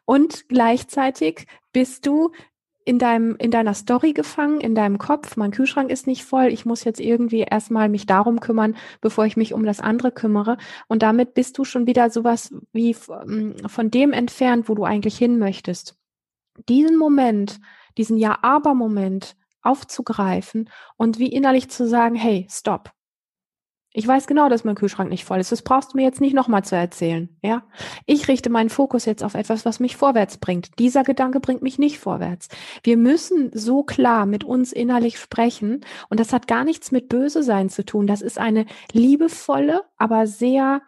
Und 0.06 0.48
gleichzeitig 0.48 1.46
bist 1.72 2.06
du 2.06 2.30
in 2.84 2.98
deinem, 2.98 3.36
in 3.36 3.50
deiner 3.50 3.74
Story 3.74 4.12
gefangen, 4.12 4.60
in 4.60 4.74
deinem 4.74 4.98
Kopf, 4.98 5.36
mein 5.36 5.50
Kühlschrank 5.50 5.90
ist 5.90 6.06
nicht 6.06 6.24
voll, 6.24 6.46
ich 6.46 6.66
muss 6.66 6.84
jetzt 6.84 7.00
irgendwie 7.00 7.40
erstmal 7.40 7.88
mich 7.88 8.06
darum 8.06 8.40
kümmern, 8.40 8.76
bevor 9.00 9.24
ich 9.24 9.36
mich 9.36 9.54
um 9.54 9.64
das 9.64 9.80
andere 9.80 10.12
kümmere. 10.12 10.58
Und 10.86 11.02
damit 11.02 11.34
bist 11.34 11.56
du 11.56 11.64
schon 11.64 11.86
wieder 11.86 12.10
sowas 12.10 12.54
wie 12.72 12.94
ähm, 13.26 13.56
von 13.66 13.90
dem 13.90 14.12
entfernt, 14.12 14.68
wo 14.68 14.74
du 14.74 14.84
eigentlich 14.84 15.16
hin 15.16 15.38
möchtest. 15.38 15.96
Diesen 16.68 16.98
Moment, 16.98 17.58
diesen 17.96 18.18
Ja-Aber-Moment 18.18 19.34
aufzugreifen 19.62 20.68
und 20.96 21.18
wie 21.18 21.28
innerlich 21.32 21.70
zu 21.70 21.88
sagen, 21.88 22.14
hey, 22.14 22.46
stopp. 22.50 22.90
Ich 23.96 24.08
weiß 24.08 24.26
genau, 24.26 24.48
dass 24.48 24.64
mein 24.64 24.74
Kühlschrank 24.74 25.08
nicht 25.08 25.24
voll 25.24 25.38
ist. 25.38 25.52
Das 25.52 25.62
brauchst 25.62 25.92
du 25.92 25.96
mir 25.96 26.02
jetzt 26.02 26.20
nicht 26.20 26.34
nochmal 26.34 26.64
zu 26.64 26.74
erzählen. 26.74 27.28
Ja, 27.42 27.62
ich 28.06 28.26
richte 28.26 28.50
meinen 28.50 28.68
Fokus 28.68 29.04
jetzt 29.04 29.22
auf 29.22 29.34
etwas, 29.34 29.64
was 29.64 29.78
mich 29.78 29.96
vorwärts 29.96 30.38
bringt. 30.38 30.80
Dieser 30.80 31.04
Gedanke 31.04 31.38
bringt 31.38 31.62
mich 31.62 31.78
nicht 31.78 32.00
vorwärts. 32.00 32.48
Wir 32.82 32.96
müssen 32.96 33.52
so 33.54 33.84
klar 33.84 34.26
mit 34.26 34.42
uns 34.42 34.72
innerlich 34.72 35.20
sprechen. 35.20 35.86
Und 36.08 36.18
das 36.18 36.32
hat 36.32 36.48
gar 36.48 36.64
nichts 36.64 36.90
mit 36.90 37.08
Böse 37.08 37.44
sein 37.44 37.70
zu 37.70 37.84
tun. 37.84 38.08
Das 38.08 38.20
ist 38.20 38.36
eine 38.36 38.66
liebevolle, 38.90 39.82
aber 39.96 40.26
sehr 40.26 40.82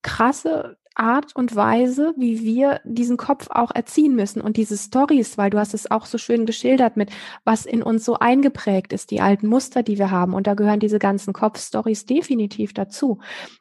krasse 0.00 0.78
Art 0.98 1.34
und 1.36 1.54
Weise, 1.54 2.14
wie 2.16 2.42
wir 2.42 2.80
diesen 2.84 3.16
Kopf 3.16 3.48
auch 3.50 3.70
erziehen 3.74 4.14
müssen 4.14 4.40
und 4.40 4.56
diese 4.56 4.76
Stories, 4.76 5.38
weil 5.38 5.50
du 5.50 5.58
hast 5.58 5.74
es 5.74 5.90
auch 5.90 6.06
so 6.06 6.18
schön 6.18 6.44
geschildert 6.44 6.96
mit, 6.96 7.10
was 7.44 7.66
in 7.66 7.82
uns 7.82 8.04
so 8.04 8.18
eingeprägt 8.18 8.92
ist, 8.92 9.10
die 9.10 9.20
alten 9.20 9.46
Muster, 9.46 9.82
die 9.82 9.98
wir 9.98 10.10
haben. 10.10 10.34
Und 10.34 10.46
da 10.46 10.54
gehören 10.54 10.80
diese 10.80 10.98
ganzen 10.98 11.32
Kopfstories 11.32 12.06
definitiv 12.06 12.74
dazu. 12.74 13.18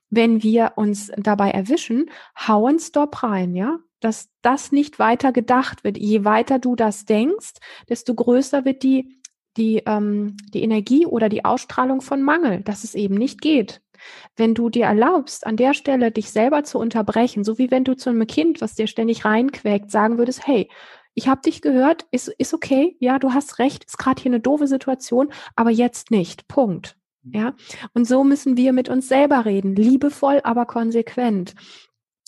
Wenn 0.09 0.41
wir 0.43 0.73
uns 0.75 1.11
dabei 1.17 1.51
erwischen, 1.51 2.09
hauen 2.47 2.79
Stop 2.79 3.23
rein, 3.23 3.55
ja, 3.55 3.77
dass 3.99 4.29
das 4.41 4.71
nicht 4.71 4.99
weiter 4.99 5.31
gedacht 5.31 5.83
wird. 5.83 5.97
Je 5.97 6.23
weiter 6.23 6.59
du 6.59 6.75
das 6.75 7.05
denkst, 7.05 7.53
desto 7.89 8.13
größer 8.13 8.65
wird 8.65 8.83
die 8.83 9.17
die, 9.57 9.81
ähm, 9.85 10.37
die 10.53 10.61
Energie 10.61 11.05
oder 11.05 11.29
die 11.29 11.43
Ausstrahlung 11.43 12.01
von 12.01 12.21
Mangel, 12.21 12.61
dass 12.61 12.83
es 12.83 12.95
eben 12.95 13.15
nicht 13.15 13.41
geht. 13.41 13.81
Wenn 14.35 14.53
du 14.53 14.69
dir 14.69 14.85
erlaubst, 14.85 15.45
an 15.45 15.57
der 15.57 15.73
Stelle 15.73 16.11
dich 16.11 16.31
selber 16.31 16.63
zu 16.63 16.79
unterbrechen, 16.79 17.43
so 17.43 17.57
wie 17.57 17.71
wenn 17.71 17.83
du 17.83 17.95
zu 17.95 18.09
einem 18.09 18.27
Kind, 18.27 18.61
was 18.61 18.75
dir 18.75 18.87
ständig 18.87 19.25
reinquäkt, 19.25 19.91
sagen 19.91 20.17
würdest, 20.17 20.45
hey, 20.47 20.69
ich 21.13 21.27
habe 21.27 21.41
dich 21.41 21.61
gehört, 21.61 22.05
ist, 22.11 22.27
ist 22.27 22.53
okay, 22.53 22.95
ja, 22.99 23.17
du 23.17 23.33
hast 23.33 23.59
recht, 23.59 23.83
ist 23.85 23.97
gerade 23.97 24.21
hier 24.21 24.29
eine 24.29 24.39
doofe 24.39 24.67
Situation, 24.67 25.29
aber 25.55 25.71
jetzt 25.71 26.11
nicht. 26.11 26.47
Punkt. 26.47 26.95
Ja, 27.23 27.55
und 27.93 28.07
so 28.07 28.23
müssen 28.23 28.55
wir 28.55 28.71
mit 28.71 28.87
uns 28.87 29.09
selber 29.09 29.43
reden, 29.45 29.75
liebevoll, 29.75 30.39
aber 30.43 30.65
konsequent 30.65 31.55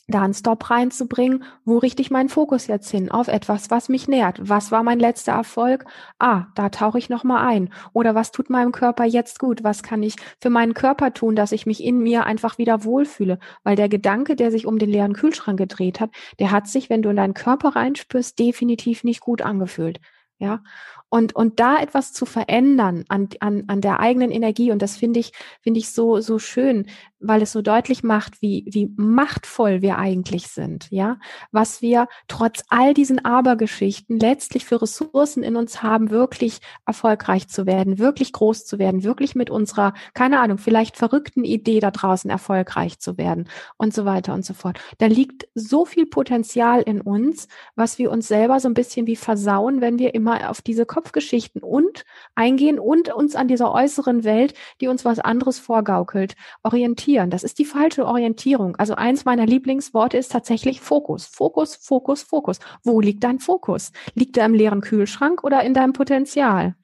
da 0.10 0.22
einen 0.22 0.34
Stop 0.34 0.70
reinzubringen, 0.70 1.44
wo 1.66 1.78
richte 1.78 2.02
ich 2.02 2.12
meinen 2.12 2.30
Fokus 2.30 2.68
jetzt 2.68 2.90
hin? 2.90 3.12
Auf 3.12 3.28
etwas, 3.28 3.70
was 3.70 3.90
mich 3.90 4.08
nährt. 4.08 4.40
Was 4.42 4.72
war 4.72 4.84
mein 4.84 5.00
letzter 5.00 5.34
Erfolg? 5.34 5.86
Ah, 6.18 6.46
da 6.56 6.70
tauche 6.70 6.98
ich 6.98 7.10
nochmal 7.10 7.48
ein. 7.48 7.72
Oder 7.94 8.16
was 8.16 8.32
tut 8.32 8.50
meinem 8.50 8.72
Körper 8.72 9.06
jetzt 9.06 9.40
gut? 9.40 9.64
Was 9.64 9.84
kann 9.84 10.04
ich 10.04 10.16
für 10.42 10.50
meinen 10.50 10.74
Körper 10.74 11.14
tun, 11.14 11.36
dass 11.36 11.52
ich 11.52 11.66
mich 11.66 11.84
in 11.84 12.00
mir 12.00 12.26
einfach 12.26 12.58
wieder 12.58 12.84
wohlfühle? 12.84 13.40
Weil 13.64 13.76
der 13.76 13.90
Gedanke, 13.90 14.36
der 14.36 14.52
sich 14.52 14.66
um 14.66 14.80
den 14.80 14.90
leeren 14.90 15.14
Kühlschrank 15.14 15.58
gedreht 15.58 16.00
hat, 16.00 16.12
der 16.40 16.52
hat 16.52 16.68
sich, 16.68 16.90
wenn 16.90 17.02
du 17.02 17.10
in 17.10 17.16
deinen 17.16 17.34
Körper 17.34 17.76
reinspürst, 17.76 18.38
definitiv 18.40 19.04
nicht 19.04 19.22
gut 19.22 19.42
angefühlt. 19.42 20.00
Ja. 20.40 20.64
Und, 21.10 21.36
und 21.36 21.60
da 21.60 21.82
etwas 21.82 22.14
zu 22.14 22.26
verändern 22.26 23.04
an, 23.10 23.30
an, 23.40 23.64
an 23.68 23.82
der 23.82 24.00
eigenen 24.00 24.32
Energie, 24.32 24.72
und 24.72 24.82
das 24.82 24.96
finde 24.96 25.20
ich, 25.20 25.32
finde 25.62 25.80
ich 25.80 25.92
so, 25.92 26.20
so 26.20 26.40
schön, 26.40 26.86
weil 27.20 27.42
es 27.42 27.52
so 27.52 27.62
deutlich 27.62 28.04
macht, 28.04 28.42
wie, 28.42 28.66
wie 28.70 28.94
machtvoll 28.96 29.82
wir 29.82 29.98
eigentlich 29.98 30.48
sind, 30.48 30.88
ja, 30.90 31.18
was 31.52 31.82
wir 31.82 32.08
trotz 32.28 32.64
all 32.70 32.94
diesen 32.94 33.24
Abergeschichten 33.24 34.18
letztlich 34.20 34.66
für 34.66 34.82
Ressourcen 34.82 35.44
in 35.44 35.56
uns 35.56 35.84
haben, 35.84 36.12
wirklich 36.12 36.60
erfolgreich 36.86 37.50
zu 37.50 37.66
werden, 37.66 38.00
wirklich 38.00 38.32
groß 38.32 38.66
zu 38.66 38.80
werden, 38.80 39.04
wirklich 39.04 39.36
mit 39.36 39.50
unserer, 39.50 39.94
keine 40.14 40.40
Ahnung, 40.40 40.58
vielleicht 40.58 40.96
verrückten 40.96 41.44
Idee 41.44 41.80
da 41.80 41.92
draußen 41.92 42.30
erfolgreich 42.30 43.00
zu 43.00 43.18
werden 43.18 43.50
und 43.78 43.94
so 43.94 44.06
weiter 44.06 44.34
und 44.34 44.46
so 44.46 44.54
fort. 44.54 44.80
Da 44.98 45.08
liegt 45.08 45.48
so 45.56 45.86
viel 45.86 46.06
Potenzial 46.06 46.82
in 46.82 47.02
uns, 47.02 47.48
was 47.76 47.98
wir 47.98 48.12
uns 48.12 48.28
selber 48.28 48.60
so 48.60 48.70
ein 48.70 48.74
bisschen 48.74 49.08
wie 49.08 49.18
versauen, 49.18 49.82
wenn 49.82 50.00
wir 50.00 50.16
immer 50.16 50.50
auf 50.50 50.62
diese 50.62 50.86
Kopfgeschichten 51.00 51.64
und 51.64 52.04
eingehen 52.36 52.78
und 52.78 53.08
uns 53.14 53.34
an 53.38 53.48
dieser 53.48 53.74
äußeren 53.74 54.26
Welt, 54.26 54.54
die 54.82 54.90
uns 54.90 55.06
was 55.06 55.20
anderes 55.20 55.58
vorgaukelt, 55.58 56.36
orientieren. 56.62 57.30
Das 57.30 57.46
ist 57.46 57.58
die 57.58 57.64
falsche 57.64 58.06
Orientierung. 58.06 58.76
Also 58.76 58.96
eins 58.96 59.24
meiner 59.24 59.46
Lieblingsworte 59.46 60.18
ist 60.18 60.34
tatsächlich 60.34 60.82
Fokus. 60.82 61.26
Fokus, 61.26 61.78
Fokus, 61.78 62.24
Fokus. 62.24 62.60
Wo 62.84 63.00
liegt 63.00 63.24
dein 63.24 63.40
Fokus? 63.40 63.94
Liegt 64.14 64.36
er 64.36 64.46
im 64.46 64.54
leeren 64.54 64.82
Kühlschrank 64.82 65.46
oder 65.46 65.64
in 65.64 65.74
deinem 65.74 65.94
Potenzial? 65.94 66.76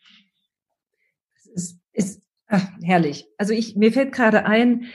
Es 1.53 1.77
ist 1.91 2.21
ach, 2.47 2.65
herrlich. 2.83 3.27
Also 3.37 3.51
ich, 3.51 3.75
mir 3.75 3.91
fällt 3.91 4.13
gerade 4.13 4.45
ein, 4.45 4.85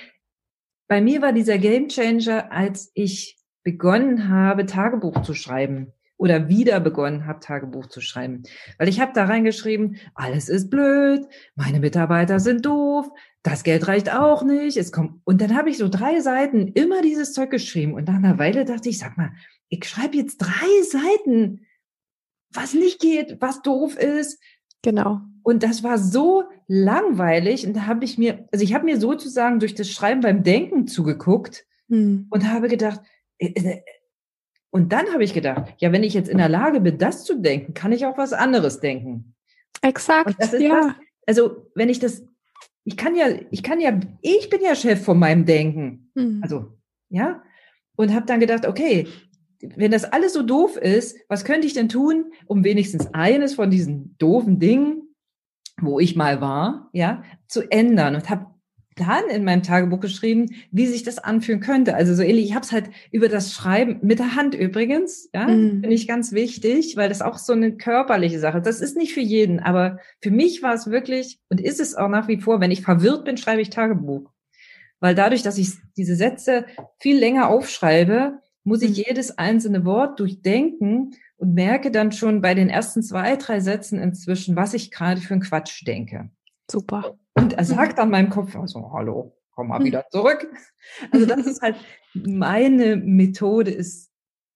bei 0.89 1.03
mir 1.03 1.21
war 1.21 1.35
dieser 1.35 1.59
Gamechanger, 1.59 2.51
als 2.51 2.91
ich 2.95 3.37
begonnen 3.65 4.31
habe, 4.31 4.65
Tagebuch 4.65 5.21
zu 5.21 5.35
schreiben 5.35 5.93
oder 6.21 6.51
wieder 6.51 6.81
begonnen 6.81 7.25
habe, 7.27 7.41
Tagebuch 7.41 7.87
zu 7.87 8.03
schreiben. 8.03 8.43
Weil 8.77 8.91
ich 8.91 9.01
habe 9.01 9.13
da 9.15 9.25
reingeschrieben, 9.25 9.97
alles 10.15 10.51
ist 10.51 10.69
blöd, 10.69 11.27
meine 11.55 11.81
Mitarbeiter 11.81 12.41
sind 12.41 12.67
doof, 12.67 13.09
das 13.43 13.65
Geld 13.65 13.89
reicht 13.89 14.13
auch 14.13 14.43
nicht. 14.43 14.77
Es 14.77 14.93
kommt 14.93 15.23
und 15.25 15.41
dann 15.41 15.57
habe 15.57 15.71
ich 15.71 15.79
so 15.79 15.89
drei 15.89 16.21
Seiten 16.21 16.69
immer 16.69 17.01
dieses 17.01 17.33
Zeug 17.33 17.51
geschrieben 17.51 17.95
und 17.95 18.07
nach 18.07 18.17
einer 18.17 18.39
Weile 18.39 18.67
dachte 18.67 18.91
ich, 18.91 18.99
sag 18.99 19.17
mal, 19.17 19.33
ich 19.71 19.83
schreibe 19.87 20.19
jetzt 20.19 20.37
drei 20.37 20.83
Seiten, 20.83 21.67
was 22.53 22.75
nicht 22.75 23.01
geht, 23.01 23.39
was 23.41 23.63
doof 23.63 23.97
ist. 23.97 24.43
Genau. 24.83 25.23
Und 25.43 25.63
das 25.63 25.83
war 25.83 25.97
so 25.97 26.45
langweilig 26.69 27.67
und 27.67 27.75
da 27.75 27.87
habe 27.87 28.05
ich 28.05 28.19
mir, 28.19 28.47
also 28.53 28.63
ich 28.63 28.75
habe 28.75 28.85
mir 28.85 29.01
sozusagen 29.01 29.59
durch 29.59 29.75
das 29.75 29.89
Schreiben 29.89 30.21
beim 30.21 30.43
Denken 30.43 30.87
zugeguckt 30.87 31.65
hm. 31.89 32.27
und 32.29 32.47
habe 32.47 32.69
gedacht, 32.69 33.01
äh, 33.39 33.47
äh, 33.55 33.81
und 34.71 34.93
dann 34.93 35.13
habe 35.13 35.25
ich 35.25 35.35
gedacht, 35.35 35.75
ja, 35.79 35.93
wenn 35.93 36.05
ich 36.05 36.15
jetzt 36.15 36.29
in 36.29 36.39
der 36.39 36.49
Lage 36.49 36.81
bin, 36.81 36.99
das 36.99 37.25
zu 37.25 37.41
denken, 37.41 37.75
kann 37.75 37.93
ich 37.93 38.07
auch 38.07 38.17
was 38.17 38.33
anderes 38.33 38.81
denken. 38.81 39.35
Exakt. 39.83 40.37
ja. 40.59 40.81
Das, 40.81 40.95
also, 41.27 41.67
wenn 41.75 41.89
ich 41.89 41.99
das, 41.99 42.25
ich 42.85 42.97
kann 42.97 43.17
ja, 43.17 43.27
ich 43.51 43.63
kann 43.63 43.81
ja, 43.81 43.99
ich 44.21 44.49
bin 44.49 44.61
ja 44.63 44.75
Chef 44.75 45.05
von 45.05 45.19
meinem 45.19 45.45
Denken. 45.45 46.11
Hm. 46.17 46.41
Also, 46.43 46.79
ja. 47.09 47.43
Und 47.97 48.15
habe 48.15 48.27
dann 48.27 48.41
gedacht, 48.41 48.67
okay, 48.67 49.09
wenn 49.61 49.91
das 49.91 50.05
alles 50.05 50.33
so 50.33 50.43
doof 50.43 50.77
ist, 50.77 51.19
was 51.29 51.45
könnte 51.45 51.67
ich 51.67 51.75
denn 51.75 51.89
tun, 51.89 52.33
um 52.47 52.65
wenigstens 52.65 53.13
eines 53.13 53.55
von 53.55 53.71
diesen 53.71 54.17
doofen 54.19 54.59
Dingen, 54.59 55.15
wo 55.81 55.99
ich 56.01 56.17
mal 56.17 56.41
war, 56.41 56.89
ja, 56.93 57.25
zu 57.47 57.71
ändern 57.71 58.15
und 58.15 58.31
habe 58.31 58.47
dann 58.97 59.29
in 59.31 59.45
meinem 59.45 59.63
Tagebuch 59.63 60.01
geschrieben, 60.01 60.55
wie 60.71 60.87
sich 60.87 61.03
das 61.03 61.19
anfühlen 61.19 61.61
könnte. 61.61 61.95
Also 61.95 62.15
so 62.15 62.23
ähnlich, 62.23 62.47
ich 62.47 62.55
habe 62.55 62.65
es 62.65 62.73
halt 62.73 62.91
über 63.13 63.29
das 63.29 63.53
Schreiben 63.53 63.99
mit 64.03 64.19
der 64.19 64.35
Hand 64.35 64.55
übrigens, 64.55 65.29
ja, 65.33 65.47
mhm. 65.47 65.81
finde 65.81 65.95
ich 65.95 66.09
ganz 66.09 66.33
wichtig, 66.33 66.97
weil 66.97 67.09
das 67.09 67.23
auch 67.23 67.39
so 67.39 67.53
eine 67.53 67.77
körperliche 67.77 68.41
Sache. 68.41 68.61
Das 68.61 68.81
ist 68.81 68.97
nicht 68.97 69.15
für 69.15 69.21
jeden, 69.21 69.61
aber 69.61 69.99
für 70.21 70.31
mich 70.31 70.63
war 70.63 70.75
es 70.75 70.91
wirklich 70.91 71.39
und 71.49 71.61
ist 71.61 71.81
es 71.81 71.95
auch 71.95 72.09
nach 72.09 72.29
wie 72.29 72.41
vor, 72.41 72.61
wenn 72.61 72.71
ich 72.71 72.83
verwirrt 72.83 73.25
bin, 73.25 73.37
schreibe 73.37 73.63
ich 73.63 73.71
Tagebuch. 73.71 74.31
Weil 74.99 75.15
dadurch, 75.15 75.43
dass 75.43 75.57
ich 75.57 75.71
diese 75.97 76.15
Sätze 76.15 76.67
viel 76.99 77.19
länger 77.19 77.49
aufschreibe, 77.49 78.41
muss 78.65 78.83
ich 78.83 78.91
mhm. 78.91 79.05
jedes 79.07 79.39
einzelne 79.39 79.85
Wort 79.85 80.21
durchdenken 80.21 81.15
und 81.37 81.55
merke 81.55 81.91
dann 81.91 82.13
schon 82.13 82.43
bei 82.43 82.55
den 82.55 82.69
ersten 82.69 83.03
zwei, 83.03 83.37
drei 83.37 83.61
Sätzen 83.61 83.99
inzwischen, 83.99 84.57
was 84.57 84.75
ich 84.75 84.91
gerade 84.91 85.21
für 85.21 85.33
einen 85.33 85.43
Quatsch 85.43 85.87
denke. 85.87 86.31
Super. 86.71 87.19
Und 87.41 87.55
er 87.55 87.65
sagt 87.65 87.99
dann 87.99 88.11
meinem 88.11 88.31
Kopf, 88.31 88.55
also, 88.55 88.93
hallo, 88.93 89.35
komm 89.55 89.69
mal 89.69 89.83
wieder 89.83 90.05
zurück. 90.11 90.47
Also 91.11 91.27
das 91.27 91.47
ist 91.47 91.63
halt 91.63 91.77
meine 92.15 92.97
Methode 92.97 93.71
ist, 93.71 94.11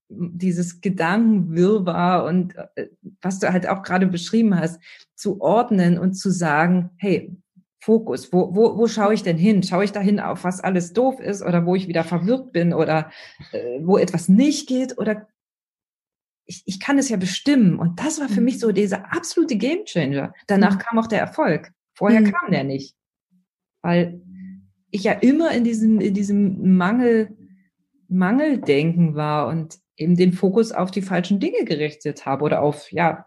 dieses 0.09 0.81
Gedankenwirrwarr 0.81 2.25
und 2.25 2.55
äh, 2.77 2.89
was 3.23 3.39
du 3.39 3.53
halt 3.53 3.69
auch 3.69 3.83
gerade 3.83 4.07
beschrieben 4.07 4.59
hast, 4.59 4.81
zu 5.15 5.41
ordnen 5.41 5.99
und 5.99 6.15
zu 6.15 6.31
sagen, 6.31 6.91
hey, 6.99 7.35
Fokus, 7.81 8.33
wo, 8.33 8.55
wo, 8.55 8.79
wo 8.79 8.87
schaue 8.87 9.15
ich 9.15 9.23
denn 9.23 9.37
hin? 9.37 9.63
Schaue 9.63 9.85
ich 9.85 9.93
dahin 9.93 10.21
auf, 10.21 10.45
was 10.45 10.61
alles 10.61 10.93
doof 10.93 11.21
ist 11.21 11.43
oder 11.43 11.67
wo 11.67 11.75
ich 11.75 11.89
wieder 11.89 12.05
verwirrt 12.05 12.53
bin 12.53 12.73
oder 12.73 13.11
äh, 13.53 13.81
wo 13.83 13.99
etwas 13.99 14.29
nicht 14.29 14.69
geht 14.69 14.97
oder 14.97 15.27
ich, 16.47 16.63
ich 16.67 16.81
kann 16.81 16.99
es 16.99 17.09
ja 17.09 17.17
bestimmen. 17.17 17.79
Und 17.79 18.01
das 18.01 18.21
war 18.21 18.29
für 18.29 18.41
mich 18.41 18.59
so 18.59 18.69
mhm. 18.69 18.75
dieser 18.75 19.13
absolute 19.13 19.57
Gamechanger. 19.57 20.33
Danach 20.47 20.77
mhm. 20.77 20.79
kam 20.79 20.99
auch 20.99 21.07
der 21.07 21.21
Erfolg. 21.21 21.73
Vorher 21.95 22.21
mhm. 22.21 22.33
kam 22.33 22.51
der 22.51 22.65
nicht. 22.65 22.97
Weil 23.83 24.21
ich 24.91 25.05
ja 25.05 25.13
immer 25.13 25.53
in 25.53 25.65
diesem, 25.65 26.01
in 26.01 26.15
diesem 26.15 26.77
Mangel, 26.77 27.37
Mangeldenken 28.09 29.15
war 29.15 29.49
und 29.49 29.79
eben 29.97 30.17
den 30.17 30.33
Fokus 30.33 30.73
auf 30.73 30.91
die 30.91 31.03
falschen 31.03 31.41
Dinge 31.41 31.65
gerichtet 31.65 32.27
habe 32.27 32.45
oder 32.45 32.63
auf, 32.63 32.91
ja, 32.93 33.27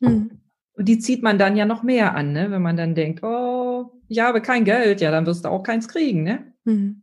mhm. 0.00 0.40
und 0.74 0.88
die 0.88 0.98
zieht 0.98 1.22
man 1.22 1.38
dann 1.38 1.56
ja 1.56 1.64
noch 1.64 1.82
mehr 1.82 2.14
an, 2.14 2.32
ne? 2.32 2.50
wenn 2.50 2.62
man 2.62 2.76
dann 2.76 2.94
denkt, 2.94 3.22
oh, 3.22 3.90
ich 4.08 4.20
habe 4.20 4.40
kein 4.40 4.64
Geld, 4.64 5.00
ja, 5.00 5.10
dann 5.10 5.26
wirst 5.26 5.44
du 5.44 5.48
auch 5.48 5.62
keins 5.62 5.88
kriegen, 5.88 6.22
ne? 6.22 6.52
Mhm. 6.64 7.02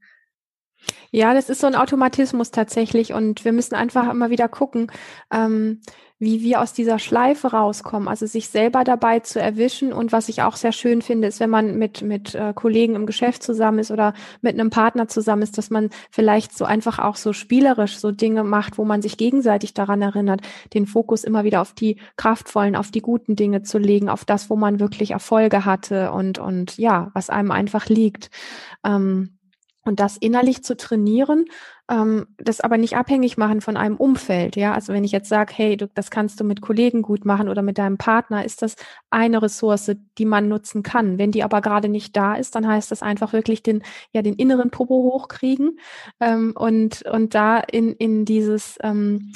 Ja, 1.11 1.33
das 1.33 1.49
ist 1.49 1.61
so 1.61 1.67
ein 1.67 1.75
Automatismus 1.75 2.51
tatsächlich 2.51 3.13
und 3.13 3.45
wir 3.45 3.53
müssen 3.53 3.75
einfach 3.75 4.09
immer 4.11 4.29
wieder 4.29 4.47
gucken, 4.47 4.91
ähm, 5.31 5.81
wie 6.17 6.41
wir 6.41 6.61
aus 6.61 6.71
dieser 6.71 6.97
Schleife 6.97 7.49
rauskommen, 7.51 8.07
also 8.07 8.25
sich 8.25 8.47
selber 8.47 8.85
dabei 8.85 9.19
zu 9.19 9.41
erwischen 9.41 9.91
und 9.91 10.13
was 10.13 10.29
ich 10.29 10.41
auch 10.43 10.55
sehr 10.55 10.71
schön 10.71 11.01
finde, 11.01 11.27
ist, 11.27 11.41
wenn 11.41 11.49
man 11.49 11.77
mit 11.77 12.01
mit 12.01 12.33
äh, 12.35 12.53
Kollegen 12.53 12.95
im 12.95 13.05
Geschäft 13.05 13.43
zusammen 13.43 13.79
ist 13.79 13.91
oder 13.91 14.13
mit 14.41 14.53
einem 14.53 14.69
Partner 14.69 15.09
zusammen 15.09 15.41
ist, 15.41 15.57
dass 15.57 15.69
man 15.69 15.89
vielleicht 16.09 16.57
so 16.57 16.63
einfach 16.63 16.99
auch 16.99 17.17
so 17.17 17.33
spielerisch 17.33 17.97
so 17.97 18.11
Dinge 18.11 18.45
macht, 18.45 18.77
wo 18.77 18.85
man 18.85 19.01
sich 19.01 19.17
gegenseitig 19.17 19.73
daran 19.73 20.01
erinnert, 20.01 20.41
den 20.73 20.87
Fokus 20.87 21.25
immer 21.25 21.43
wieder 21.43 21.61
auf 21.61 21.73
die 21.73 21.97
kraftvollen, 22.15 22.77
auf 22.77 22.91
die 22.91 23.01
guten 23.01 23.35
Dinge 23.35 23.63
zu 23.63 23.77
legen, 23.77 24.07
auf 24.07 24.23
das, 24.23 24.49
wo 24.49 24.55
man 24.55 24.79
wirklich 24.79 25.11
Erfolge 25.11 25.65
hatte 25.65 26.11
und 26.13 26.39
und 26.39 26.77
ja, 26.77 27.11
was 27.13 27.29
einem 27.29 27.51
einfach 27.51 27.87
liegt. 27.87 28.29
Ähm, 28.85 29.34
und 29.85 29.99
das 29.99 30.17
innerlich 30.17 30.63
zu 30.63 30.75
trainieren, 30.75 31.45
ähm, 31.89 32.25
das 32.37 32.59
aber 32.59 32.77
nicht 32.77 32.97
abhängig 32.97 33.37
machen 33.37 33.61
von 33.61 33.77
einem 33.77 33.95
Umfeld. 33.95 34.55
Ja, 34.55 34.73
also 34.73 34.91
wenn 34.91 35.03
ich 35.03 35.11
jetzt 35.11 35.29
sage, 35.29 35.53
hey, 35.55 35.77
du, 35.77 35.87
das 35.93 36.09
kannst 36.09 36.39
du 36.39 36.43
mit 36.43 36.61
Kollegen 36.61 37.03
gut 37.03 37.23
machen 37.23 37.47
oder 37.47 37.61
mit 37.61 37.77
deinem 37.77 37.97
Partner, 37.97 38.43
ist 38.43 38.63
das 38.63 38.75
eine 39.11 39.41
Ressource, 39.41 39.91
die 40.17 40.25
man 40.25 40.47
nutzen 40.47 40.81
kann. 40.83 41.19
Wenn 41.19 41.31
die 41.31 41.43
aber 41.43 41.61
gerade 41.61 41.87
nicht 41.87 42.15
da 42.17 42.33
ist, 42.33 42.55
dann 42.55 42.67
heißt 42.67 42.91
das 42.91 43.03
einfach 43.03 43.31
wirklich 43.31 43.61
den, 43.61 43.83
ja, 44.11 44.23
den 44.23 44.33
inneren 44.33 44.71
Popo 44.71 44.95
hochkriegen 44.95 45.79
ähm, 46.19 46.53
und 46.55 47.03
und 47.03 47.35
da 47.35 47.59
in 47.59 47.93
in 47.93 48.25
dieses 48.25 48.77
ähm, 48.81 49.31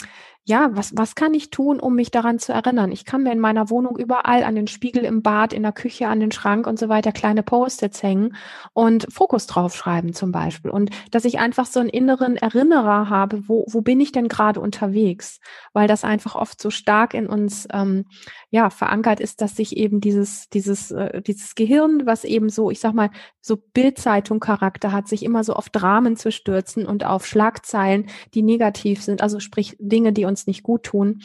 ja, 0.49 0.71
was, 0.73 0.97
was 0.97 1.13
kann 1.13 1.35
ich 1.35 1.51
tun, 1.51 1.79
um 1.79 1.93
mich 1.93 2.09
daran 2.09 2.39
zu 2.39 2.51
erinnern? 2.51 2.91
Ich 2.91 3.05
kann 3.05 3.21
mir 3.21 3.31
in 3.31 3.39
meiner 3.39 3.69
Wohnung 3.69 3.95
überall 3.97 4.43
an 4.43 4.55
den 4.55 4.65
Spiegel 4.65 5.05
im 5.05 5.21
Bad, 5.21 5.53
in 5.53 5.61
der 5.61 5.71
Küche, 5.71 6.07
an 6.07 6.19
den 6.19 6.31
Schrank 6.31 6.65
und 6.65 6.79
so 6.79 6.89
weiter 6.89 7.11
kleine 7.11 7.43
Post-its 7.43 8.01
hängen 8.01 8.35
und 8.73 9.05
Fokus 9.13 9.45
draufschreiben 9.45 10.13
zum 10.13 10.31
Beispiel. 10.31 10.71
Und 10.71 10.89
dass 11.11 11.25
ich 11.25 11.37
einfach 11.37 11.67
so 11.67 11.79
einen 11.79 11.89
inneren 11.89 12.35
Erinnerer 12.35 13.11
habe, 13.11 13.47
wo, 13.47 13.63
wo 13.69 13.81
bin 13.81 14.01
ich 14.01 14.11
denn 14.11 14.27
gerade 14.27 14.59
unterwegs? 14.59 15.39
Weil 15.73 15.87
das 15.87 16.03
einfach 16.03 16.33
oft 16.33 16.59
so 16.59 16.71
stark 16.71 17.13
in 17.13 17.27
uns 17.27 17.67
ähm, 17.71 18.05
ja 18.49 18.71
verankert 18.71 19.19
ist, 19.19 19.41
dass 19.41 19.55
sich 19.55 19.77
eben 19.77 20.01
dieses, 20.01 20.49
dieses, 20.49 20.89
äh, 20.89 21.21
dieses 21.21 21.53
Gehirn, 21.53 22.07
was 22.07 22.23
eben 22.23 22.49
so, 22.49 22.71
ich 22.71 22.79
sag 22.79 22.95
mal, 22.95 23.11
so 23.39 23.55
Bildzeitung-Charakter 23.55 24.91
hat, 24.91 25.07
sich 25.07 25.23
immer 25.23 25.43
so 25.43 25.53
auf 25.53 25.69
Dramen 25.69 26.17
zu 26.17 26.31
stürzen 26.31 26.87
und 26.87 27.05
auf 27.05 27.27
Schlagzeilen, 27.27 28.07
die 28.33 28.41
negativ 28.41 29.03
sind, 29.03 29.21
also 29.21 29.39
sprich 29.39 29.75
Dinge, 29.79 30.11
die 30.11 30.25
uns 30.25 30.38
uns 30.39 30.47
nicht 30.47 30.63
gut 30.63 30.83
tun, 30.83 31.21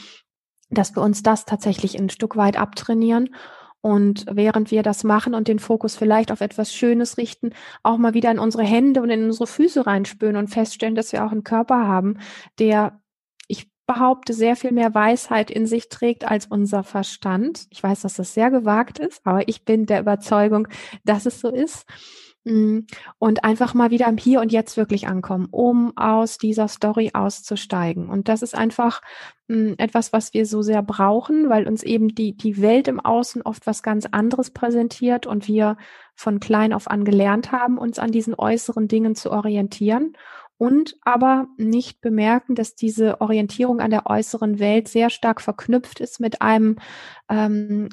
dass 0.70 0.96
wir 0.96 1.02
uns 1.02 1.22
das 1.22 1.44
tatsächlich 1.44 1.98
ein 1.98 2.10
Stück 2.10 2.36
weit 2.36 2.58
abtrainieren 2.58 3.34
und 3.80 4.24
während 4.30 4.70
wir 4.70 4.82
das 4.82 5.04
machen 5.04 5.34
und 5.34 5.46
den 5.46 5.58
Fokus 5.58 5.94
vielleicht 5.94 6.32
auf 6.32 6.40
etwas 6.40 6.74
Schönes 6.74 7.18
richten, 7.18 7.50
auch 7.82 7.98
mal 7.98 8.14
wieder 8.14 8.30
in 8.30 8.38
unsere 8.38 8.64
Hände 8.64 9.02
und 9.02 9.10
in 9.10 9.24
unsere 9.24 9.46
Füße 9.46 9.86
reinspüren 9.86 10.36
und 10.36 10.48
feststellen, 10.48 10.94
dass 10.94 11.12
wir 11.12 11.24
auch 11.24 11.32
einen 11.32 11.44
Körper 11.44 11.86
haben, 11.86 12.18
der, 12.58 13.00
ich 13.46 13.70
behaupte, 13.86 14.32
sehr 14.32 14.56
viel 14.56 14.72
mehr 14.72 14.94
Weisheit 14.94 15.50
in 15.50 15.66
sich 15.66 15.90
trägt 15.90 16.24
als 16.24 16.46
unser 16.46 16.82
Verstand. 16.82 17.66
Ich 17.70 17.82
weiß, 17.82 18.00
dass 18.00 18.14
das 18.14 18.32
sehr 18.32 18.50
gewagt 18.50 18.98
ist, 18.98 19.20
aber 19.24 19.46
ich 19.48 19.64
bin 19.66 19.84
der 19.84 20.00
Überzeugung, 20.00 20.66
dass 21.04 21.26
es 21.26 21.40
so 21.40 21.50
ist. 21.50 21.84
Mhm. 22.44 22.86
Und 23.18 23.42
einfach 23.42 23.72
mal 23.72 23.90
wieder 23.90 24.06
im 24.06 24.18
Hier 24.18 24.40
und 24.40 24.52
Jetzt 24.52 24.76
wirklich 24.76 25.08
ankommen, 25.08 25.48
um 25.50 25.96
aus 25.96 26.36
dieser 26.36 26.68
Story 26.68 27.10
auszusteigen. 27.14 28.10
Und 28.10 28.28
das 28.28 28.42
ist 28.42 28.54
einfach 28.54 29.00
hm, 29.48 29.74
etwas, 29.78 30.12
was 30.12 30.34
wir 30.34 30.44
so 30.44 30.60
sehr 30.60 30.82
brauchen, 30.82 31.48
weil 31.48 31.66
uns 31.66 31.82
eben 31.82 32.14
die, 32.14 32.36
die 32.36 32.60
Welt 32.60 32.86
im 32.86 33.00
Außen 33.00 33.42
oft 33.42 33.66
was 33.66 33.82
ganz 33.82 34.06
anderes 34.10 34.50
präsentiert 34.50 35.26
und 35.26 35.48
wir 35.48 35.78
von 36.14 36.38
klein 36.38 36.74
auf 36.74 36.90
an 36.90 37.04
gelernt 37.04 37.50
haben, 37.50 37.78
uns 37.78 37.98
an 37.98 38.12
diesen 38.12 38.34
äußeren 38.34 38.88
Dingen 38.88 39.14
zu 39.14 39.30
orientieren 39.32 40.14
und 40.64 40.96
aber 41.02 41.46
nicht 41.58 42.00
bemerken, 42.00 42.54
dass 42.54 42.74
diese 42.74 43.20
Orientierung 43.20 43.80
an 43.80 43.90
der 43.90 44.06
äußeren 44.06 44.58
Welt 44.58 44.88
sehr 44.88 45.10
stark 45.10 45.42
verknüpft 45.42 46.00
ist 46.00 46.20
mit 46.20 46.40
einem 46.40 46.76
ähm, 47.28 47.90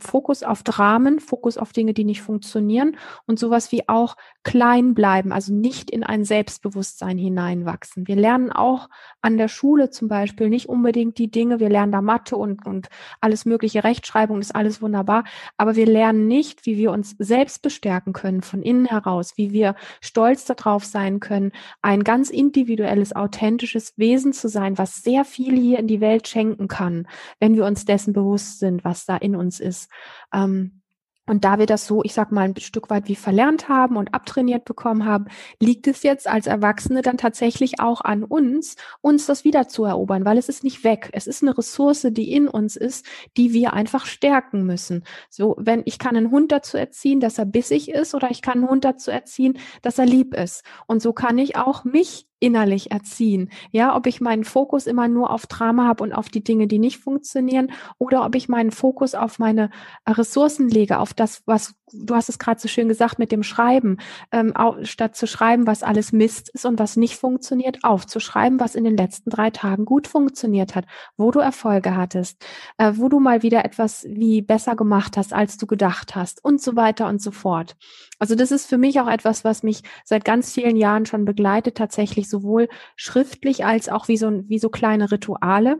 Fokus 0.00 0.42
auf 0.42 0.62
Dramen, 0.62 1.20
Fokus 1.20 1.58
auf 1.58 1.74
Dinge, 1.74 1.92
die 1.92 2.04
nicht 2.04 2.22
funktionieren 2.22 2.96
und 3.26 3.38
sowas 3.38 3.72
wie 3.72 3.90
auch 3.90 4.16
klein 4.42 4.94
bleiben, 4.94 5.32
also 5.32 5.52
nicht 5.52 5.90
in 5.90 6.02
ein 6.02 6.24
Selbstbewusstsein 6.24 7.18
hineinwachsen. 7.18 8.08
Wir 8.08 8.16
lernen 8.16 8.52
auch 8.52 8.88
an 9.20 9.36
der 9.36 9.48
Schule 9.48 9.90
zum 9.90 10.08
Beispiel 10.08 10.48
nicht 10.48 10.70
unbedingt 10.70 11.18
die 11.18 11.30
Dinge, 11.30 11.60
wir 11.60 11.68
lernen 11.68 11.92
da 11.92 12.00
Mathe 12.00 12.36
und, 12.36 12.64
und 12.64 12.88
alles 13.20 13.44
mögliche 13.44 13.84
Rechtschreibung 13.84 14.40
ist 14.40 14.54
alles 14.54 14.80
wunderbar, 14.80 15.24
aber 15.58 15.76
wir 15.76 15.86
lernen 15.86 16.26
nicht, 16.26 16.64
wie 16.64 16.78
wir 16.78 16.90
uns 16.90 17.16
selbst 17.18 17.60
bestärken 17.60 18.14
können 18.14 18.40
von 18.40 18.62
innen 18.62 18.86
heraus, 18.86 19.34
wie 19.36 19.52
wir 19.52 19.74
stolz 20.00 20.46
darauf 20.46 20.86
sein 20.86 21.20
können, 21.20 21.52
ein 21.82 22.04
ganz 22.04 22.30
individuelles, 22.30 23.14
authentisches 23.14 23.94
Wesen 23.96 24.32
zu 24.32 24.48
sein, 24.48 24.78
was 24.78 25.02
sehr 25.02 25.24
viel 25.24 25.56
hier 25.56 25.78
in 25.78 25.86
die 25.86 26.00
Welt 26.00 26.28
schenken 26.28 26.68
kann, 26.68 27.08
wenn 27.40 27.54
wir 27.54 27.64
uns 27.64 27.84
dessen 27.84 28.12
bewusst 28.12 28.58
sind, 28.58 28.84
was 28.84 29.06
da 29.06 29.16
in 29.16 29.36
uns 29.36 29.60
ist. 29.60 29.90
Ähm, 30.32 30.82
und 31.28 31.44
da 31.44 31.58
wir 31.58 31.66
das 31.66 31.86
so, 31.86 32.02
ich 32.04 32.14
sag 32.14 32.30
mal, 32.30 32.42
ein 32.42 32.56
Stück 32.56 32.88
weit 32.88 33.08
wie 33.08 33.16
verlernt 33.16 33.68
haben 33.68 33.96
und 33.96 34.14
abtrainiert 34.14 34.64
bekommen 34.64 35.04
haben, 35.04 35.26
liegt 35.60 35.86
es 35.88 36.02
jetzt 36.02 36.28
als 36.28 36.46
Erwachsene 36.46 37.02
dann 37.02 37.18
tatsächlich 37.18 37.80
auch 37.80 38.00
an 38.00 38.22
uns, 38.22 38.76
uns 39.00 39.26
das 39.26 39.44
wieder 39.44 39.66
zu 39.68 39.84
erobern, 39.84 40.24
weil 40.24 40.38
es 40.38 40.48
ist 40.48 40.62
nicht 40.62 40.84
weg. 40.84 41.10
Es 41.12 41.26
ist 41.26 41.42
eine 41.42 41.56
Ressource, 41.58 42.06
die 42.10 42.32
in 42.32 42.46
uns 42.46 42.76
ist, 42.76 43.04
die 43.36 43.52
wir 43.52 43.72
einfach 43.72 44.06
stärken 44.06 44.64
müssen. 44.64 45.04
So, 45.28 45.56
wenn 45.58 45.82
ich 45.84 45.98
kann 45.98 46.16
einen 46.16 46.30
Hund 46.30 46.52
dazu 46.52 46.76
erziehen, 46.76 47.20
dass 47.20 47.38
er 47.38 47.46
bissig 47.46 47.90
ist, 47.90 48.14
oder 48.14 48.30
ich 48.30 48.40
kann 48.40 48.58
einen 48.58 48.68
Hund 48.68 48.84
dazu 48.84 49.10
erziehen, 49.10 49.58
dass 49.82 49.98
er 49.98 50.06
lieb 50.06 50.34
ist. 50.34 50.62
Und 50.86 51.02
so 51.02 51.12
kann 51.12 51.38
ich 51.38 51.56
auch 51.56 51.84
mich 51.84 52.28
innerlich 52.40 52.90
erziehen. 52.90 53.50
Ja, 53.70 53.96
ob 53.96 54.06
ich 54.06 54.20
meinen 54.20 54.44
Fokus 54.44 54.86
immer 54.86 55.08
nur 55.08 55.30
auf 55.30 55.46
Drama 55.46 55.86
habe 55.86 56.02
und 56.02 56.12
auf 56.12 56.28
die 56.28 56.44
Dinge, 56.44 56.66
die 56.66 56.78
nicht 56.78 56.98
funktionieren, 56.98 57.72
oder 57.98 58.24
ob 58.24 58.34
ich 58.34 58.48
meinen 58.48 58.70
Fokus 58.70 59.14
auf 59.14 59.38
meine 59.38 59.70
Ressourcen 60.06 60.68
lege, 60.68 60.98
auf 60.98 61.14
das, 61.14 61.42
was 61.46 61.74
du 61.92 62.14
hast 62.14 62.28
es 62.28 62.38
gerade 62.38 62.60
so 62.60 62.68
schön 62.68 62.88
gesagt 62.88 63.18
mit 63.18 63.32
dem 63.32 63.42
Schreiben, 63.42 63.98
ähm, 64.32 64.52
statt 64.82 65.16
zu 65.16 65.26
schreiben, 65.26 65.66
was 65.66 65.82
alles 65.82 66.12
Mist 66.12 66.48
ist 66.48 66.66
und 66.66 66.78
was 66.78 66.96
nicht 66.96 67.16
funktioniert, 67.16 67.84
aufzuschreiben, 67.84 68.58
was 68.60 68.74
in 68.74 68.84
den 68.84 68.96
letzten 68.96 69.30
drei 69.30 69.50
Tagen 69.50 69.84
gut 69.84 70.06
funktioniert 70.06 70.74
hat, 70.74 70.86
wo 71.16 71.30
du 71.30 71.38
Erfolge 71.40 71.96
hattest, 71.96 72.44
äh, 72.78 72.92
wo 72.96 73.08
du 73.08 73.20
mal 73.20 73.42
wieder 73.42 73.64
etwas 73.64 74.04
wie 74.08 74.42
besser 74.42 74.76
gemacht 74.76 75.16
hast, 75.16 75.32
als 75.32 75.56
du 75.56 75.66
gedacht 75.66 76.14
hast 76.16 76.44
und 76.44 76.60
so 76.60 76.76
weiter 76.76 77.06
und 77.08 77.22
so 77.22 77.30
fort. 77.30 77.76
Also 78.18 78.34
das 78.34 78.50
ist 78.50 78.66
für 78.66 78.78
mich 78.78 79.00
auch 79.00 79.08
etwas, 79.08 79.44
was 79.44 79.62
mich 79.62 79.82
seit 80.04 80.24
ganz 80.24 80.52
vielen 80.52 80.76
Jahren 80.76 81.06
schon 81.06 81.24
begleitet, 81.24 81.76
tatsächlich 81.76 82.28
sowohl 82.28 82.68
schriftlich 82.96 83.64
als 83.64 83.88
auch 83.88 84.08
wie 84.08 84.16
so, 84.16 84.42
wie 84.48 84.58
so 84.58 84.70
kleine 84.70 85.10
Rituale. 85.10 85.78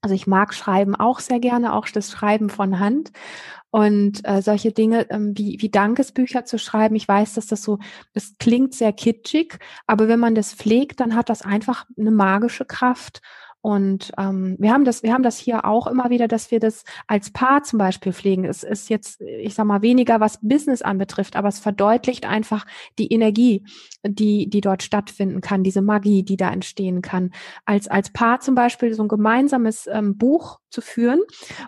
Also 0.00 0.14
ich 0.14 0.26
mag 0.26 0.54
Schreiben 0.54 0.96
auch 0.96 1.20
sehr 1.20 1.38
gerne, 1.38 1.74
auch 1.74 1.88
das 1.88 2.10
Schreiben 2.10 2.50
von 2.50 2.78
Hand. 2.80 3.12
Und 3.70 4.20
äh, 4.28 4.42
solche 4.42 4.70
Dinge 4.72 5.08
ähm, 5.10 5.32
wie, 5.36 5.56
wie 5.60 5.70
Dankesbücher 5.70 6.44
zu 6.44 6.58
schreiben, 6.58 6.94
ich 6.94 7.08
weiß, 7.08 7.34
dass 7.34 7.46
das 7.46 7.62
so, 7.62 7.78
das 8.12 8.34
klingt 8.38 8.74
sehr 8.74 8.92
kitschig, 8.92 9.58
aber 9.86 10.08
wenn 10.08 10.20
man 10.20 10.34
das 10.34 10.52
pflegt, 10.52 11.00
dann 11.00 11.14
hat 11.14 11.30
das 11.30 11.40
einfach 11.40 11.86
eine 11.96 12.10
magische 12.10 12.66
Kraft. 12.66 13.22
Und 13.62 14.12
ähm, 14.18 14.56
wir 14.58 14.72
haben 14.72 14.84
das, 14.84 15.04
wir 15.04 15.12
haben 15.12 15.22
das 15.22 15.38
hier 15.38 15.64
auch 15.64 15.86
immer 15.86 16.10
wieder, 16.10 16.26
dass 16.26 16.50
wir 16.50 16.58
das 16.58 16.84
als 17.06 17.30
Paar 17.30 17.62
zum 17.62 17.78
Beispiel 17.78 18.12
pflegen. 18.12 18.44
Es 18.44 18.64
ist 18.64 18.90
jetzt, 18.90 19.20
ich 19.20 19.54
sag 19.54 19.66
mal, 19.66 19.82
weniger 19.82 20.18
was 20.18 20.40
Business 20.42 20.82
anbetrifft, 20.82 21.36
aber 21.36 21.48
es 21.48 21.60
verdeutlicht 21.60 22.26
einfach 22.26 22.66
die 22.98 23.12
Energie, 23.12 23.64
die, 24.04 24.50
die 24.50 24.60
dort 24.60 24.82
stattfinden 24.82 25.40
kann, 25.40 25.62
diese 25.62 25.80
Magie, 25.80 26.24
die 26.24 26.36
da 26.36 26.50
entstehen 26.50 27.02
kann. 27.02 27.30
Als 27.64 27.86
als 27.86 28.10
Paar 28.10 28.40
zum 28.40 28.56
Beispiel 28.56 28.94
so 28.94 29.04
ein 29.04 29.08
gemeinsames 29.08 29.86
ähm, 29.86 30.18
Buch 30.18 30.58
zu 30.72 30.80
führen, 30.80 31.20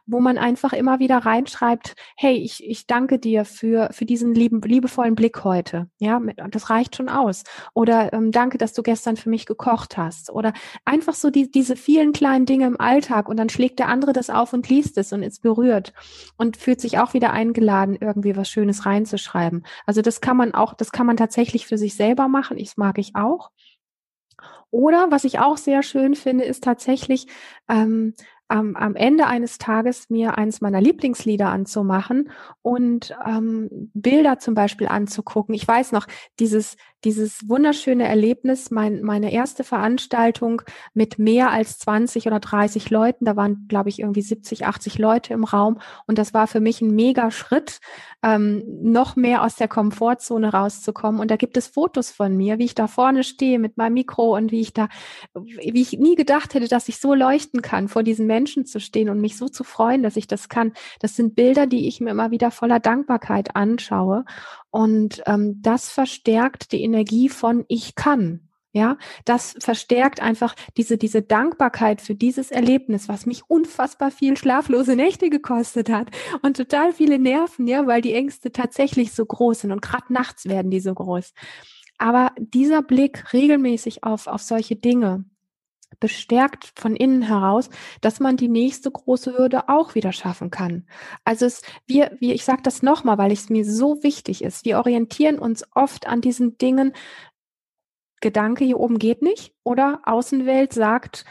wo 0.07 0.21
man 0.21 0.39
einfach 0.39 0.73
immer 0.73 0.99
wieder 0.99 1.19
reinschreibt, 1.19 1.95
hey, 2.17 2.37
ich, 2.37 2.65
ich 2.67 2.87
danke 2.87 3.19
dir 3.19 3.45
für, 3.45 3.89
für 3.93 4.05
diesen 4.05 4.35
lieben, 4.35 4.61
liebevollen 4.63 5.15
Blick 5.15 5.45
heute. 5.45 5.89
Ja, 5.99 6.21
das 6.51 6.71
reicht 6.71 6.97
schon 6.97 7.09
aus. 7.09 7.45
Oder 7.75 8.13
ähm, 8.13 8.33
danke, 8.33 8.59
dass 8.59 8.73
du 8.73 8.83
gestern 8.83 9.17
für 9.17 9.31
mich 9.31 9.47
gekocht 9.47 9.97
hast. 9.97 10.31
Oder 10.31 10.53
einfach 10.85 11.15
so 11.15 11.31
die, 11.31 11.51
diese 11.51 11.77
vielen 11.77 12.13
kleinen 12.13 12.47
Dinge 12.47 12.67
im 12.67 12.81
Alltag 12.81 13.29
und 13.29 13.37
dann 13.37 13.49
schlägt 13.49 13.79
der 13.79 13.89
andere 13.89 14.13
das 14.13 14.31
auf 14.31 14.53
und 14.53 14.69
liest 14.69 14.99
es 14.99 15.13
und 15.13 15.23
ist 15.23 15.43
berührt 15.43 15.93
und 16.37 16.57
fühlt 16.57 16.81
sich 16.81 16.99
auch 16.99 17.15
wieder 17.15 17.33
eingeladen, 17.33 17.97
irgendwie 18.01 18.37
was 18.37 18.49
Schönes 18.49 18.87
reinzuschreiben. 18.87 19.65
Also 19.87 20.03
das 20.03 20.21
kann 20.21 20.37
man 20.37 20.55
auch, 20.55 20.75
das 20.75 20.93
kann 20.93 21.07
man 21.07 21.17
tatsächlich 21.17 21.67
für 21.67 21.79
sich 21.79 21.95
selber 21.95 22.29
machen. 22.29 22.59
Ich 22.59 22.77
mag 22.77 22.99
ich 22.99 23.15
auch. 23.15 23.51
Oder 24.75 25.13
was 25.13 25.23
ich 25.23 25.39
auch 25.39 25.57
sehr 25.57 25.85
schön 25.85 26.17
finde, 26.17 26.45
ist 26.45 26.65
tatsächlich 26.65 27.29
ähm, 27.69 28.15
am, 28.49 28.77
am 28.77 28.95
Ende 28.95 29.27
eines 29.27 29.59
Tages 29.59 30.11
mir 30.11 30.37
eines 30.39 30.61
meiner 30.61 30.81
Lieblingslieder 30.81 31.49
anzumachen 31.49 32.31
und 32.63 33.17
ähm, 33.27 33.91
Bilder 33.95 34.39
zum 34.39 34.55
Beispiel 34.55 34.89
anzugucken. 34.89 35.55
Ich 35.55 35.67
weiß 35.67 35.93
noch, 35.93 36.07
dieses, 36.39 36.77
dieses 37.05 37.49
wunderschöne 37.49 38.05
Erlebnis, 38.05 38.71
mein, 38.71 39.03
meine 39.03 39.33
erste 39.33 39.65
Veranstaltung 39.65 40.63
mit 40.95 41.19
mehr 41.19 41.51
als 41.51 41.79
20 41.79 42.27
oder 42.27 42.41
30 42.41 42.91
Leuten, 42.91 43.25
da 43.25 43.37
waren, 43.37 43.67
glaube 43.69 43.89
ich, 43.89 44.01
irgendwie 44.01 44.23
70, 44.23 44.67
80 44.67 44.99
Leute 44.99 45.35
im 45.35 45.45
Raum 45.45 45.79
und 46.07 46.19
das 46.19 46.35
war 46.35 46.47
für 46.47 46.61
mich 46.61 46.81
ein 46.81 46.95
mega 46.95 47.31
Schritt, 47.31 47.81
ähm, 48.25 48.63
noch 48.83 49.17
mehr 49.17 49.43
aus 49.43 49.57
der 49.57 49.69
Komfortzone 49.69 50.51
rauszukommen. 50.51 51.21
Und 51.21 51.31
da 51.31 51.37
gibt 51.37 51.59
es 51.59 51.67
Fotos 51.67 52.11
von 52.11 52.35
mir, 52.35 52.59
wie 52.59 52.65
ich 52.65 52.75
da 52.75 52.87
vorne 52.87 53.23
stehe 53.23 53.59
mit 53.59 53.77
meinem 53.77 53.95
Mikro 53.95 54.35
und 54.35 54.51
wie 54.51 54.63
ich 54.63 54.73
da, 54.73 54.89
wie 55.35 55.83
ich 55.83 55.93
nie 55.93 56.15
gedacht 56.15 56.55
hätte, 56.55 56.69
dass 56.69 56.89
ich 56.89 56.99
so 56.99 57.13
leuchten 57.13 57.61
kann, 57.61 57.89
vor 57.89 58.03
diesen 58.03 58.27
Menschen 58.27 58.65
zu 58.65 58.81
stehen 58.81 59.11
und 59.11 59.21
mich 59.21 59.37
so 59.37 59.49
zu 59.49 59.63
freuen, 59.63 60.03
dass 60.03 60.17
ich 60.17 60.27
das 60.27 60.49
kann. 60.49 60.73
Das 61.01 61.17
sind 61.17 61.35
Bilder, 61.35 61.67
die 61.67 61.87
ich 61.87 62.01
mir 62.01 62.11
immer 62.11 62.31
wieder 62.31 62.51
voller 62.51 62.81
Dankbarkeit 62.81 63.57
anschaue. 63.57 64.25
Und 64.75 65.23
ähm, 65.27 65.63
das 65.63 65.89
verstärkt 65.89 66.73
die 66.73 66.83
Energie 66.83 67.29
von 67.29 67.65
ich 67.69 67.95
kann. 67.95 68.49
Ja, 68.73 68.99
das 69.25 69.55
verstärkt 69.61 70.21
einfach 70.21 70.57
diese, 70.77 70.99
diese 70.99 71.23
Dankbarkeit 71.23 72.01
für 72.01 72.17
dieses 72.17 72.51
Erlebnis, 72.51 73.09
was 73.09 73.25
mich 73.25 73.43
unfassbar 73.47 74.11
viel 74.11 74.37
schlaflose 74.37 74.97
Nächte 74.97 75.31
gekostet 75.31 75.91
hat 75.91 76.09
und 76.43 76.57
total 76.57 76.93
viele 76.93 77.21
Nerven, 77.21 77.69
ja, 77.69 77.87
weil 77.87 78.01
die 78.01 78.15
Ängste 78.15 78.51
tatsächlich 78.51 79.13
so 79.13 79.25
groß 79.25 79.61
sind 79.61 79.71
und 79.71 79.81
gerade 79.81 80.13
nachts 80.13 80.47
werden 80.47 80.73
die 80.73 80.81
so 80.81 80.93
groß. 80.93 81.35
Aber 81.99 82.33
dieser 82.37 82.83
Blick 82.83 83.33
regelmäßig 83.33 84.03
auf, 84.03 84.27
auf 84.27 84.43
solche 84.43 84.75
Dinge, 84.75 85.25
bestärkt 86.01 86.73
von 86.77 86.97
innen 86.97 87.23
heraus, 87.23 87.71
dass 88.01 88.21
man 88.21 88.37
die 88.37 88.49
nächste 88.49 88.91
große 88.91 89.37
Hürde 89.37 89.69
auch 89.69 89.95
wieder 89.95 90.13
schaffen 90.13 90.51
kann. 90.51 90.87
Also 91.25 91.47
es, 91.47 91.63
wir, 91.87 92.17
wir 92.21 92.35
ich 92.35 92.45
sage 92.45 92.63
das 92.63 92.83
nochmal, 92.83 93.19
weil 93.19 93.33
es 93.33 93.51
mir 93.51 93.65
so 93.65 94.03
wichtig 94.03 94.43
ist. 94.43 94.65
Wir 94.65 94.79
orientieren 94.79 95.39
uns 95.39 95.65
oft 95.75 96.07
an 96.07 96.21
diesen 96.21 96.59
Dingen. 96.59 96.93
Gedanke 98.21 98.65
hier 98.65 98.81
oben 98.81 98.99
geht 98.99 99.23
nicht 99.23 99.55
oder 99.65 100.01
Außenwelt 100.05 100.73
sagt, 100.73 101.25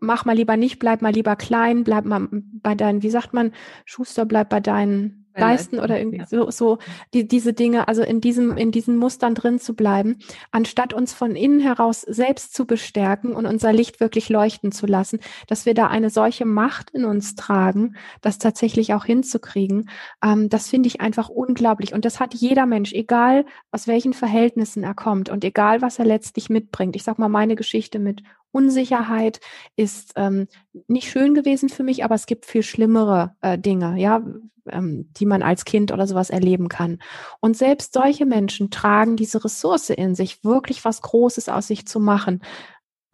mach 0.00 0.24
mal 0.24 0.36
lieber 0.36 0.56
nicht, 0.56 0.78
bleib 0.78 1.02
mal 1.02 1.12
lieber 1.12 1.36
klein, 1.36 1.84
bleib 1.84 2.04
mal 2.04 2.28
bei 2.30 2.74
deinen, 2.74 3.02
wie 3.02 3.10
sagt 3.10 3.34
man, 3.34 3.52
Schuster, 3.84 4.24
bleib 4.24 4.48
bei 4.48 4.60
deinen 4.60 5.27
leisten 5.36 5.78
oder 5.78 5.98
irgendwie 5.98 6.24
so, 6.26 6.50
so 6.50 6.78
die, 7.14 7.26
diese 7.26 7.52
Dinge, 7.52 7.88
also 7.88 8.02
in 8.02 8.20
diesem, 8.20 8.56
in 8.56 8.72
diesen 8.72 8.96
Mustern 8.96 9.34
drin 9.34 9.58
zu 9.58 9.74
bleiben, 9.74 10.18
anstatt 10.50 10.92
uns 10.92 11.12
von 11.12 11.36
innen 11.36 11.60
heraus 11.60 12.02
selbst 12.02 12.54
zu 12.54 12.66
bestärken 12.66 13.32
und 13.34 13.46
unser 13.46 13.72
Licht 13.72 14.00
wirklich 14.00 14.28
leuchten 14.28 14.72
zu 14.72 14.86
lassen, 14.86 15.20
dass 15.46 15.66
wir 15.66 15.74
da 15.74 15.86
eine 15.86 16.10
solche 16.10 16.44
Macht 16.44 16.90
in 16.90 17.04
uns 17.04 17.34
tragen, 17.34 17.96
das 18.20 18.38
tatsächlich 18.38 18.94
auch 18.94 19.04
hinzukriegen, 19.04 19.88
ähm, 20.24 20.48
das 20.48 20.68
finde 20.68 20.88
ich 20.88 21.00
einfach 21.00 21.28
unglaublich. 21.28 21.92
Und 21.92 22.04
das 22.04 22.20
hat 22.20 22.34
jeder 22.34 22.66
Mensch, 22.66 22.92
egal 22.92 23.44
aus 23.70 23.86
welchen 23.86 24.12
Verhältnissen 24.12 24.82
er 24.82 24.94
kommt 24.94 25.28
und 25.28 25.44
egal 25.44 25.82
was 25.82 25.98
er 25.98 26.04
letztlich 26.04 26.50
mitbringt. 26.50 26.96
Ich 26.96 27.04
sag 27.04 27.18
mal, 27.18 27.28
meine 27.28 27.56
Geschichte 27.56 27.98
mit 27.98 28.22
Unsicherheit 28.50 29.40
ist 29.76 30.12
ähm, 30.16 30.48
nicht 30.86 31.10
schön 31.10 31.34
gewesen 31.34 31.68
für 31.68 31.82
mich, 31.82 32.04
aber 32.04 32.14
es 32.14 32.26
gibt 32.26 32.46
viel 32.46 32.62
schlimmere 32.62 33.34
äh, 33.40 33.58
Dinge, 33.58 33.98
ja, 33.98 34.22
ähm, 34.70 35.10
die 35.16 35.26
man 35.26 35.42
als 35.42 35.64
Kind 35.64 35.92
oder 35.92 36.06
sowas 36.06 36.30
erleben 36.30 36.68
kann. 36.68 36.98
Und 37.40 37.56
selbst 37.56 37.92
solche 37.92 38.26
Menschen 38.26 38.70
tragen 38.70 39.16
diese 39.16 39.44
Ressource 39.44 39.90
in 39.90 40.14
sich, 40.14 40.44
wirklich 40.44 40.84
was 40.84 41.02
Großes 41.02 41.48
aus 41.48 41.66
sich 41.66 41.86
zu 41.86 42.00
machen. 42.00 42.42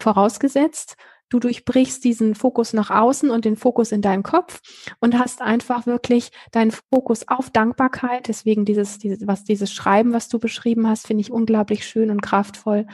Vorausgesetzt, 0.00 0.96
du 1.28 1.40
durchbrichst 1.40 2.04
diesen 2.04 2.34
Fokus 2.34 2.72
nach 2.72 2.90
außen 2.90 3.30
und 3.30 3.44
den 3.44 3.56
Fokus 3.56 3.92
in 3.92 4.02
deinem 4.02 4.22
Kopf 4.22 4.60
und 5.00 5.18
hast 5.18 5.42
einfach 5.42 5.86
wirklich 5.86 6.30
deinen 6.52 6.72
Fokus 6.92 7.26
auf 7.28 7.50
Dankbarkeit. 7.50 8.28
Deswegen 8.28 8.64
dieses, 8.64 8.98
dieses, 8.98 9.26
was 9.26 9.44
dieses 9.44 9.72
Schreiben, 9.72 10.12
was 10.12 10.28
du 10.28 10.38
beschrieben 10.38 10.88
hast, 10.88 11.06
finde 11.06 11.22
ich 11.22 11.32
unglaublich 11.32 11.86
schön 11.86 12.10
und 12.10 12.22
kraftvoll 12.22 12.86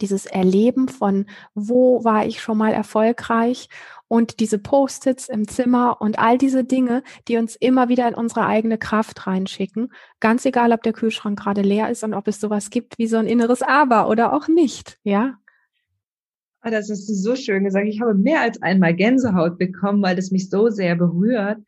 dieses 0.00 0.26
Erleben 0.26 0.88
von, 0.88 1.26
wo 1.54 2.04
war 2.04 2.26
ich 2.26 2.40
schon 2.40 2.58
mal 2.58 2.72
erfolgreich 2.72 3.68
und 4.08 4.40
diese 4.40 4.58
Post-its 4.58 5.28
im 5.28 5.48
Zimmer 5.48 6.00
und 6.00 6.18
all 6.18 6.38
diese 6.38 6.64
Dinge, 6.64 7.02
die 7.28 7.36
uns 7.36 7.56
immer 7.56 7.88
wieder 7.88 8.08
in 8.08 8.14
unsere 8.14 8.46
eigene 8.46 8.78
Kraft 8.78 9.26
reinschicken. 9.26 9.92
Ganz 10.20 10.44
egal, 10.44 10.72
ob 10.72 10.82
der 10.82 10.92
Kühlschrank 10.92 11.38
gerade 11.38 11.62
leer 11.62 11.90
ist 11.90 12.04
und 12.04 12.14
ob 12.14 12.28
es 12.28 12.40
sowas 12.40 12.70
gibt 12.70 12.98
wie 12.98 13.06
so 13.06 13.16
ein 13.16 13.26
inneres 13.26 13.62
Aber 13.62 14.08
oder 14.08 14.32
auch 14.32 14.48
nicht, 14.48 14.98
ja. 15.04 15.38
Ah, 16.60 16.70
das 16.70 16.88
hast 16.90 17.08
du 17.08 17.14
so 17.14 17.36
schön 17.36 17.64
gesagt. 17.64 17.86
Ich 17.86 18.00
habe 18.00 18.14
mehr 18.14 18.40
als 18.40 18.60
einmal 18.62 18.94
Gänsehaut 18.94 19.58
bekommen, 19.58 20.02
weil 20.02 20.18
es 20.18 20.30
mich 20.30 20.48
so 20.48 20.70
sehr 20.70 20.96
berührt. 20.96 21.58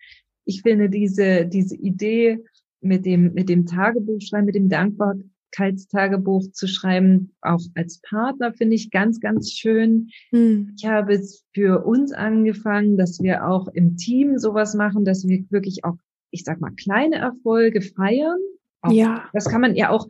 Ich 0.46 0.62
finde 0.62 0.88
diese, 0.88 1.44
diese 1.44 1.76
Idee 1.76 2.42
mit 2.80 3.04
dem, 3.04 3.34
mit 3.34 3.48
dem 3.50 3.66
Tagebuchschreiben, 3.66 4.46
mit 4.46 4.54
dem 4.54 4.70
Dankbar, 4.70 5.16
Dankbarkeitstagebuch 5.56 6.50
zu 6.52 6.66
schreiben, 6.66 7.34
auch 7.40 7.60
als 7.74 8.00
Partner 8.00 8.52
finde 8.52 8.76
ich 8.76 8.90
ganz, 8.90 9.20
ganz 9.20 9.52
schön. 9.52 10.10
Hm. 10.30 10.74
Ich 10.76 10.86
habe 10.86 11.14
es 11.14 11.44
für 11.54 11.84
uns 11.84 12.12
angefangen, 12.12 12.96
dass 12.96 13.20
wir 13.22 13.46
auch 13.46 13.68
im 13.68 13.96
Team 13.96 14.38
sowas 14.38 14.74
machen, 14.74 15.04
dass 15.04 15.26
wir 15.26 15.44
wirklich 15.50 15.84
auch, 15.84 15.96
ich 16.30 16.44
sag 16.44 16.60
mal, 16.60 16.72
kleine 16.72 17.16
Erfolge 17.16 17.80
feiern. 17.80 18.38
Auch, 18.82 18.92
ja. 18.92 19.24
Das 19.32 19.46
kann 19.46 19.60
man 19.60 19.74
ja 19.74 19.90
auch, 19.90 20.08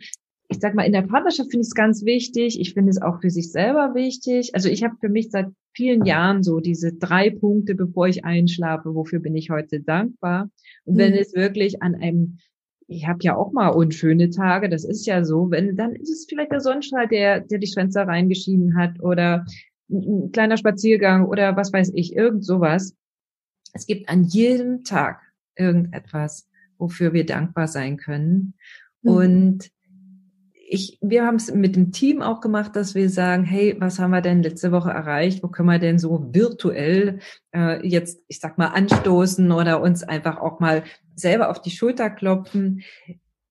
ich 0.49 0.59
sag 0.61 0.74
mal, 0.74 0.84
in 0.84 0.92
der 0.92 1.03
Partnerschaft 1.03 1.51
finde 1.51 1.62
ich 1.62 1.68
es 1.68 1.74
ganz 1.74 2.05
wichtig. 2.05 2.61
Ich 2.61 2.74
finde 2.74 2.90
es 2.90 3.01
auch 3.01 3.20
für 3.20 3.30
sich 3.30 3.51
selber 3.51 3.94
wichtig. 3.94 4.55
Also 4.55 4.68
ich 4.68 4.84
habe 4.84 4.97
für 5.01 5.09
mich 5.09 5.30
seit 5.30 5.49
vielen 5.72 6.05
Jahren 6.05 6.42
so 6.42 6.61
diese 6.61 6.92
drei 6.92 7.30
Punkte, 7.30 7.74
bevor 7.74 8.09
ich 8.09 8.24
einschlafe, 8.24 8.94
wofür 8.94 9.20
bin 9.20 9.36
ich 9.36 9.51
heute 9.51 9.80
dankbar. 9.80 10.51
Und 10.84 10.94
hm. 10.94 10.99
wenn 10.99 11.12
es 11.14 11.34
wirklich 11.34 11.82
an 11.82 11.94
einem 11.94 12.38
ich 12.89 13.07
habe 13.07 13.18
ja 13.22 13.37
auch 13.37 13.53
mal 13.53 13.68
unschöne 13.68 14.30
Tage, 14.30 14.68
das 14.68 14.84
ist 14.84 15.07
ja 15.07 15.24
so, 15.24 15.51
wenn 15.51 15.76
dann 15.76 15.95
ist 15.95 16.11
es 16.11 16.26
vielleicht 16.28 16.53
der 16.53 16.61
Sonnenstrahl, 16.61 17.09
der 17.09 17.41
der 17.41 17.59
die 17.59 17.66
Schwänze 17.66 18.01
reingeschieden 18.07 18.76
hat 18.76 19.01
oder 19.01 19.45
ein 19.91 20.30
kleiner 20.32 20.57
Spaziergang 20.57 21.26
oder 21.26 21.57
was 21.57 21.72
weiß 21.72 21.93
ich, 21.95 22.14
irgend 22.14 22.45
sowas. 22.45 22.95
Es 23.72 23.87
gibt 23.87 24.09
an 24.09 24.24
jedem 24.24 24.84
Tag 24.84 25.20
irgendetwas, 25.57 26.49
wofür 26.78 27.12
wir 27.12 27.26
dankbar 27.26 27.68
sein 27.68 27.97
können. 27.97 28.55
Mhm. 29.03 29.11
Und 29.11 29.70
ich, 30.68 30.99
wir 31.01 31.24
haben 31.24 31.37
es 31.37 31.53
mit 31.53 31.76
dem 31.76 31.93
Team 31.93 32.22
auch 32.22 32.41
gemacht, 32.41 32.74
dass 32.74 32.95
wir 32.95 33.09
sagen, 33.09 33.45
hey, 33.45 33.76
was 33.78 33.99
haben 34.01 34.11
wir 34.11 34.20
denn 34.20 34.43
letzte 34.43 34.72
Woche 34.72 34.91
erreicht? 34.91 35.43
Wo 35.43 35.49
können 35.49 35.68
wir 35.68 35.78
denn 35.78 35.99
so 35.99 36.28
virtuell 36.32 37.20
äh, 37.55 37.87
jetzt, 37.87 38.24
ich 38.26 38.41
sag 38.41 38.59
mal, 38.59 38.68
anstoßen 38.68 39.53
oder 39.53 39.80
uns 39.80 40.03
einfach 40.03 40.39
auch 40.39 40.59
mal 40.59 40.82
selber 41.17 41.51
auf 41.51 41.61
die 41.61 41.71
Schulter 41.71 42.11
klopfen? 42.11 42.83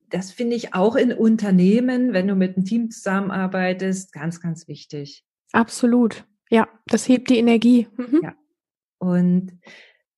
Das 0.10 0.32
finde 0.32 0.56
ich 0.56 0.74
auch 0.74 0.96
in 0.96 1.12
Unternehmen, 1.12 2.14
wenn 2.14 2.28
du 2.28 2.36
mit 2.36 2.56
einem 2.56 2.66
Team 2.66 2.90
zusammenarbeitest, 2.90 4.14
ganz, 4.14 4.40
ganz 4.40 4.68
wichtig. 4.68 5.26
Absolut. 5.52 6.26
Ja, 6.50 6.68
das 6.86 7.08
hebt 7.08 7.30
die 7.30 7.38
Energie. 7.38 7.88
Mhm. 7.98 8.22
Ja. 8.24 8.36
Und 9.00 9.60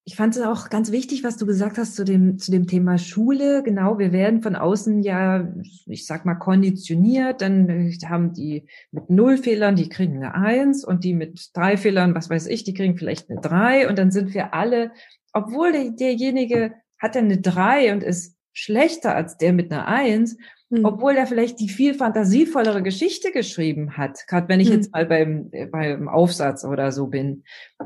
ich 0.07 0.15
fand 0.15 0.37
es 0.37 0.41
auch 0.41 0.69
ganz 0.69 0.93
wichtig, 0.93 1.25
was 1.25 1.35
du 1.35 1.45
gesagt 1.45 1.77
hast 1.77 1.95
zu 1.95 2.05
dem, 2.05 2.37
zu 2.37 2.49
dem 2.49 2.65
Thema 2.65 2.97
Schule. 2.97 3.61
Genau, 3.61 3.99
wir 3.99 4.13
werden 4.13 4.41
von 4.41 4.55
außen 4.55 5.03
ja, 5.03 5.53
ich 5.85 6.05
sag 6.05 6.25
mal, 6.25 6.35
konditioniert. 6.35 7.41
Dann 7.41 7.91
haben 8.05 8.31
die 8.31 8.67
mit 8.91 9.09
null 9.09 9.37
Fehlern, 9.37 9.75
die 9.75 9.89
kriegen 9.89 10.23
eine 10.23 10.33
Eins 10.33 10.85
und 10.85 11.03
die 11.03 11.13
mit 11.13 11.49
drei 11.53 11.75
Fehlern, 11.75 12.15
was 12.15 12.29
weiß 12.29 12.47
ich, 12.47 12.63
die 12.63 12.73
kriegen 12.73 12.95
vielleicht 12.95 13.29
eine 13.29 13.41
drei. 13.41 13.89
Und 13.89 13.99
dann 13.99 14.11
sind 14.11 14.33
wir 14.33 14.53
alle, 14.53 14.91
obwohl 15.33 15.73
der, 15.73 15.91
derjenige 15.91 16.73
hat 16.99 17.15
ja 17.15 17.21
eine 17.21 17.39
drei 17.39 17.91
und 17.93 18.03
ist 18.03 18.37
schlechter 18.53 19.15
als 19.15 19.37
der 19.37 19.53
mit 19.53 19.71
einer 19.71 19.87
Eins, 19.87 20.35
hm. 20.69 20.83
obwohl 20.83 21.15
er 21.15 21.27
vielleicht 21.27 21.59
die 21.59 21.69
viel 21.69 21.93
fantasievollere 21.93 22.81
Geschichte 22.81 23.31
geschrieben 23.31 23.97
hat. 23.97 24.25
Gerade 24.27 24.49
wenn 24.49 24.59
ich 24.59 24.69
hm. 24.69 24.75
jetzt 24.75 24.91
mal 24.91 25.05
beim, 25.05 25.49
äh, 25.51 25.67
beim 25.67 26.09
Aufsatz 26.09 26.65
oder 26.65 26.91
so 26.91 27.07
bin. 27.07 27.43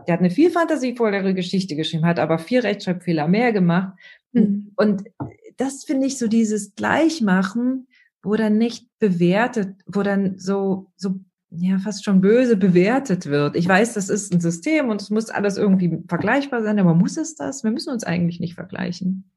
Der 0.07 0.13
hat 0.13 0.21
eine 0.21 0.29
viel 0.29 0.49
fantasievollere 0.49 1.33
Geschichte 1.33 1.75
geschrieben, 1.75 2.05
hat 2.05 2.19
aber 2.19 2.39
vier 2.39 2.63
Rechtschreibfehler 2.63 3.27
mehr 3.27 3.51
gemacht. 3.51 3.97
Hm. 4.33 4.71
Und 4.77 5.03
das 5.57 5.83
finde 5.83 6.07
ich 6.07 6.17
so 6.17 6.27
dieses 6.27 6.73
Gleichmachen, 6.75 7.87
wo 8.23 8.35
dann 8.35 8.57
nicht 8.57 8.87
bewertet, 8.99 9.75
wo 9.85 10.03
dann 10.03 10.37
so, 10.37 10.87
so 10.95 11.15
ja 11.51 11.77
fast 11.79 12.05
schon 12.05 12.21
böse 12.21 12.55
bewertet 12.55 13.25
wird. 13.25 13.55
Ich 13.55 13.67
weiß, 13.67 13.93
das 13.93 14.09
ist 14.09 14.33
ein 14.33 14.39
System 14.39 14.89
und 14.89 15.01
es 15.01 15.09
muss 15.09 15.29
alles 15.29 15.57
irgendwie 15.57 15.99
vergleichbar 16.07 16.63
sein, 16.63 16.79
aber 16.79 16.95
muss 16.95 17.17
es 17.17 17.35
das? 17.35 17.63
Wir 17.63 17.71
müssen 17.71 17.91
uns 17.91 18.03
eigentlich 18.03 18.39
nicht 18.39 18.55
vergleichen. 18.55 19.29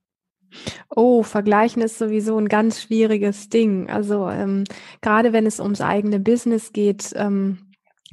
Oh, 0.88 1.24
vergleichen 1.24 1.82
ist 1.82 1.98
sowieso 1.98 2.38
ein 2.38 2.48
ganz 2.48 2.80
schwieriges 2.80 3.48
Ding. 3.48 3.90
Also 3.90 4.28
ähm, 4.28 4.62
gerade 5.00 5.32
wenn 5.32 5.46
es 5.46 5.58
ums 5.58 5.80
eigene 5.80 6.20
Business 6.20 6.72
geht, 6.72 7.12
ähm, 7.16 7.58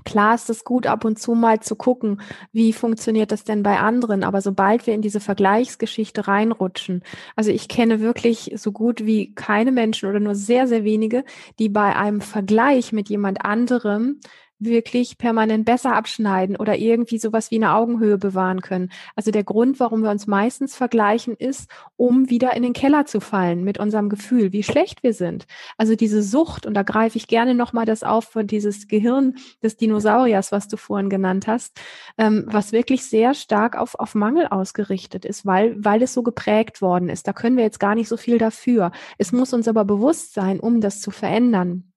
Klar 0.06 0.36
ist 0.36 0.50
es 0.50 0.64
gut, 0.64 0.88
ab 0.88 1.06
und 1.06 1.20
zu 1.20 1.34
mal 1.34 1.60
zu 1.60 1.76
gucken, 1.76 2.22
wie 2.52 2.74
funktioniert 2.74 3.32
das 3.32 3.44
denn 3.44 3.64
bei 3.64 3.80
anderen. 3.80 4.24
Aber 4.24 4.42
sobald 4.42 4.88
wir 4.88 4.94
in 4.94 5.02
diese 5.02 5.20
Vergleichsgeschichte 5.20 6.28
reinrutschen, 6.28 7.04
also 7.36 7.52
ich 7.52 7.68
kenne 7.68 8.00
wirklich 8.00 8.54
so 8.56 8.72
gut 8.72 9.06
wie 9.06 9.34
keine 9.36 9.72
Menschen 9.72 10.10
oder 10.10 10.20
nur 10.20 10.36
sehr, 10.36 10.68
sehr 10.68 10.84
wenige, 10.84 11.24
die 11.60 11.70
bei 11.70 11.96
einem 11.96 12.22
Vergleich 12.22 12.92
mit 12.92 13.10
jemand 13.10 13.46
anderem 13.46 14.20
wirklich 14.62 15.18
permanent 15.18 15.66
besser 15.66 15.96
abschneiden 15.96 16.56
oder 16.56 16.78
irgendwie 16.78 17.18
sowas 17.18 17.52
wie 17.52 17.56
eine 17.56 17.74
Augenhöhe 17.74 18.18
bewahren 18.18 18.62
können. 18.62 18.92
Also 19.16 19.32
der 19.32 19.44
Grund, 19.44 19.80
warum 19.80 20.04
wir 20.04 20.12
uns 20.12 20.28
meistens 20.28 20.76
vergleichen, 20.76 21.36
ist, 21.36 21.70
um 21.98 22.30
wieder 22.30 22.56
in 22.56 22.64
den 22.64 22.74
Keller 22.74 23.06
zu 23.06 23.20
fallen 23.20 23.64
mit 23.64 23.80
unserem 23.80 24.08
Gefühl, 24.08 24.54
wie 24.54 24.64
schlecht 24.64 25.04
wir 25.04 25.14
sind. 25.14 25.48
Also 25.78 25.96
diese 25.96 26.22
Sucht, 26.22 26.66
und 26.66 26.76
da 26.76 26.84
greife 26.84 27.18
ich 27.18 27.28
gerne 27.28 27.56
nochmal 27.56 27.86
das 27.86 28.04
auf 28.04 28.26
von 28.26 28.48
dieses 28.48 28.88
Gehirn 28.88 29.36
des 29.64 29.78
Dinosauriers, 29.78 30.52
was 30.52 30.68
du 30.68 30.78
vorhin 30.78 31.10
genannt 31.10 31.48
hast, 31.48 31.80
ähm, 32.18 32.46
was 32.48 32.72
wirklich 32.72 33.04
sehr 33.04 33.34
stark 33.34 33.78
auf, 33.78 33.96
auf 33.96 34.16
Mangel 34.16 34.48
ausgerichtet 34.48 35.26
ist, 35.26 35.46
weil, 35.46 35.76
weil 35.84 36.04
es 36.04 36.14
so 36.14 36.22
geprägt 36.24 36.82
worden 36.82 37.10
ist. 37.10 37.28
Da 37.28 37.34
können 37.34 37.58
wir 37.58 37.64
jetzt 37.64 37.80
gar 37.80 37.96
nicht 37.96 38.08
so 38.08 38.18
viel 38.18 38.38
dafür. 38.38 38.92
Es 39.18 39.32
muss 39.32 39.54
uns 39.54 39.68
aber 39.68 39.86
bewusst 39.86 40.34
sein, 40.34 40.60
um 40.60 40.82
das 40.82 41.02
zu 41.02 41.10
verändern. 41.12 41.91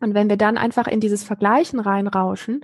Und 0.00 0.14
wenn 0.14 0.28
wir 0.28 0.36
dann 0.36 0.56
einfach 0.56 0.86
in 0.86 1.00
dieses 1.00 1.24
Vergleichen 1.24 1.78
reinrauschen, 1.78 2.62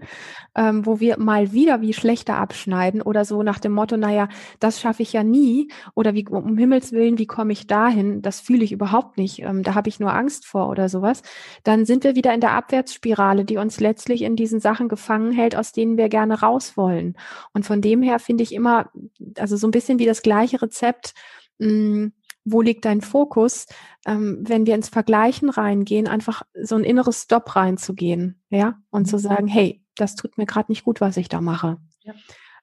ähm, 0.55 0.87
wo 0.87 1.01
wir 1.01 1.19
mal 1.19 1.53
wieder 1.53 1.81
wie 1.81 1.93
schlechter 1.93 2.37
abschneiden 2.37 3.03
oder 3.03 3.25
so 3.25 3.43
nach 3.43 3.59
dem 3.59 3.73
Motto, 3.73 3.97
naja, 3.97 4.29
das 4.59 4.81
schaffe 4.81 5.03
ich 5.03 5.13
ja 5.13 5.23
nie 5.23 5.71
oder 5.95 6.15
wie 6.15 6.27
um 6.27 6.57
Himmels 6.57 6.93
Willen, 6.93 7.19
wie 7.19 7.27
komme 7.27 7.53
ich 7.53 7.67
dahin? 7.67 8.23
Das 8.23 8.41
fühle 8.41 8.65
ich 8.65 8.73
überhaupt 8.73 9.19
nicht, 9.19 9.41
ähm, 9.43 9.63
da 9.63 9.75
habe 9.75 9.89
ich 9.89 10.01
nur 10.01 10.13
Angst 10.13 10.47
vor 10.47 10.69
oder 10.69 10.89
sowas, 10.89 11.23
dann 11.63 11.85
sind 11.85 12.05
wir 12.05 12.15
wieder 12.15 12.33
in 12.33 12.41
der 12.41 12.53
Abwärtsspirale, 12.53 13.45
die 13.45 13.59
uns 13.59 13.81
letztlich 13.81 14.23
in 14.23 14.37
diesen 14.37 14.61
Sachen 14.61 14.89
gefangen 14.89 15.33
hält, 15.33 15.57
aus 15.57 15.73
denen 15.73 15.97
wir 15.97 16.09
gerne 16.09 16.41
raus 16.41 16.77
wollen. 16.77 17.17
Und 17.53 17.67
von 17.67 17.81
dem 17.81 18.03
her 18.03 18.19
finde 18.19 18.43
ich 18.43 18.53
immer, 18.53 18.91
also 19.39 19.57
so 19.57 19.67
ein 19.67 19.73
bisschen 19.73 19.99
wie 19.99 20.07
das 20.07 20.23
gleiche 20.23 20.63
Rezept, 20.63 21.15
mh, 21.59 21.69
mm, 21.69 22.13
wo 22.47 22.63
liegt 22.63 22.85
dein 22.85 23.03
Fokus, 23.03 23.67
ähm, 24.07 24.39
wenn 24.41 24.67
wir 24.67 24.75
ins 24.75 24.89
Vergleichen 24.89 25.51
reingehen, 25.51 26.07
einfach 26.07 26.43
so 26.55 26.77
ein 26.77 26.85
inneres 26.85 27.25
Stop 27.25 27.57
reinzugehen, 27.57 28.41
ja, 28.49 28.79
und 28.91 29.03
mhm. 29.03 29.07
zu 29.07 29.19
sagen, 29.19 29.49
hey, 29.49 29.83
das 29.97 30.15
tut 30.15 30.39
mir 30.39 30.47
gerade 30.47 30.71
nicht 30.71 30.85
gut, 30.85 31.01
was 31.01 31.17
ich 31.17 31.29
da 31.29 31.41
mache. 31.41 31.79
Ja. 32.03 32.15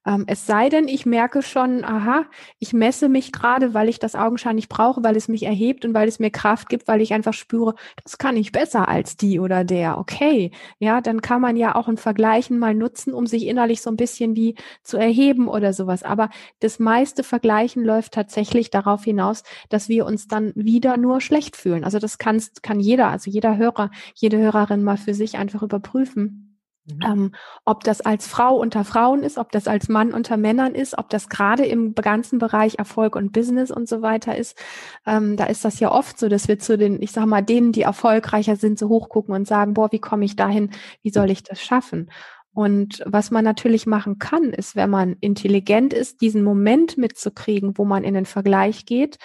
Ähm, 0.06 0.26
es 0.28 0.45
sei 0.45 0.70
denn, 0.70 0.88
ich 0.88 1.06
merke 1.06 1.41
schon, 1.41 1.84
aha, 1.86 2.26
ich 2.60 2.74
messe 2.74 3.08
mich 3.10 3.32
gerade, 3.32 3.74
weil 3.74 3.89
ich 3.89 3.99
das 3.99 4.16
augenscheinlich 4.16 4.68
brauche, 4.70 5.04
weil 5.04 5.16
es 5.16 5.28
mich 5.28 5.43
erhebt 5.43 5.86
und 5.86 5.93
weil 5.93 6.08
es 6.08 6.20
mir 6.20 6.30
Kraft 6.30 6.70
gibt, 6.70 6.88
weil 6.88 7.01
ich 7.01 7.14
einfach 7.14 7.34
spüre, 7.34 7.76
das 8.04 8.18
kann 8.18 8.36
ich 8.38 8.51
besser 8.51 8.88
als 8.89 9.16
die 9.18 9.39
oder 9.39 9.64
der. 9.64 9.97
Okay, 9.97 10.51
ja, 10.80 11.01
dann 11.01 11.22
kann 11.22 11.41
man 11.41 11.56
ja 11.56 11.76
auch 11.76 11.88
ein 11.88 11.97
Vergleichen 11.97 12.60
mal 12.60 12.76
nutzen, 12.76 13.14
um 13.14 13.28
sich 13.28 13.45
innerlich 13.47 13.82
so 13.82 13.89
ein 13.89 13.97
bisschen 13.97 14.36
wie 14.36 14.56
zu 14.84 14.97
erheben 14.97 15.47
oder 15.47 15.74
sowas. 15.74 16.04
Aber 16.04 16.30
das 16.60 16.80
meiste 16.80 17.24
Vergleichen 17.24 17.84
läuft 17.84 18.14
tatsächlich 18.14 18.70
darauf 18.70 19.04
hinaus, 19.04 19.43
dass 19.70 19.89
wir 19.89 20.06
uns 20.06 20.28
dann 20.28 20.51
wieder 20.56 20.97
nur 20.97 21.22
schlecht 21.22 21.56
fühlen. 21.56 21.84
Also 21.84 21.99
das 21.99 22.18
kann, 22.18 22.41
kann 22.62 22.80
jeder, 22.80 23.08
also 23.10 23.30
jeder 23.32 23.58
Hörer, 23.58 23.91
jede 24.16 24.38
Hörerin 24.38 24.84
mal 24.84 24.97
für 24.97 25.14
sich 25.14 25.38
einfach 25.38 25.64
überprüfen 25.64 26.53
Mhm. 26.86 27.02
Ähm, 27.02 27.32
ob 27.64 27.84
das 27.86 28.02
als 28.02 28.28
Frau 28.28 28.56
unter 28.56 28.84
Frauen 28.84 29.24
ist, 29.24 29.38
ob 29.38 29.52
das 29.52 29.68
als 29.68 29.88
Mann 29.88 30.14
unter 30.14 30.36
Männern 30.36 30.76
ist, 30.76 30.98
ob 30.98 31.10
das 31.10 31.30
gerade 31.30 31.66
im 31.66 31.96
ganzen 31.96 32.40
Bereich 32.40 32.76
Erfolg 32.78 33.16
und 33.16 33.32
Business 33.32 33.72
und 33.72 33.88
so 33.88 34.02
weiter 34.02 34.36
ist. 34.38 34.58
Ähm, 35.06 35.38
da 35.38 35.46
ist 35.46 35.64
das 35.64 35.80
ja 35.80 35.92
oft 35.92 36.20
so, 36.20 36.28
dass 36.28 36.48
wir 36.50 36.60
zu 36.60 36.78
den, 36.78 37.02
ich 37.02 37.12
sag 37.14 37.26
mal, 37.26 37.42
denen, 37.42 37.72
die 37.72 37.84
erfolgreicher 37.84 38.58
sind, 38.58 38.78
so 38.78 38.90
hochgucken 38.90 39.34
und 39.34 39.48
sagen, 39.48 39.74
boah, 39.74 39.92
wie 39.94 40.00
komme 40.00 40.26
ich 40.26 40.36
dahin? 40.36 40.72
Wie 41.02 41.12
soll 41.12 41.32
ich 41.32 41.44
das 41.44 41.62
schaffen? 41.62 42.10
Und 42.54 43.01
was 43.06 43.32
man 43.32 43.43
natürlich 43.43 43.88
machen 43.88 44.20
kann, 44.20 44.54
ist, 44.54 44.76
wenn 44.76 44.89
man 44.89 45.16
intelligent 45.22 45.91
ist, 45.91 46.22
diesen 46.22 46.43
Moment 46.43 46.97
mitzukriegen, 46.97 47.78
wo 47.78 47.86
man 47.86 48.04
in 48.04 48.14
den 48.14 48.28
Vergleich 48.28 48.86
geht, 48.86 49.18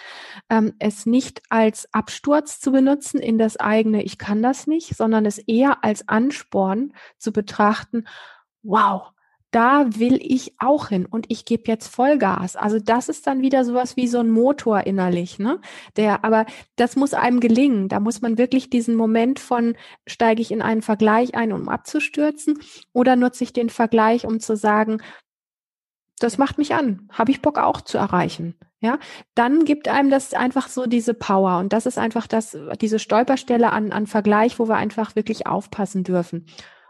ähm, 0.49 0.72
es 0.79 1.05
nicht 1.05 1.43
als 1.51 1.93
Absturz 1.93 2.59
zu 2.59 2.72
benutzen 2.72 3.20
in 3.20 3.37
das 3.37 3.59
eigene, 3.59 4.03
ich 4.03 4.16
kann 4.16 4.43
das 4.43 4.66
nicht, 4.66 4.97
sondern 4.97 5.26
es 5.26 5.39
eher 5.39 5.85
als 5.85 6.09
Ansporn 6.09 6.95
zu 7.18 7.33
betrachten, 7.33 8.07
wow, 8.62 9.12
da 9.51 9.86
will 9.99 10.18
ich 10.22 10.55
auch 10.59 10.88
hin 10.88 11.07
und 11.07 11.26
ich 11.28 11.44
gebe 11.44 11.64
jetzt 11.66 11.88
Vollgas. 11.88 12.55
Also 12.57 12.78
das 12.78 13.09
ist 13.09 13.26
dann 13.26 13.40
wieder 13.40 13.64
sowas 13.64 13.96
wie 13.96 14.07
so 14.07 14.18
ein 14.18 14.30
Motor 14.30 14.86
innerlich, 14.86 15.38
ne? 15.38 15.61
Der, 15.96 16.24
aber 16.24 16.44
das 16.76 16.96
muss 16.96 17.14
einem 17.14 17.40
gelingen. 17.40 17.88
Da 17.88 17.99
muss 18.01 18.20
man 18.20 18.36
wirklich 18.36 18.68
diesen 18.68 18.94
Moment 18.94 19.40
von 19.40 19.74
steige 20.07 20.42
ich 20.42 20.51
in 20.51 20.61
einen 20.61 20.82
Vergleich 20.82 21.34
ein, 21.34 21.53
um 21.53 21.68
abzustürzen, 21.68 22.59
oder 22.92 23.16
nutze 23.16 23.44
ich 23.44 23.53
den 23.53 23.70
Vergleich, 23.70 24.26
um 24.26 24.40
zu 24.40 24.57
sagen, 24.57 24.99
das 26.18 26.36
macht 26.36 26.59
mich 26.59 26.74
an, 26.74 27.09
habe 27.12 27.30
ich 27.30 27.42
Bock 27.42 27.59
auch 27.59 27.80
zu 27.80 27.96
erreichen. 27.96 28.55
Ja, 28.80 28.99
dann 29.34 29.64
gibt 29.64 29.88
einem 29.88 30.09
das 30.09 30.34
einfach 30.34 30.68
so 30.68 30.86
diese 30.86 31.12
Power 31.12 31.59
und 31.59 31.72
das 31.72 31.86
ist 31.86 31.99
einfach 31.99 32.28
das, 32.28 32.57
diese 32.80 33.01
Stolperstelle 33.01 33.72
an, 33.72 33.90
an 33.90 34.07
Vergleich, 34.07 34.61
wo 34.61 34.68
wir 34.68 34.76
einfach 34.76 35.16
wirklich 35.16 35.49
aufpassen 35.49 36.05
dürfen. 36.05 36.46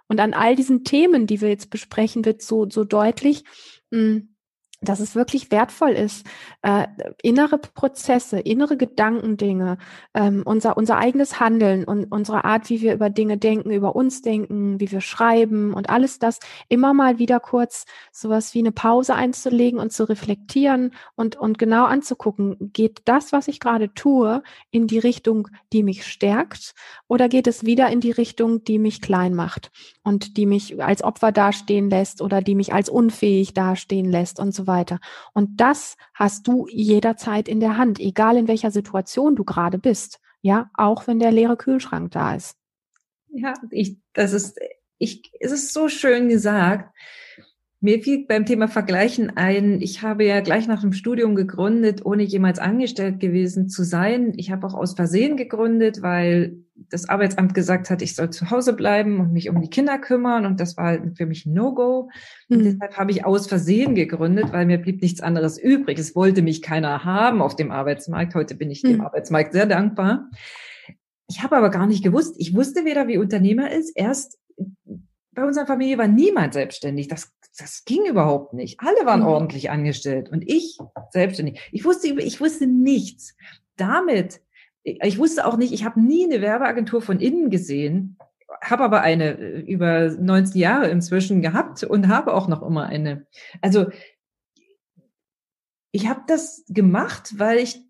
Und 0.09 0.20
an 0.20 0.34
all 0.34 0.56
diesen 0.56 0.84
Themen, 0.84 1.26
die 1.26 1.40
wir 1.40 1.48
jetzt 1.48 1.70
besprechen, 1.70 2.24
wird 2.24 2.42
so, 2.42 2.68
so 2.68 2.84
deutlich, 2.84 3.44
mh, 3.90 3.98
hm, 3.98 4.34
dass 4.81 5.01
es 5.01 5.16
wirklich 5.16 5.51
wertvoll 5.51 5.91
ist, 5.91 6.24
äh, 6.62 6.87
innere 7.22 7.59
Prozesse, 7.59 8.39
innere 8.39 8.76
Gedankendinge, 8.76 9.79
ähm, 10.14 10.43
unser, 10.45 10.76
unser 10.76 10.99
eigenes 10.99 11.41
Handeln 11.41 11.85
und 11.85 12.12
unsere 12.12 12.45
Art, 12.45 12.70
wie 12.70 12.81
wir 12.81 12.95
über 12.95 13.11
Dinge 13.11 13.39
denken, 13.39 13.72
über 13.72 13.97
uns 13.97 14.22
denken, 14.22 14.79
wie 14.79 14.93
wir 14.93 15.01
schreiben 15.01 15.74
und 15.74 15.91
alles 15.91 16.20
das 16.20 16.39
immer 16.68 16.95
mal 16.95 17.18
wieder 17.18 17.41
kurz 17.41 17.87
sowas 18.12 18.55
wie 18.55 18.61
eine 18.61 18.70
Pause 18.70 19.16
einzulegen 19.16 19.81
und 19.81 19.93
zu 19.93 20.09
reflektieren 20.09 20.93
und, 21.16 21.35
und 21.35 21.59
genau 21.59 21.85
anzugucken, 21.85 22.57
geht 22.72 23.03
das, 23.05 23.33
was 23.33 23.49
ich 23.49 23.59
gerade 23.59 23.93
tue, 23.95 24.43
in 24.70 24.87
die 24.87 25.01
Richtung, 25.01 25.49
die 25.72 25.83
mich 25.83 26.07
stärkt 26.07 26.74
oder 27.09 27.29
geht 27.29 27.49
es 27.49 27.64
wieder 27.64 27.89
in 27.89 28.01
die 28.01 28.12
Richtung, 28.12 28.62
die 28.62 28.79
mich 28.79 29.01
klein 29.01 29.35
macht 29.35 29.72
und 30.05 30.37
die 30.37 30.47
mich 30.47 30.81
als 30.81 31.03
Opfer 31.03 31.33
dastehen 31.33 31.91
lässt 31.91 32.22
oder 32.22 32.43
die 32.43 32.55
mich 32.55 32.72
als 32.72 32.89
unfähig 32.89 33.55
dastehen 33.55 34.09
lässt 34.09 34.39
und 34.39 34.55
so 34.55 34.68
weiter. 34.69 35.01
Und 35.33 35.61
das 35.61 35.97
hast 36.14 36.47
du 36.47 36.69
jederzeit 36.69 37.49
in 37.49 37.59
der 37.59 37.77
Hand, 37.77 37.99
egal 37.99 38.37
in 38.37 38.47
welcher 38.47 38.71
Situation 38.71 39.35
du 39.35 39.43
gerade 39.43 39.79
bist. 39.79 40.21
Ja, 40.41 40.71
auch 40.75 41.09
wenn 41.09 41.19
der 41.19 41.33
leere 41.33 41.57
Kühlschrank 41.57 42.12
da 42.12 42.37
ist. 42.37 42.57
Ja, 43.31 43.55
ich, 43.73 43.97
das 44.12 44.33
ist, 44.33 44.61
ich, 44.99 45.33
es 45.41 45.51
ist 45.51 45.73
so 45.73 45.89
schön 45.89 46.29
gesagt. 46.29 46.95
Mir 47.81 48.03
fiel 48.03 48.26
beim 48.26 48.45
Thema 48.45 48.66
Vergleichen 48.66 49.37
ein, 49.37 49.81
ich 49.81 50.03
habe 50.03 50.24
ja 50.24 50.41
gleich 50.41 50.66
nach 50.66 50.81
dem 50.81 50.93
Studium 50.93 51.37
gegründet, 51.37 52.05
ohne 52.05 52.24
jemals 52.24 52.59
angestellt 52.59 53.20
gewesen 53.20 53.68
zu 53.68 53.85
sein. 53.85 54.33
Ich 54.37 54.51
habe 54.51 54.66
auch 54.66 54.74
aus 54.74 54.95
Versehen 54.95 55.37
gegründet, 55.37 56.03
weil 56.03 56.59
das 56.91 57.09
Arbeitsamt 57.09 57.55
gesagt 57.55 57.89
hat, 57.89 58.03
ich 58.03 58.16
soll 58.16 58.31
zu 58.31 58.51
Hause 58.51 58.72
bleiben 58.72 59.20
und 59.20 59.33
mich 59.33 59.49
um 59.49 59.61
die 59.61 59.70
Kinder 59.70 59.97
kümmern. 59.99 60.45
Und 60.45 60.59
das 60.59 60.76
war 60.76 60.99
für 61.14 61.26
mich 61.26 61.47
ein 61.47 61.53
No-Go. 61.53 62.11
Mhm. 62.49 62.64
deshalb 62.64 62.97
habe 62.97 63.12
ich 63.12 63.24
aus 63.24 63.47
Versehen 63.47 63.95
gegründet, 63.95 64.53
weil 64.53 64.66
mir 64.66 64.79
blieb 64.79 65.01
nichts 65.01 65.20
anderes 65.20 65.57
übrig. 65.57 66.01
Es 66.01 66.16
wollte 66.16 66.43
mich 66.43 66.62
keiner 66.62 67.05
haben 67.05 67.41
auf 67.41 67.55
dem 67.55 67.70
Arbeitsmarkt. 67.70 68.35
Heute 68.35 68.57
bin 68.57 68.72
ich 68.72 68.83
mhm. 68.83 68.89
dem 68.89 69.01
Arbeitsmarkt 69.03 69.53
sehr 69.53 69.66
dankbar. 69.66 70.29
Ich 71.29 71.45
habe 71.45 71.57
aber 71.57 71.70
gar 71.70 71.87
nicht 71.87 72.03
gewusst, 72.03 72.35
ich 72.39 72.57
wusste 72.57 72.85
weder, 72.85 73.07
wie 73.07 73.18
Unternehmer 73.18 73.70
ist, 73.70 73.93
erst 73.95 74.39
bei 75.39 75.47
unserer 75.47 75.66
Familie 75.66 75.99
war 75.99 76.09
niemand 76.09 76.55
selbstständig. 76.55 77.07
Das, 77.07 77.32
das 77.57 77.84
ging 77.84 78.07
überhaupt 78.07 78.55
nicht. 78.55 78.80
Alle 78.80 79.07
waren 79.07 79.20
mhm. 79.20 79.26
ordentlich 79.26 79.70
angestellt 79.70 80.28
und 80.30 80.43
ich 80.49 80.78
selbstständig. 81.11 81.61
Ich 81.70 81.84
wusste, 81.84 82.09
ich 82.09 82.41
wusste 82.41 82.66
nichts. 82.66 83.36
Damit, 83.76 84.41
ich 84.82 85.18
wusste 85.18 85.47
auch 85.47 85.57
nicht, 85.57 85.72
ich 85.72 85.84
habe 85.84 86.01
nie 86.01 86.24
eine 86.24 86.41
Werbeagentur 86.41 87.01
von 87.01 87.20
innen 87.20 87.51
gesehen, 87.51 88.18
habe 88.61 88.82
aber 88.82 89.03
eine 89.03 89.39
äh, 89.39 89.61
über 89.61 90.11
19 90.11 90.61
Jahre 90.61 90.89
inzwischen 90.89 91.41
gehabt 91.41 91.84
und 91.84 92.09
habe 92.09 92.34
auch 92.34 92.49
noch 92.49 92.62
immer 92.62 92.86
eine. 92.86 93.26
Also 93.62 93.86
ich 95.93 96.09
habe 96.09 96.22
das 96.26 96.64
gemacht, 96.68 97.34
weil 97.39 97.59
ich 97.59 97.80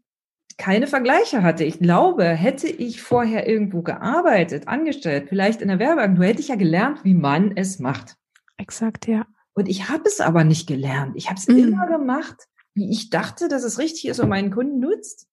keine 0.58 0.88
Vergleiche 0.88 1.42
hatte. 1.42 1.64
Ich 1.64 1.78
glaube, 1.78 2.24
hätte 2.24 2.66
ich 2.66 3.00
vorher 3.00 3.48
irgendwo 3.48 3.82
gearbeitet, 3.82 4.68
angestellt, 4.68 5.28
vielleicht 5.28 5.62
in 5.62 5.68
der 5.68 5.78
Werbeagentur, 5.78 6.26
hätte 6.26 6.40
ich 6.40 6.48
ja 6.48 6.56
gelernt, 6.56 7.04
wie 7.04 7.14
man 7.14 7.56
es 7.56 7.78
macht. 7.78 8.16
Exakt, 8.58 9.06
ja. 9.06 9.24
Und 9.54 9.68
ich 9.68 9.88
habe 9.88 10.02
es 10.04 10.20
aber 10.20 10.44
nicht 10.44 10.66
gelernt. 10.66 11.12
Ich 11.16 11.28
habe 11.28 11.38
es 11.38 11.46
mm. 11.48 11.56
immer 11.56 11.86
gemacht, 11.86 12.36
wie 12.74 12.90
ich 12.90 13.08
dachte, 13.10 13.48
dass 13.48 13.62
es 13.62 13.78
richtig 13.78 14.08
ist 14.08 14.20
und 14.20 14.28
meinen 14.28 14.50
Kunden 14.50 14.80
nutzt. 14.80 15.26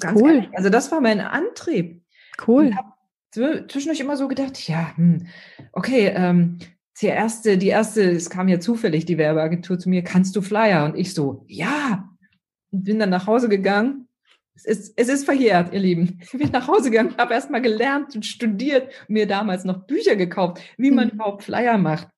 Ganz 0.00 0.20
cool. 0.20 0.30
Ehrlich. 0.30 0.50
Also 0.54 0.68
das 0.68 0.90
war 0.92 1.00
mein 1.00 1.20
Antrieb. 1.20 2.02
Cool. 2.46 2.74
zwischendurch 3.32 4.00
immer 4.00 4.16
so 4.16 4.28
gedacht, 4.28 4.68
ja, 4.68 4.96
hm, 4.96 5.26
okay, 5.72 6.12
ähm, 6.14 6.58
die 7.00 7.06
erste, 7.06 7.56
die 7.56 7.68
erste, 7.68 8.02
es 8.10 8.30
kam 8.30 8.48
ja 8.48 8.60
zufällig 8.60 9.04
die 9.04 9.18
Werbeagentur 9.18 9.78
zu 9.78 9.88
mir, 9.88 10.02
kannst 10.02 10.36
du 10.36 10.42
Flyer? 10.42 10.84
Und 10.84 10.96
ich 10.96 11.14
so, 11.14 11.44
ja. 11.48 12.08
Und 12.70 12.84
bin 12.84 12.98
dann 12.98 13.10
nach 13.10 13.26
Hause 13.26 13.48
gegangen. 13.48 14.08
Es 14.64 14.78
ist, 14.78 14.92
es 14.96 15.08
ist 15.08 15.24
verjährt, 15.24 15.72
ihr 15.72 15.80
Lieben. 15.80 16.18
Ich 16.22 16.30
bin 16.32 16.50
nach 16.50 16.68
Hause 16.68 16.90
gegangen, 16.90 17.14
habe 17.16 17.34
erstmal 17.34 17.62
gelernt 17.62 18.14
und 18.14 18.26
studiert, 18.26 18.90
mir 19.08 19.26
damals 19.26 19.64
noch 19.64 19.86
Bücher 19.86 20.16
gekauft, 20.16 20.60
wie 20.76 20.90
man 20.90 21.08
mhm. 21.08 21.14
überhaupt 21.14 21.44
Flyer 21.44 21.78
macht. 21.78 22.08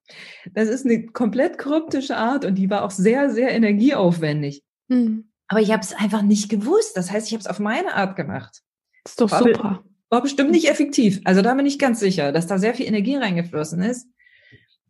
Das 0.52 0.68
ist 0.68 0.84
eine 0.84 1.06
komplett 1.06 1.58
kryptische 1.58 2.16
Art 2.16 2.44
und 2.44 2.56
die 2.56 2.68
war 2.68 2.84
auch 2.84 2.90
sehr, 2.90 3.30
sehr 3.30 3.50
energieaufwendig. 3.50 4.62
Mhm. 4.88 5.30
Aber 5.48 5.60
ich 5.60 5.70
habe 5.70 5.82
es 5.82 5.94
einfach 5.94 6.22
nicht 6.22 6.48
gewusst. 6.48 6.96
Das 6.96 7.10
heißt, 7.10 7.26
ich 7.28 7.32
habe 7.34 7.40
es 7.40 7.46
auf 7.46 7.58
meine 7.58 7.94
Art 7.94 8.16
gemacht. 8.16 8.62
Das 9.04 9.12
ist 9.12 9.20
doch 9.20 9.30
war, 9.30 9.42
super. 9.42 9.84
War 10.08 10.22
bestimmt 10.22 10.50
nicht 10.50 10.68
effektiv. 10.68 11.20
Also 11.24 11.42
da 11.42 11.54
bin 11.54 11.66
ich 11.66 11.78
ganz 11.78 12.00
sicher, 12.00 12.32
dass 12.32 12.46
da 12.46 12.58
sehr 12.58 12.74
viel 12.74 12.86
Energie 12.86 13.16
reingeflossen 13.16 13.82
ist. 13.82 14.08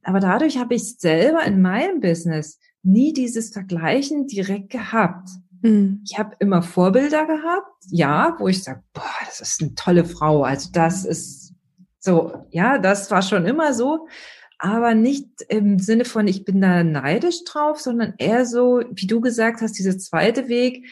Aber 0.03 0.21
dadurch 0.21 0.59
habe 0.59 0.75
ich 0.75 0.99
selber 0.99 1.45
in 1.45 1.61
meinem 1.61 2.01
Business 2.01 2.59
nie 2.83 3.13
dieses 3.13 3.53
Vergleichen 3.53 4.27
direkt 4.27 4.71
gehabt. 4.71 5.29
Mhm. 5.63 6.03
Ich 6.05 6.19
habe 6.19 6.37
immer 6.39 6.63
Vorbilder 6.63 7.27
gehabt, 7.27 7.73
ja, 7.89 8.37
wo 8.39 8.49
ich 8.49 8.63
sage, 8.63 8.83
boah, 8.93 9.03
das 9.25 9.41
ist 9.41 9.63
eine 9.63 9.75
tolle 9.75 10.05
Frau. 10.05 10.45
Also 10.45 10.71
das 10.73 11.05
ist 11.05 11.55
so, 11.99 12.47
ja, 12.51 12.79
das 12.79 13.11
war 13.11 13.23
schon 13.23 13.47
immer 13.47 13.73
so 13.75 14.07
aber 14.63 14.95
nicht 14.95 15.27
im 15.49 15.81
Sinne 15.81 16.05
von, 16.05 16.29
ich 16.29 16.45
bin 16.45 16.61
da 16.61 16.85
neidisch 16.85 17.43
drauf, 17.43 17.81
sondern 17.81 18.15
eher 18.19 18.47
so, 18.47 18.81
wie 18.93 19.09
du 19.09 19.21
gesagt 19.21 19.61
hast, 19.61 19.73
dieser 19.73 19.99
zweite 19.99 20.47
Weg, 20.47 20.87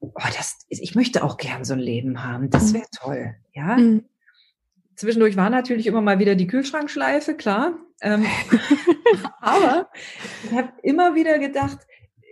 oh, 0.00 0.10
das, 0.36 0.58
ich 0.68 0.96
möchte 0.96 1.22
auch 1.22 1.36
gern 1.36 1.64
so 1.64 1.74
ein 1.74 1.78
Leben 1.78 2.24
haben, 2.24 2.50
das 2.50 2.72
mhm. 2.72 2.74
wäre 2.74 2.86
toll, 2.90 3.34
ja. 3.52 3.76
Mhm. 3.76 4.04
Zwischendurch 4.96 5.36
war 5.36 5.48
natürlich 5.48 5.86
immer 5.86 6.00
mal 6.00 6.18
wieder 6.18 6.34
die 6.34 6.48
Kühlschrankschleife, 6.48 7.34
klar. 7.36 7.74
Ähm, 8.00 8.26
aber 9.40 9.88
ich 10.44 10.52
habe 10.52 10.72
immer 10.82 11.14
wieder 11.14 11.38
gedacht, 11.38 11.78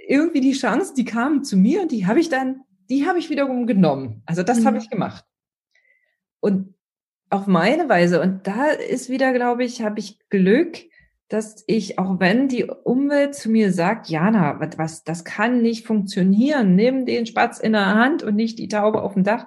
irgendwie 0.06 0.40
die 0.40 0.52
Chance, 0.52 0.94
die 0.96 1.04
kam 1.04 1.44
zu 1.44 1.56
mir 1.56 1.82
und 1.82 1.92
die 1.92 2.06
habe 2.06 2.20
ich 2.20 2.28
dann, 2.28 2.62
die 2.90 3.06
habe 3.06 3.18
ich 3.18 3.30
wiederum 3.30 3.66
genommen. 3.66 4.22
Also 4.26 4.42
das 4.42 4.60
mhm. 4.60 4.66
habe 4.66 4.78
ich 4.78 4.90
gemacht. 4.90 5.24
Und 6.40 6.74
auf 7.32 7.46
meine 7.46 7.88
Weise. 7.88 8.20
Und 8.20 8.46
da 8.46 8.66
ist 8.66 9.08
wieder, 9.08 9.32
glaube 9.32 9.64
ich, 9.64 9.82
habe 9.82 9.98
ich 9.98 10.18
Glück, 10.28 10.78
dass 11.28 11.64
ich, 11.66 11.98
auch 11.98 12.20
wenn 12.20 12.46
die 12.46 12.64
Umwelt 12.64 13.34
zu 13.34 13.50
mir 13.50 13.72
sagt, 13.72 14.08
Jana, 14.08 14.60
was, 14.76 15.02
das 15.02 15.24
kann 15.24 15.62
nicht 15.62 15.86
funktionieren, 15.86 16.74
nimm 16.74 17.06
den 17.06 17.24
Spatz 17.24 17.58
in 17.58 17.72
der 17.72 17.86
Hand 17.86 18.22
und 18.22 18.36
nicht 18.36 18.58
die 18.58 18.68
Taube 18.68 19.00
auf 19.00 19.14
dem 19.14 19.24
Dach. 19.24 19.46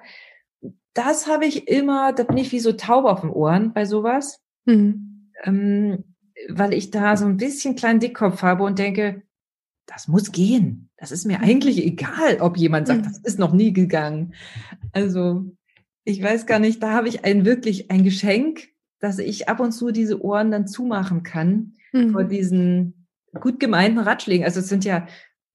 Das 0.96 1.28
habe 1.28 1.46
ich 1.46 1.68
immer, 1.68 2.12
da 2.12 2.24
bin 2.24 2.38
ich 2.38 2.52
wie 2.52 2.60
so 2.60 2.72
Taube 2.72 3.10
auf 3.10 3.22
den 3.22 3.30
Ohren 3.30 3.72
bei 3.74 3.86
sowas, 3.86 4.42
mhm. 4.66 5.30
ähm, 5.44 6.04
weil 6.50 6.74
ich 6.74 6.90
da 6.90 7.16
so 7.18 7.26
ein 7.26 7.38
bisschen 7.38 7.76
kleinen 7.76 8.00
Dickkopf 8.00 8.42
habe 8.42 8.64
und 8.64 8.80
denke, 8.80 9.22
das 9.86 10.08
muss 10.08 10.32
gehen. 10.32 10.90
Das 10.98 11.12
ist 11.12 11.26
mir 11.26 11.42
eigentlich 11.42 11.84
egal, 11.86 12.38
ob 12.40 12.58
jemand 12.58 12.88
sagt, 12.88 13.02
mhm. 13.02 13.06
das 13.06 13.18
ist 13.20 13.40
noch 13.40 13.54
nie 13.54 13.74
gegangen. 13.74 14.34
Also 14.92 15.46
ich 16.04 16.22
weiß 16.22 16.46
gar 16.46 16.60
nicht, 16.60 16.82
da 16.82 16.92
habe 16.92 17.08
ich 17.08 17.26
ein 17.26 17.46
wirklich 17.46 17.92
ein 17.92 18.04
Geschenk, 18.04 18.70
dass 19.00 19.20
ich 19.20 19.50
ab 19.50 19.60
und 19.60 19.72
zu 19.72 19.92
diese 19.92 20.24
Ohren 20.24 20.52
dann 20.52 20.68
zumachen 20.68 21.24
kann 21.24 21.74
mhm. 21.92 22.12
vor 22.12 22.24
diesen 22.24 23.08
gut 23.40 23.60
gemeinten 23.60 24.00
Ratschlägen. 24.00 24.46
Also 24.46 24.60
es 24.60 24.70
sind 24.70 24.86
ja 24.86 25.08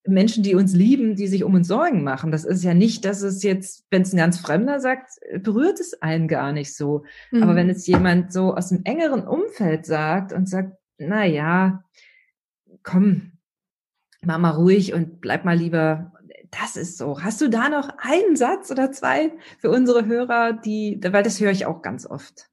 Menschen, 0.06 0.42
die 0.42 0.54
uns 0.54 0.74
lieben, 0.74 1.14
die 1.14 1.26
sich 1.26 1.44
um 1.44 1.54
uns 1.54 1.68
Sorgen 1.68 2.02
machen. 2.02 2.32
Das 2.32 2.44
ist 2.44 2.64
ja 2.64 2.74
nicht, 2.74 3.04
dass 3.04 3.22
es 3.22 3.42
jetzt, 3.42 3.84
wenn 3.90 4.02
es 4.02 4.12
ein 4.12 4.18
ganz 4.18 4.38
Fremder 4.38 4.80
sagt, 4.80 5.12
berührt 5.42 5.78
es 5.78 6.00
einen 6.00 6.26
gar 6.26 6.52
nicht 6.52 6.74
so. 6.74 7.04
Mhm. 7.30 7.42
Aber 7.42 7.54
wenn 7.54 7.68
es 7.68 7.86
jemand 7.86 8.32
so 8.32 8.54
aus 8.54 8.68
dem 8.68 8.82
engeren 8.84 9.26
Umfeld 9.26 9.86
sagt 9.86 10.32
und 10.32 10.48
sagt, 10.48 10.76
na 10.98 11.24
ja, 11.24 11.84
komm, 12.82 13.29
mach 14.24 14.38
mal 14.38 14.50
ruhig 14.50 14.92
und 14.92 15.20
bleib 15.20 15.44
mal 15.44 15.56
lieber 15.56 16.12
das 16.50 16.76
ist 16.76 16.98
so. 16.98 17.22
Hast 17.22 17.40
du 17.40 17.48
da 17.48 17.68
noch 17.68 17.90
einen 17.98 18.36
Satz 18.36 18.70
oder 18.70 18.90
zwei 18.90 19.32
für 19.58 19.70
unsere 19.70 20.06
Hörer, 20.06 20.52
die, 20.52 21.00
weil 21.02 21.22
das 21.22 21.40
höre 21.40 21.52
ich 21.52 21.66
auch 21.66 21.82
ganz 21.82 22.06
oft. 22.06 22.49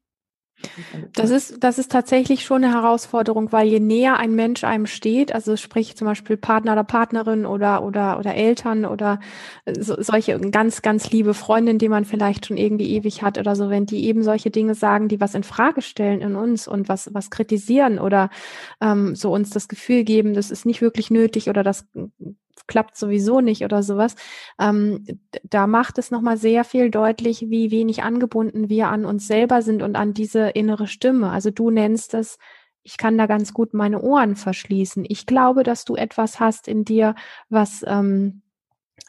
Das 1.14 1.30
ist, 1.30 1.64
das 1.64 1.78
ist 1.78 1.92
tatsächlich 1.92 2.44
schon 2.44 2.64
eine 2.64 2.74
Herausforderung, 2.74 3.52
weil 3.52 3.68
je 3.68 3.80
näher 3.80 4.18
ein 4.18 4.34
Mensch 4.34 4.64
einem 4.64 4.88
steht, 4.88 5.34
also 5.34 5.56
sprich 5.56 5.96
zum 5.96 6.08
Beispiel 6.08 6.36
Partner 6.36 6.74
oder 6.74 6.84
Partnerin 6.84 7.46
oder, 7.46 7.84
oder, 7.84 8.18
oder 8.18 8.34
Eltern 8.34 8.86
oder 8.86 9.20
so, 9.80 10.02
solche 10.02 10.40
ganz, 10.40 10.82
ganz 10.82 11.12
liebe 11.12 11.34
Freundin, 11.34 11.78
die 11.78 11.90
man 11.90 12.06
vielleicht 12.06 12.48
schon 12.48 12.58
irgendwie 12.58 12.96
ewig 12.96 13.22
hat 13.22 13.38
oder 13.38 13.56
so, 13.56 13.70
wenn 13.70 13.86
die 13.86 14.06
eben 14.06 14.24
solche 14.24 14.50
Dinge 14.50 14.74
sagen, 14.74 15.08
die 15.08 15.22
was 15.22 15.36
in 15.36 15.44
Frage 15.44 15.82
stellen 15.82 16.22
in 16.22 16.36
uns 16.36 16.68
und 16.68 16.90
was, 16.90 17.14
was 17.14 17.30
kritisieren 17.30 18.00
oder 18.00 18.30
ähm, 18.82 19.16
so 19.16 19.32
uns 19.32 19.52
das 19.52 19.68
Gefühl 19.68 20.04
geben, 20.04 20.34
das 20.34 20.50
ist 20.50 20.66
nicht 20.66 20.82
wirklich 20.82 21.12
nötig 21.12 21.50
oder 21.50 21.64
das 21.64 21.88
klappt 22.68 22.98
sowieso 22.98 23.42
nicht 23.42 23.64
oder 23.64 23.84
sowas. 23.84 24.16
Ähm, 24.60 25.06
da 25.44 25.68
macht 25.68 25.98
es 25.98 26.12
nochmal 26.12 26.38
sehr 26.38 26.64
viel 26.64 26.92
deutlich, 26.92 27.50
wie 27.50 27.72
wenig 27.72 28.04
angebunden 28.04 28.70
wir 28.70 28.90
an 28.90 29.06
uns 29.06 29.28
selber 29.28 29.62
sind 29.62 29.82
und 29.82 29.96
an 29.96 30.14
diese 30.14 30.50
innere 30.50 30.88
Stimme. 30.88 31.32
Also 31.32 31.52
du 31.52 31.70
nennst 31.72 32.14
es, 32.14 32.38
ich 32.84 32.98
kann 32.98 33.18
da 33.18 33.26
ganz 33.26 33.54
gut 33.54 33.74
meine 33.74 34.02
Ohren 34.02 34.36
verschließen. 34.36 35.06
Ich 35.08 35.26
glaube, 35.26 35.64
dass 35.64 35.84
du 35.84 35.96
etwas 35.96 36.40
hast 36.40 36.68
in 36.68 36.86
dir, 36.86 37.16
was 37.50 37.84
ähm, 37.86 38.42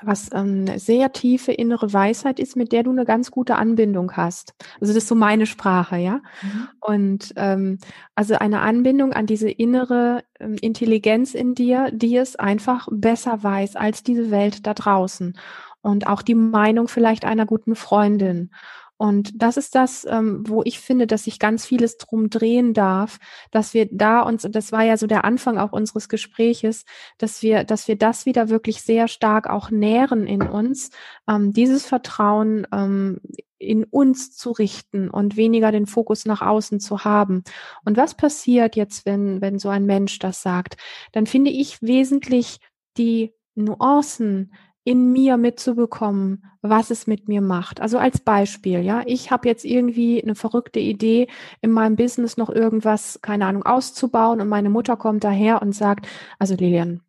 was 0.03 0.30
ähm, 0.32 0.66
sehr 0.78 1.12
tiefe 1.12 1.53
innere 1.53 1.92
Weisheit 1.92 2.38
ist, 2.38 2.57
mit 2.57 2.72
der 2.72 2.82
du 2.82 2.90
eine 2.90 3.05
ganz 3.05 3.30
gute 3.30 3.57
Anbindung 3.57 4.12
hast. 4.12 4.55
Also 4.80 4.92
das 4.92 5.03
ist 5.05 5.09
so 5.09 5.14
meine 5.14 5.46
Sprache, 5.46 5.96
ja. 5.96 6.20
Mhm. 6.42 6.68
Und 6.80 7.32
ähm, 7.36 7.78
also 8.14 8.34
eine 8.34 8.61
Anbindung 8.61 9.12
an 9.12 9.26
diese 9.26 9.51
innere 9.51 10.24
ähm, 10.38 10.57
Intelligenz 10.61 11.34
in 11.34 11.55
dir, 11.55 11.90
die 11.92 12.16
es 12.16 12.36
einfach 12.36 12.88
besser 12.90 13.42
weiß 13.42 13.76
als 13.76 14.03
diese 14.03 14.30
Welt 14.30 14.66
da 14.66 14.74
draußen. 14.74 15.36
Und 15.80 16.07
auch 16.07 16.22
die 16.22 16.34
Meinung 16.34 16.88
vielleicht 16.88 17.24
einer 17.24 17.46
guten 17.46 17.74
Freundin. 17.74 18.51
Und 18.99 19.40
das 19.40 19.57
ist 19.57 19.74
das, 19.76 20.05
ähm, 20.11 20.42
wo 20.46 20.62
ich 20.64 20.80
finde, 20.80 21.07
dass 21.07 21.24
sich 21.24 21.38
ganz 21.38 21.64
vieles 21.64 21.96
drum 21.99 22.30
drehen 22.30 22.74
darf, 22.74 23.18
dass 23.53 23.72
wir 23.72 23.88
da 23.90 24.20
uns, 24.20 24.46
das 24.51 24.72
war 24.72 24.82
ja 24.82 24.96
so 24.96 25.07
der 25.07 25.24
Anfang 25.24 25.57
auch 25.57 25.72
unseres 25.72 26.09
Gespräches, 26.09 26.84
dass 27.16 27.40
wir, 27.40 27.62
dass 27.62 27.86
wir 27.86 27.96
das 27.96 28.26
wieder 28.26 28.49
wirklich 28.49 28.82
sehr 28.82 29.07
stark 29.07 29.49
auch 29.49 29.70
nähren 29.70 30.26
in 30.26 30.42
uns, 30.42 30.90
ähm, 31.28 31.53
dieses 31.53 31.86
Vertrauen 31.86 32.66
ähm, 32.72 33.20
in 33.59 33.84
uns 33.84 34.36
zu 34.36 34.51
richten 34.51 35.09
und 35.11 35.36
weniger 35.36 35.70
den 35.72 35.86
Fokus 35.86 36.24
nach 36.24 36.42
außen 36.42 36.80
zu 36.80 37.05
haben. 37.05 37.44
Und 37.84 37.96
was 37.96 38.16
passiert 38.16 38.76
jetzt, 38.76 39.07
wenn, 39.07 39.40
wenn 39.40 39.59
so 39.59 39.68
ein 39.68 39.86
Mensch 39.86 40.18
das 40.18 40.42
sagt? 40.42 40.76
Dann 41.12 41.26
finde 41.26 41.51
ich 41.51 41.82
wesentlich 41.82 42.59
die 42.96 43.32
Nuancen, 43.55 44.53
in 44.89 45.12
mir 45.12 45.36
mitzubekommen, 45.36 46.47
was 46.62 46.91
es 46.91 47.07
mit 47.07 47.28
mir 47.28 47.43
macht. 47.43 47.82
Also 47.82 47.99
als 47.99 48.20
Beispiel, 48.20 48.80
ja, 48.80 49.03
ich 49.05 49.30
habe 49.30 49.47
jetzt 49.47 49.66
irgendwie 49.66 50.22
eine 50.22 50.34
verrückte 50.34 50.80
Idee, 50.80 51.28
in 51.61 51.72
meinem 51.72 51.95
Business 51.95 52.39
noch 52.39 52.49
irgendwas, 52.49 53.20
keine 53.20 53.45
Ahnung, 53.45 53.64
auszubauen 53.64 54.41
und 54.41 54.49
meine 54.49 54.70
Mutter 54.70 54.97
kommt 54.97 55.24
daher 55.24 55.61
und 55.61 55.74
sagt, 55.74 56.09
also 56.39 56.55
Lilian, 56.55 57.03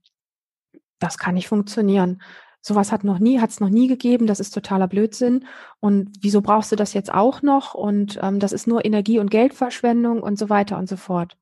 das 1.00 1.18
kann 1.18 1.36
nicht 1.36 1.48
funktionieren. 1.48 2.22
Sowas 2.60 2.92
hat 2.92 3.06
noch 3.06 3.20
nie, 3.20 3.40
hat 3.40 3.52
es 3.52 3.62
noch 3.62 3.70
nie 3.70 3.88
gegeben. 3.88 4.28
Das 4.28 4.42
ist 4.42 4.54
totaler 4.54 4.90
Blödsinn. 4.90 5.46
Und 5.80 6.12
wieso 6.20 6.42
brauchst 6.42 6.74
du 6.74 6.76
das 6.76 6.94
jetzt 6.94 7.14
auch 7.14 7.42
noch? 7.42 7.76
Und 7.76 8.20
ähm, 8.22 8.40
das 8.40 8.52
ist 8.52 8.68
nur 8.68 8.84
Energie- 8.84 9.20
und 9.20 9.32
Geldverschwendung 9.32 10.22
und 10.22 10.38
so 10.38 10.50
weiter 10.50 10.78
und 10.78 10.90
so 10.90 10.98
fort. 10.98 11.38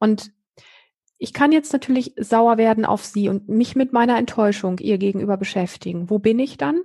Und 0.00 0.32
ich 1.22 1.32
kann 1.32 1.52
jetzt 1.52 1.72
natürlich 1.72 2.14
sauer 2.18 2.58
werden 2.58 2.84
auf 2.84 3.04
sie 3.04 3.28
und 3.28 3.48
mich 3.48 3.76
mit 3.76 3.92
meiner 3.92 4.18
Enttäuschung 4.18 4.78
ihr 4.78 4.98
gegenüber 4.98 5.36
beschäftigen. 5.36 6.10
Wo 6.10 6.18
bin 6.18 6.40
ich 6.40 6.56
dann? 6.56 6.80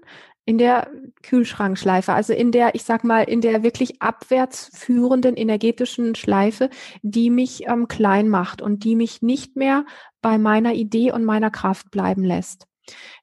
In 0.45 0.59
der 0.59 0.91
Kühlschrankschleife, 1.23 2.13
also 2.13 2.33
in 2.33 2.51
der, 2.51 2.75
ich 2.75 2.83
sag 2.83 3.03
mal, 3.03 3.23
in 3.23 3.41
der 3.41 3.63
wirklich 3.63 3.99
abwärts 3.99 4.69
führenden 4.75 5.35
energetischen 5.35 6.13
Schleife, 6.13 6.69
die 7.01 7.31
mich 7.31 7.67
ähm, 7.67 7.87
klein 7.87 8.29
macht 8.29 8.61
und 8.61 8.83
die 8.83 8.95
mich 8.95 9.23
nicht 9.23 9.55
mehr 9.55 9.85
bei 10.21 10.37
meiner 10.37 10.75
Idee 10.75 11.11
und 11.11 11.25
meiner 11.25 11.49
Kraft 11.49 11.89
bleiben 11.89 12.23
lässt. 12.23 12.67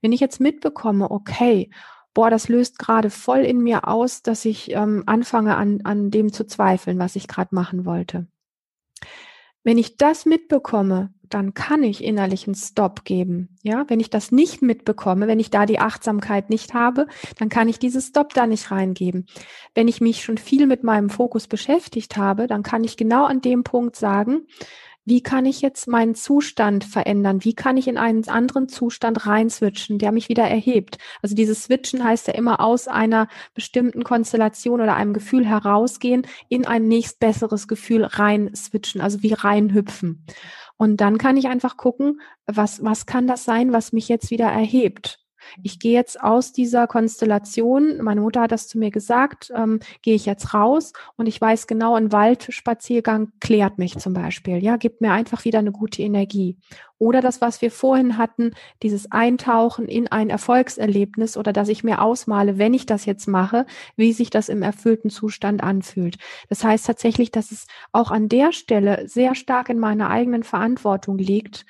Wenn 0.02 0.10
ich 0.10 0.20
jetzt 0.20 0.40
mitbekomme, 0.40 1.12
okay, 1.12 1.70
boah, 2.12 2.28
das 2.28 2.48
löst 2.48 2.80
gerade 2.80 3.08
voll 3.08 3.40
in 3.40 3.60
mir 3.60 3.86
aus, 3.86 4.22
dass 4.22 4.44
ich 4.44 4.72
ähm, 4.72 5.04
anfange 5.06 5.54
an, 5.54 5.80
an 5.84 6.10
dem 6.10 6.32
zu 6.32 6.44
zweifeln, 6.44 6.98
was 6.98 7.14
ich 7.14 7.28
gerade 7.28 7.54
machen 7.54 7.84
wollte 7.84 8.26
wenn 9.64 9.78
ich 9.78 9.96
das 9.96 10.26
mitbekomme, 10.26 11.10
dann 11.30 11.54
kann 11.54 11.82
ich 11.82 12.04
innerlich 12.04 12.46
einen 12.46 12.54
Stop 12.54 13.04
geben. 13.04 13.48
Ja, 13.62 13.84
wenn 13.88 13.98
ich 13.98 14.10
das 14.10 14.30
nicht 14.30 14.62
mitbekomme, 14.62 15.26
wenn 15.26 15.40
ich 15.40 15.50
da 15.50 15.66
die 15.66 15.80
Achtsamkeit 15.80 16.48
nicht 16.48 16.74
habe, 16.74 17.06
dann 17.38 17.48
kann 17.48 17.68
ich 17.68 17.78
dieses 17.78 18.08
Stop 18.08 18.34
da 18.34 18.46
nicht 18.46 18.70
reingeben. 18.70 19.26
Wenn 19.74 19.88
ich 19.88 20.00
mich 20.00 20.22
schon 20.22 20.38
viel 20.38 20.66
mit 20.66 20.84
meinem 20.84 21.10
Fokus 21.10 21.48
beschäftigt 21.48 22.16
habe, 22.16 22.46
dann 22.46 22.62
kann 22.62 22.84
ich 22.84 22.96
genau 22.96 23.24
an 23.24 23.40
dem 23.40 23.64
Punkt 23.64 23.96
sagen, 23.96 24.42
wie 25.04 25.22
kann 25.22 25.46
ich 25.46 25.60
jetzt 25.60 25.86
meinen 25.86 26.14
Zustand 26.14 26.84
verändern? 26.84 27.44
Wie 27.44 27.54
kann 27.54 27.76
ich 27.76 27.88
in 27.88 27.98
einen 27.98 28.26
anderen 28.28 28.68
Zustand 28.68 29.26
reinswitchen, 29.26 29.98
der 29.98 30.12
mich 30.12 30.28
wieder 30.28 30.44
erhebt? 30.44 30.98
Also 31.22 31.34
dieses 31.34 31.64
Switchen 31.64 32.02
heißt 32.02 32.28
ja 32.28 32.34
immer 32.34 32.60
aus 32.60 32.88
einer 32.88 33.28
bestimmten 33.54 34.02
Konstellation 34.02 34.80
oder 34.80 34.96
einem 34.96 35.12
Gefühl 35.12 35.46
herausgehen, 35.46 36.26
in 36.48 36.66
ein 36.66 36.88
nächst 36.88 37.20
besseres 37.20 37.68
Gefühl 37.68 38.04
rein 38.04 38.54
switchen, 38.54 39.00
also 39.00 39.22
wie 39.22 39.32
reinhüpfen. 39.32 40.24
Und 40.76 41.00
dann 41.00 41.18
kann 41.18 41.36
ich 41.36 41.48
einfach 41.48 41.76
gucken, 41.76 42.20
was, 42.46 42.82
was 42.82 43.06
kann 43.06 43.26
das 43.26 43.44
sein, 43.44 43.72
was 43.72 43.92
mich 43.92 44.08
jetzt 44.08 44.30
wieder 44.30 44.46
erhebt? 44.46 45.23
Ich 45.62 45.78
gehe 45.78 45.92
jetzt 45.92 46.20
aus 46.20 46.52
dieser 46.52 46.86
Konstellation, 46.86 48.02
meine 48.02 48.20
Mutter 48.20 48.42
hat 48.42 48.52
das 48.52 48.68
zu 48.68 48.78
mir 48.78 48.90
gesagt, 48.90 49.52
ähm, 49.54 49.80
gehe 50.02 50.14
ich 50.14 50.26
jetzt 50.26 50.54
raus 50.54 50.92
und 51.16 51.26
ich 51.26 51.40
weiß 51.40 51.66
genau, 51.66 51.94
ein 51.94 52.12
Waldspaziergang 52.12 53.32
klärt 53.40 53.78
mich 53.78 53.98
zum 53.98 54.12
Beispiel, 54.12 54.62
ja, 54.62 54.76
gibt 54.76 55.00
mir 55.00 55.12
einfach 55.12 55.44
wieder 55.44 55.58
eine 55.58 55.72
gute 55.72 56.02
Energie. 56.02 56.58
Oder 56.98 57.20
das, 57.20 57.40
was 57.40 57.60
wir 57.60 57.70
vorhin 57.70 58.18
hatten, 58.18 58.52
dieses 58.82 59.10
Eintauchen 59.10 59.88
in 59.88 60.08
ein 60.08 60.30
Erfolgserlebnis 60.30 61.36
oder 61.36 61.52
dass 61.52 61.68
ich 61.68 61.84
mir 61.84 62.00
ausmale, 62.00 62.56
wenn 62.56 62.72
ich 62.72 62.86
das 62.86 63.04
jetzt 63.04 63.26
mache, 63.26 63.66
wie 63.96 64.12
sich 64.12 64.30
das 64.30 64.48
im 64.48 64.62
erfüllten 64.62 65.10
Zustand 65.10 65.62
anfühlt. 65.62 66.16
Das 66.48 66.62
heißt 66.62 66.86
tatsächlich, 66.86 67.30
dass 67.32 67.50
es 67.50 67.66
auch 67.92 68.10
an 68.10 68.28
der 68.28 68.52
Stelle 68.52 69.08
sehr 69.08 69.34
stark 69.34 69.68
in 69.68 69.78
meiner 69.78 70.08
eigenen 70.08 70.44
Verantwortung 70.44 71.18
liegt, 71.18 71.66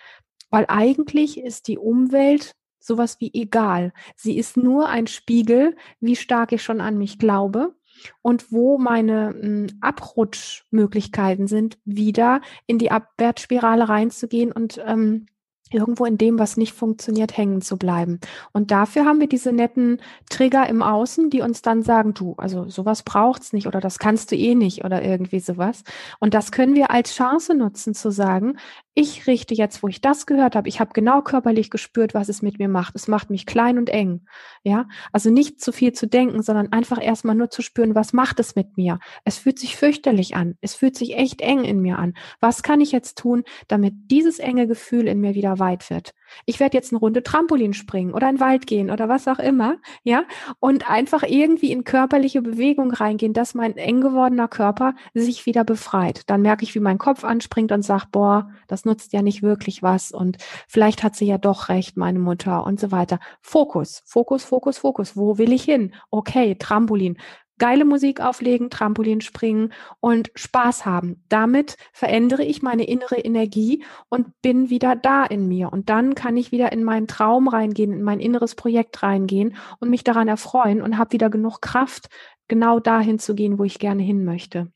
weil 0.50 0.66
eigentlich 0.68 1.40
ist 1.40 1.68
die 1.68 1.78
Umwelt 1.78 2.54
sowas 2.84 3.20
wie 3.20 3.30
egal. 3.32 3.92
Sie 4.16 4.36
ist 4.36 4.56
nur 4.56 4.88
ein 4.88 5.06
Spiegel, 5.06 5.76
wie 6.00 6.16
stark 6.16 6.52
ich 6.52 6.62
schon 6.62 6.80
an 6.80 6.98
mich 6.98 7.18
glaube 7.18 7.74
und 8.22 8.52
wo 8.52 8.78
meine 8.78 9.34
hm, 9.38 9.66
Abrutschmöglichkeiten 9.80 11.46
sind, 11.46 11.78
wieder 11.84 12.40
in 12.66 12.78
die 12.78 12.90
Abwärtsspirale 12.90 13.88
reinzugehen 13.88 14.52
und 14.52 14.82
ähm, 14.84 15.26
irgendwo 15.70 16.04
in 16.04 16.18
dem, 16.18 16.38
was 16.38 16.56
nicht 16.56 16.72
funktioniert, 16.72 17.36
hängen 17.36 17.62
zu 17.62 17.76
bleiben. 17.76 18.20
Und 18.52 18.70
dafür 18.70 19.04
haben 19.04 19.20
wir 19.20 19.28
diese 19.28 19.52
netten 19.52 20.00
Trigger 20.30 20.68
im 20.68 20.82
Außen, 20.82 21.30
die 21.30 21.40
uns 21.40 21.62
dann 21.62 21.82
sagen, 21.82 22.14
du, 22.14 22.34
also 22.36 22.68
sowas 22.68 23.02
braucht's 23.02 23.52
nicht 23.52 23.66
oder 23.66 23.80
das 23.80 23.98
kannst 23.98 24.30
du 24.30 24.36
eh 24.36 24.54
nicht 24.54 24.84
oder 24.84 25.02
irgendwie 25.02 25.40
sowas. 25.40 25.82
Und 26.20 26.34
das 26.34 26.52
können 26.52 26.74
wir 26.74 26.90
als 26.90 27.14
Chance 27.14 27.54
nutzen 27.54 27.94
zu 27.94 28.10
sagen, 28.10 28.56
ich 28.96 29.26
richte 29.26 29.54
jetzt, 29.54 29.82
wo 29.82 29.88
ich 29.88 30.00
das 30.00 30.24
gehört 30.24 30.54
habe, 30.54 30.68
ich 30.68 30.78
habe 30.78 30.92
genau 30.92 31.20
körperlich 31.20 31.68
gespürt, 31.68 32.14
was 32.14 32.28
es 32.28 32.42
mit 32.42 32.60
mir 32.60 32.68
macht. 32.68 32.94
Es 32.94 33.08
macht 33.08 33.28
mich 33.28 33.44
klein 33.44 33.76
und 33.76 33.90
eng. 33.90 34.26
Ja, 34.62 34.86
also 35.12 35.30
nicht 35.30 35.60
zu 35.60 35.72
viel 35.72 35.92
zu 35.92 36.06
denken, 36.06 36.42
sondern 36.42 36.70
einfach 36.72 37.02
erstmal 37.02 37.34
nur 37.34 37.50
zu 37.50 37.60
spüren, 37.60 37.96
was 37.96 38.12
macht 38.12 38.38
es 38.38 38.54
mit 38.54 38.76
mir? 38.76 39.00
Es 39.24 39.36
fühlt 39.36 39.58
sich 39.58 39.76
fürchterlich 39.76 40.36
an. 40.36 40.56
Es 40.60 40.76
fühlt 40.76 40.96
sich 40.96 41.16
echt 41.16 41.40
eng 41.40 41.64
in 41.64 41.80
mir 41.80 41.98
an. 41.98 42.14
Was 42.38 42.62
kann 42.62 42.80
ich 42.80 42.92
jetzt 42.92 43.18
tun, 43.18 43.42
damit 43.66 43.94
dieses 44.12 44.38
enge 44.38 44.68
Gefühl 44.68 45.08
in 45.08 45.20
mir 45.20 45.34
wieder 45.34 45.53
weit 45.58 45.90
wird? 45.90 46.14
ich 46.46 46.60
werde 46.60 46.76
jetzt 46.76 46.92
eine 46.92 47.00
Runde 47.00 47.22
Trampolin 47.22 47.74
springen 47.74 48.12
oder 48.12 48.28
in 48.28 48.36
den 48.36 48.40
Wald 48.40 48.66
gehen 48.66 48.90
oder 48.90 49.08
was 49.08 49.28
auch 49.28 49.38
immer, 49.38 49.76
ja, 50.02 50.24
und 50.60 50.88
einfach 50.90 51.22
irgendwie 51.22 51.72
in 51.72 51.84
körperliche 51.84 52.42
Bewegung 52.42 52.90
reingehen, 52.92 53.32
dass 53.32 53.54
mein 53.54 53.76
eng 53.76 54.00
gewordener 54.00 54.48
Körper 54.48 54.94
sich 55.14 55.46
wieder 55.46 55.64
befreit. 55.64 56.28
Dann 56.28 56.42
merke 56.42 56.64
ich, 56.64 56.74
wie 56.74 56.80
mein 56.80 56.98
Kopf 56.98 57.24
anspringt 57.24 57.72
und 57.72 57.82
sagt, 57.82 58.12
boah, 58.12 58.50
das 58.66 58.84
nutzt 58.84 59.12
ja 59.12 59.22
nicht 59.22 59.42
wirklich 59.42 59.82
was 59.82 60.12
und 60.12 60.38
vielleicht 60.68 61.02
hat 61.02 61.16
sie 61.16 61.26
ja 61.26 61.38
doch 61.38 61.68
recht, 61.68 61.96
meine 61.96 62.18
Mutter 62.18 62.64
und 62.64 62.80
so 62.80 62.90
weiter. 62.90 63.18
Fokus, 63.40 64.02
Fokus, 64.06 64.44
Fokus, 64.44 64.78
Fokus. 64.78 65.16
Wo 65.16 65.38
will 65.38 65.52
ich 65.52 65.64
hin? 65.64 65.94
Okay, 66.10 66.56
Trampolin 66.56 67.18
geile 67.58 67.84
Musik 67.84 68.20
auflegen, 68.20 68.70
Trampolin 68.70 69.20
springen 69.20 69.72
und 70.00 70.30
Spaß 70.34 70.86
haben. 70.86 71.24
Damit 71.28 71.76
verändere 71.92 72.44
ich 72.44 72.62
meine 72.62 72.84
innere 72.84 73.16
Energie 73.16 73.84
und 74.08 74.40
bin 74.42 74.70
wieder 74.70 74.96
da 74.96 75.24
in 75.24 75.48
mir. 75.48 75.72
Und 75.72 75.88
dann 75.88 76.14
kann 76.14 76.36
ich 76.36 76.52
wieder 76.52 76.72
in 76.72 76.84
meinen 76.84 77.06
Traum 77.06 77.48
reingehen, 77.48 77.92
in 77.92 78.02
mein 78.02 78.20
inneres 78.20 78.54
Projekt 78.54 79.02
reingehen 79.02 79.56
und 79.80 79.90
mich 79.90 80.04
daran 80.04 80.28
erfreuen 80.28 80.82
und 80.82 80.98
habe 80.98 81.12
wieder 81.12 81.30
genug 81.30 81.60
Kraft, 81.60 82.08
genau 82.48 82.80
dahin 82.80 83.18
zu 83.18 83.34
gehen, 83.34 83.58
wo 83.58 83.64
ich 83.64 83.78
gerne 83.78 84.02
hin 84.02 84.24
möchte. 84.24 84.72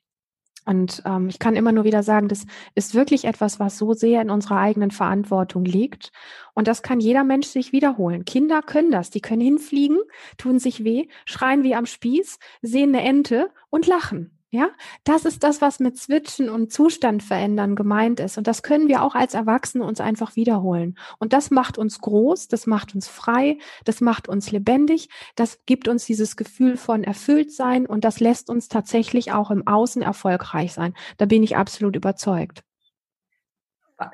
Und 0.68 1.02
ähm, 1.06 1.30
ich 1.30 1.38
kann 1.38 1.56
immer 1.56 1.72
nur 1.72 1.84
wieder 1.84 2.02
sagen, 2.02 2.28
das 2.28 2.44
ist 2.74 2.94
wirklich 2.94 3.24
etwas, 3.24 3.58
was 3.58 3.78
so 3.78 3.94
sehr 3.94 4.20
in 4.20 4.28
unserer 4.28 4.58
eigenen 4.58 4.90
Verantwortung 4.90 5.64
liegt. 5.64 6.12
Und 6.52 6.68
das 6.68 6.82
kann 6.82 7.00
jeder 7.00 7.24
Mensch 7.24 7.46
sich 7.46 7.72
wiederholen. 7.72 8.26
Kinder 8.26 8.60
können 8.60 8.90
das. 8.90 9.08
Die 9.08 9.22
können 9.22 9.40
hinfliegen, 9.40 9.96
tun 10.36 10.58
sich 10.58 10.84
weh, 10.84 11.08
schreien 11.24 11.62
wie 11.62 11.74
am 11.74 11.86
Spieß, 11.86 12.38
sehen 12.60 12.94
eine 12.94 13.02
Ente 13.02 13.48
und 13.70 13.86
lachen. 13.86 14.37
Ja, 14.50 14.70
das 15.04 15.26
ist 15.26 15.44
das, 15.44 15.60
was 15.60 15.78
mit 15.78 15.98
Switchen 15.98 16.48
und 16.48 16.72
Zustand 16.72 17.22
verändern 17.22 17.76
gemeint 17.76 18.18
ist. 18.18 18.38
Und 18.38 18.46
das 18.46 18.62
können 18.62 18.88
wir 18.88 19.02
auch 19.02 19.14
als 19.14 19.34
Erwachsene 19.34 19.84
uns 19.84 20.00
einfach 20.00 20.36
wiederholen. 20.36 20.96
Und 21.18 21.34
das 21.34 21.50
macht 21.50 21.76
uns 21.76 22.00
groß, 22.00 22.48
das 22.48 22.66
macht 22.66 22.94
uns 22.94 23.08
frei, 23.08 23.58
das 23.84 24.00
macht 24.00 24.26
uns 24.26 24.50
lebendig, 24.50 25.10
das 25.36 25.58
gibt 25.66 25.86
uns 25.86 26.06
dieses 26.06 26.36
Gefühl 26.36 26.78
von 26.78 27.04
Erfülltsein 27.04 27.84
und 27.84 28.04
das 28.04 28.20
lässt 28.20 28.48
uns 28.48 28.68
tatsächlich 28.68 29.32
auch 29.32 29.50
im 29.50 29.66
Außen 29.66 30.00
erfolgreich 30.00 30.72
sein. 30.72 30.94
Da 31.18 31.26
bin 31.26 31.42
ich 31.42 31.58
absolut 31.58 31.94
überzeugt 31.94 32.62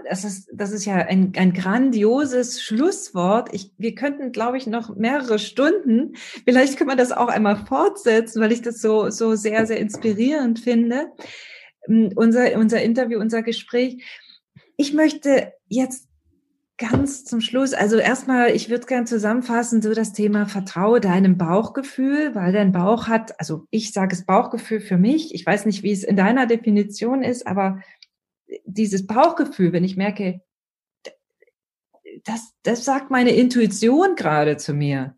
das 0.08 0.24
ist, 0.24 0.50
das 0.52 0.72
ist 0.72 0.86
ja 0.86 0.96
ein, 0.96 1.32
ein 1.36 1.52
grandioses 1.52 2.62
Schlusswort. 2.62 3.50
Ich, 3.52 3.72
wir 3.76 3.94
könnten, 3.94 4.32
glaube 4.32 4.56
ich, 4.56 4.66
noch 4.66 4.96
mehrere 4.96 5.38
Stunden. 5.38 6.14
Vielleicht 6.44 6.78
können 6.78 6.90
wir 6.90 6.96
das 6.96 7.12
auch 7.12 7.28
einmal 7.28 7.56
fortsetzen, 7.66 8.40
weil 8.40 8.52
ich 8.52 8.62
das 8.62 8.80
so, 8.80 9.10
so 9.10 9.34
sehr, 9.34 9.66
sehr 9.66 9.78
inspirierend 9.78 10.58
finde. 10.58 11.12
Ähm, 11.86 12.10
unser, 12.16 12.56
unser 12.58 12.82
Interview, 12.82 13.20
unser 13.20 13.42
Gespräch. 13.42 14.02
Ich 14.76 14.94
möchte 14.94 15.52
jetzt 15.68 16.08
ganz 16.76 17.24
zum 17.24 17.40
Schluss, 17.40 17.72
also 17.72 17.98
erstmal, 17.98 18.50
ich 18.50 18.68
würde 18.68 18.86
gerne 18.86 19.04
zusammenfassen, 19.04 19.80
so 19.80 19.94
das 19.94 20.12
Thema 20.12 20.46
Vertraue 20.46 21.00
deinem 21.00 21.38
Bauchgefühl, 21.38 22.34
weil 22.34 22.52
dein 22.52 22.72
Bauch 22.72 23.06
hat, 23.06 23.38
also 23.38 23.66
ich 23.70 23.92
sage 23.92 24.16
es 24.16 24.26
Bauchgefühl 24.26 24.80
für 24.80 24.98
mich, 24.98 25.34
ich 25.34 25.46
weiß 25.46 25.66
nicht, 25.66 25.84
wie 25.84 25.92
es 25.92 26.02
in 26.02 26.16
deiner 26.16 26.46
Definition 26.46 27.22
ist, 27.22 27.46
aber 27.46 27.80
dieses 28.64 29.06
Bauchgefühl, 29.06 29.72
wenn 29.72 29.84
ich 29.84 29.96
merke, 29.96 30.40
das, 32.24 32.54
das 32.62 32.84
sagt 32.84 33.10
meine 33.10 33.30
Intuition 33.30 34.14
gerade 34.16 34.56
zu 34.56 34.72
mir. 34.72 35.16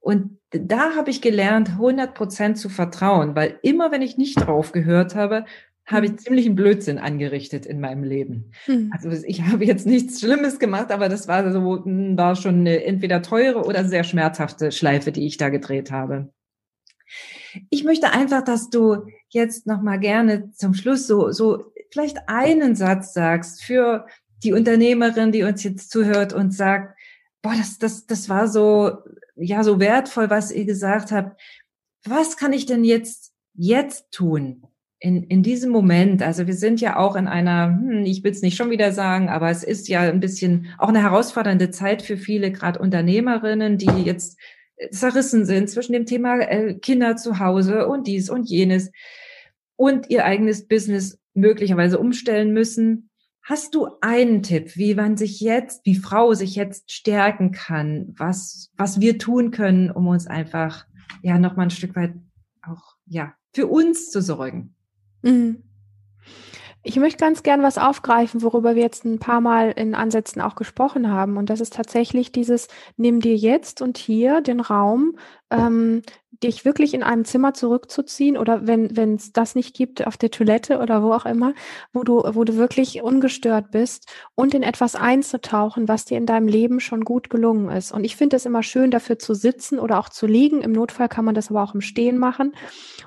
Und 0.00 0.38
da 0.50 0.94
habe 0.94 1.10
ich 1.10 1.22
gelernt, 1.22 1.70
100 1.70 2.14
Prozent 2.14 2.58
zu 2.58 2.68
vertrauen, 2.68 3.34
weil 3.34 3.58
immer, 3.62 3.90
wenn 3.90 4.02
ich 4.02 4.18
nicht 4.18 4.36
drauf 4.36 4.72
gehört 4.72 5.14
habe, 5.14 5.46
habe 5.86 6.06
ich 6.06 6.12
hm. 6.12 6.18
ziemlich 6.18 6.46
einen 6.46 6.56
Blödsinn 6.56 6.98
angerichtet 6.98 7.66
in 7.66 7.80
meinem 7.80 8.04
Leben. 8.04 8.52
Mhm. 8.66 8.90
Also 8.92 9.10
ich 9.26 9.42
habe 9.42 9.64
jetzt 9.64 9.86
nichts 9.86 10.20
Schlimmes 10.20 10.58
gemacht, 10.58 10.90
aber 10.90 11.08
das 11.08 11.28
war 11.28 11.50
so, 11.52 11.84
hm, 11.84 12.16
war 12.16 12.36
schon 12.36 12.60
eine 12.60 12.84
entweder 12.84 13.22
teure 13.22 13.64
oder 13.64 13.84
sehr 13.84 14.04
schmerzhafte 14.04 14.72
Schleife, 14.72 15.12
die 15.12 15.26
ich 15.26 15.36
da 15.36 15.50
gedreht 15.50 15.90
habe. 15.90 16.32
Ich 17.70 17.84
möchte 17.84 18.10
einfach, 18.10 18.42
dass 18.42 18.70
du 18.70 19.06
jetzt 19.28 19.66
noch 19.66 19.82
mal 19.82 19.98
gerne 19.98 20.50
zum 20.52 20.74
Schluss 20.74 21.06
so, 21.06 21.30
so 21.30 21.72
vielleicht 21.94 22.28
einen 22.28 22.74
Satz 22.74 23.14
sagst 23.14 23.62
für 23.62 24.06
die 24.42 24.52
Unternehmerin, 24.52 25.30
die 25.30 25.44
uns 25.44 25.62
jetzt 25.62 25.90
zuhört 25.90 26.32
und 26.32 26.52
sagt, 26.52 26.98
boah, 27.40 27.54
das, 27.56 27.78
das, 27.78 28.06
das 28.06 28.28
war 28.28 28.48
so, 28.48 28.98
ja, 29.36 29.62
so 29.62 29.78
wertvoll, 29.78 30.28
was 30.28 30.50
ihr 30.50 30.64
gesagt 30.64 31.12
habt. 31.12 31.40
Was 32.04 32.36
kann 32.36 32.52
ich 32.52 32.66
denn 32.66 32.82
jetzt, 32.82 33.32
jetzt 33.54 34.10
tun? 34.10 34.64
In, 34.98 35.22
in 35.22 35.44
diesem 35.44 35.70
Moment, 35.70 36.20
also 36.20 36.48
wir 36.48 36.54
sind 36.54 36.80
ja 36.80 36.96
auch 36.96 37.14
in 37.14 37.28
einer, 37.28 37.68
hm, 37.68 38.04
ich 38.04 38.24
will 38.24 38.32
es 38.32 38.42
nicht 38.42 38.56
schon 38.56 38.70
wieder 38.70 38.90
sagen, 38.90 39.28
aber 39.28 39.50
es 39.50 39.62
ist 39.62 39.86
ja 39.88 40.00
ein 40.00 40.20
bisschen 40.20 40.66
auch 40.78 40.88
eine 40.88 41.02
herausfordernde 41.02 41.70
Zeit 41.70 42.02
für 42.02 42.16
viele, 42.16 42.50
gerade 42.50 42.80
Unternehmerinnen, 42.80 43.78
die 43.78 44.02
jetzt 44.02 44.36
zerrissen 44.90 45.44
sind 45.44 45.70
zwischen 45.70 45.92
dem 45.92 46.06
Thema 46.06 46.40
äh, 46.40 46.74
Kinder 46.74 47.16
zu 47.16 47.38
Hause 47.38 47.86
und 47.86 48.08
dies 48.08 48.30
und 48.30 48.50
jenes 48.50 48.90
und 49.76 50.10
ihr 50.10 50.24
eigenes 50.24 50.66
Business 50.66 51.20
möglicherweise 51.34 51.98
umstellen 51.98 52.52
müssen. 52.52 53.10
Hast 53.42 53.74
du 53.74 53.88
einen 54.00 54.42
Tipp, 54.42 54.76
wie 54.76 54.94
man 54.94 55.16
sich 55.18 55.40
jetzt, 55.40 55.84
wie 55.84 55.96
Frau 55.96 56.32
sich 56.32 56.54
jetzt 56.54 56.90
stärken 56.90 57.52
kann, 57.52 58.14
was, 58.16 58.70
was 58.76 59.00
wir 59.00 59.18
tun 59.18 59.50
können, 59.50 59.90
um 59.90 60.06
uns 60.06 60.26
einfach, 60.26 60.86
ja, 61.22 61.38
noch 61.38 61.56
mal 61.56 61.64
ein 61.64 61.70
Stück 61.70 61.94
weit 61.94 62.14
auch, 62.62 62.94
ja, 63.06 63.34
für 63.52 63.66
uns 63.66 64.10
zu 64.10 64.22
sorgen? 64.22 64.74
Mhm. 65.22 65.62
Ich 66.86 66.96
möchte 66.96 67.18
ganz 67.18 67.42
gern 67.42 67.62
was 67.62 67.78
aufgreifen, 67.78 68.42
worüber 68.42 68.74
wir 68.74 68.82
jetzt 68.82 69.06
ein 69.06 69.18
paar 69.18 69.40
Mal 69.40 69.70
in 69.70 69.94
Ansätzen 69.94 70.42
auch 70.42 70.54
gesprochen 70.54 71.10
haben. 71.10 71.38
Und 71.38 71.48
das 71.48 71.60
ist 71.60 71.72
tatsächlich 71.72 72.30
dieses, 72.30 72.68
nimm 72.98 73.20
dir 73.20 73.34
jetzt 73.34 73.80
und 73.80 73.96
hier 73.96 74.42
den 74.42 74.60
Raum, 74.60 75.16
ähm, 75.50 76.02
dich 76.42 76.64
wirklich 76.64 76.94
in 76.94 77.02
einem 77.02 77.24
Zimmer 77.24 77.54
zurückzuziehen 77.54 78.36
oder 78.36 78.66
wenn 78.66 78.96
wenn 78.96 79.14
es 79.16 79.32
das 79.32 79.54
nicht 79.54 79.74
gibt 79.74 80.06
auf 80.06 80.16
der 80.16 80.30
Toilette 80.30 80.78
oder 80.78 81.02
wo 81.02 81.12
auch 81.12 81.26
immer, 81.26 81.54
wo 81.92 82.02
du 82.02 82.22
wo 82.34 82.44
du 82.44 82.56
wirklich 82.56 83.02
ungestört 83.02 83.70
bist 83.70 84.08
und 84.34 84.54
in 84.54 84.62
etwas 84.62 84.96
einzutauchen, 84.96 85.88
was 85.88 86.04
dir 86.04 86.18
in 86.18 86.26
deinem 86.26 86.48
Leben 86.48 86.80
schon 86.80 87.04
gut 87.04 87.30
gelungen 87.30 87.70
ist. 87.70 87.92
Und 87.92 88.04
ich 88.04 88.16
finde 88.16 88.36
es 88.36 88.46
immer 88.46 88.62
schön 88.62 88.90
dafür 88.90 89.18
zu 89.18 89.34
sitzen 89.34 89.78
oder 89.78 89.98
auch 89.98 90.08
zu 90.08 90.26
liegen. 90.26 90.62
Im 90.62 90.72
Notfall 90.72 91.08
kann 91.08 91.24
man 91.24 91.34
das 91.34 91.50
aber 91.50 91.62
auch 91.62 91.74
im 91.74 91.80
Stehen 91.80 92.18
machen. 92.18 92.54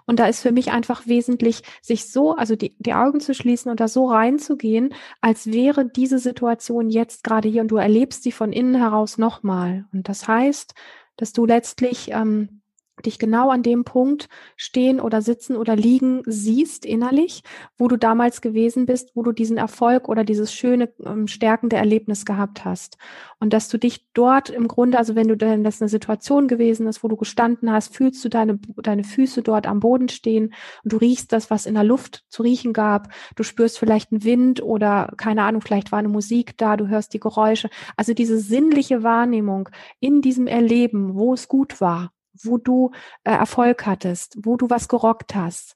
Und 0.05 0.19
da 0.19 0.27
ist 0.27 0.41
für 0.41 0.51
mich 0.51 0.71
einfach 0.71 1.07
wesentlich, 1.07 1.63
sich 1.81 2.09
so, 2.11 2.35
also 2.35 2.55
die, 2.55 2.75
die 2.79 2.93
Augen 2.93 3.19
zu 3.19 3.33
schließen 3.33 3.69
und 3.71 3.79
da 3.79 3.87
so 3.87 4.05
reinzugehen, 4.07 4.93
als 5.21 5.47
wäre 5.47 5.85
diese 5.85 6.19
Situation 6.19 6.89
jetzt 6.89 7.23
gerade 7.23 7.49
hier 7.49 7.61
und 7.61 7.69
du 7.69 7.77
erlebst 7.77 8.23
sie 8.23 8.31
von 8.31 8.51
innen 8.51 8.75
heraus 8.75 9.17
nochmal. 9.17 9.85
Und 9.93 10.09
das 10.09 10.27
heißt, 10.27 10.73
dass 11.17 11.33
du 11.33 11.45
letztlich 11.45 12.11
ähm, 12.11 12.61
dich 13.05 13.19
genau 13.19 13.49
an 13.49 13.63
dem 13.63 13.83
Punkt 13.83 14.27
stehen 14.55 14.99
oder 14.99 15.21
sitzen 15.21 15.55
oder 15.55 15.75
liegen 15.75 16.23
siehst 16.25 16.85
innerlich, 16.85 17.43
wo 17.77 17.87
du 17.87 17.97
damals 17.97 18.41
gewesen 18.41 18.85
bist, 18.85 19.11
wo 19.15 19.23
du 19.23 19.31
diesen 19.31 19.57
Erfolg 19.57 20.09
oder 20.09 20.23
dieses 20.23 20.53
schöne, 20.53 20.89
ähm, 21.05 21.27
stärkende 21.27 21.75
Erlebnis 21.75 22.25
gehabt 22.25 22.65
hast. 22.65 22.97
Und 23.39 23.53
dass 23.53 23.69
du 23.69 23.77
dich 23.77 24.07
dort 24.13 24.49
im 24.49 24.67
Grunde, 24.67 24.97
also 24.97 25.15
wenn 25.15 25.27
du 25.27 25.37
denn 25.37 25.63
das 25.63 25.81
eine 25.81 25.89
Situation 25.89 26.47
gewesen 26.47 26.87
ist, 26.87 27.03
wo 27.03 27.07
du 27.07 27.15
gestanden 27.15 27.71
hast, 27.71 27.95
fühlst 27.95 28.23
du 28.25 28.29
deine, 28.29 28.59
deine 28.77 29.03
Füße 29.03 29.43
dort 29.43 29.67
am 29.67 29.79
Boden 29.79 30.09
stehen 30.09 30.53
und 30.83 30.93
du 30.93 30.97
riechst 30.97 31.31
das, 31.31 31.51
was 31.51 31.67
in 31.67 31.75
der 31.75 31.83
Luft 31.83 32.25
zu 32.29 32.41
riechen 32.41 32.73
gab. 32.73 33.09
Du 33.35 33.43
spürst 33.43 33.77
vielleicht 33.77 34.11
einen 34.11 34.23
Wind 34.23 34.63
oder 34.63 35.13
keine 35.17 35.43
Ahnung, 35.43 35.61
vielleicht 35.61 35.91
war 35.91 35.99
eine 35.99 36.09
Musik 36.09 36.57
da, 36.57 36.77
du 36.77 36.87
hörst 36.87 37.13
die 37.13 37.19
Geräusche. 37.19 37.69
Also 37.95 38.13
diese 38.13 38.39
sinnliche 38.39 39.03
Wahrnehmung 39.03 39.69
in 39.99 40.21
diesem 40.21 40.47
Erleben, 40.47 41.15
wo 41.15 41.33
es 41.33 41.47
gut 41.47 41.79
war 41.79 42.11
wo 42.43 42.57
du 42.57 42.91
äh, 43.23 43.31
Erfolg 43.31 43.85
hattest, 43.85 44.37
wo 44.41 44.57
du 44.57 44.69
was 44.69 44.87
gerockt 44.87 45.35
hast, 45.35 45.75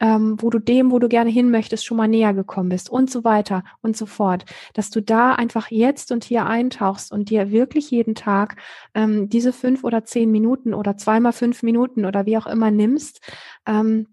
ähm, 0.00 0.36
wo 0.40 0.50
du 0.50 0.58
dem, 0.58 0.90
wo 0.90 0.98
du 0.98 1.08
gerne 1.08 1.30
hin 1.30 1.50
möchtest, 1.50 1.84
schon 1.84 1.96
mal 1.96 2.08
näher 2.08 2.34
gekommen 2.34 2.68
bist 2.68 2.90
und 2.90 3.10
so 3.10 3.24
weiter 3.24 3.64
und 3.82 3.96
so 3.96 4.06
fort. 4.06 4.44
Dass 4.74 4.90
du 4.90 5.00
da 5.00 5.34
einfach 5.34 5.70
jetzt 5.70 6.12
und 6.12 6.24
hier 6.24 6.46
eintauchst 6.46 7.12
und 7.12 7.30
dir 7.30 7.50
wirklich 7.50 7.90
jeden 7.90 8.14
Tag 8.14 8.56
ähm, 8.94 9.28
diese 9.28 9.52
fünf 9.52 9.84
oder 9.84 10.04
zehn 10.04 10.30
Minuten 10.30 10.74
oder 10.74 10.96
zweimal 10.96 11.32
fünf 11.32 11.62
Minuten 11.62 12.04
oder 12.04 12.26
wie 12.26 12.36
auch 12.38 12.46
immer 12.46 12.70
nimmst, 12.70 13.20
ähm, 13.66 14.08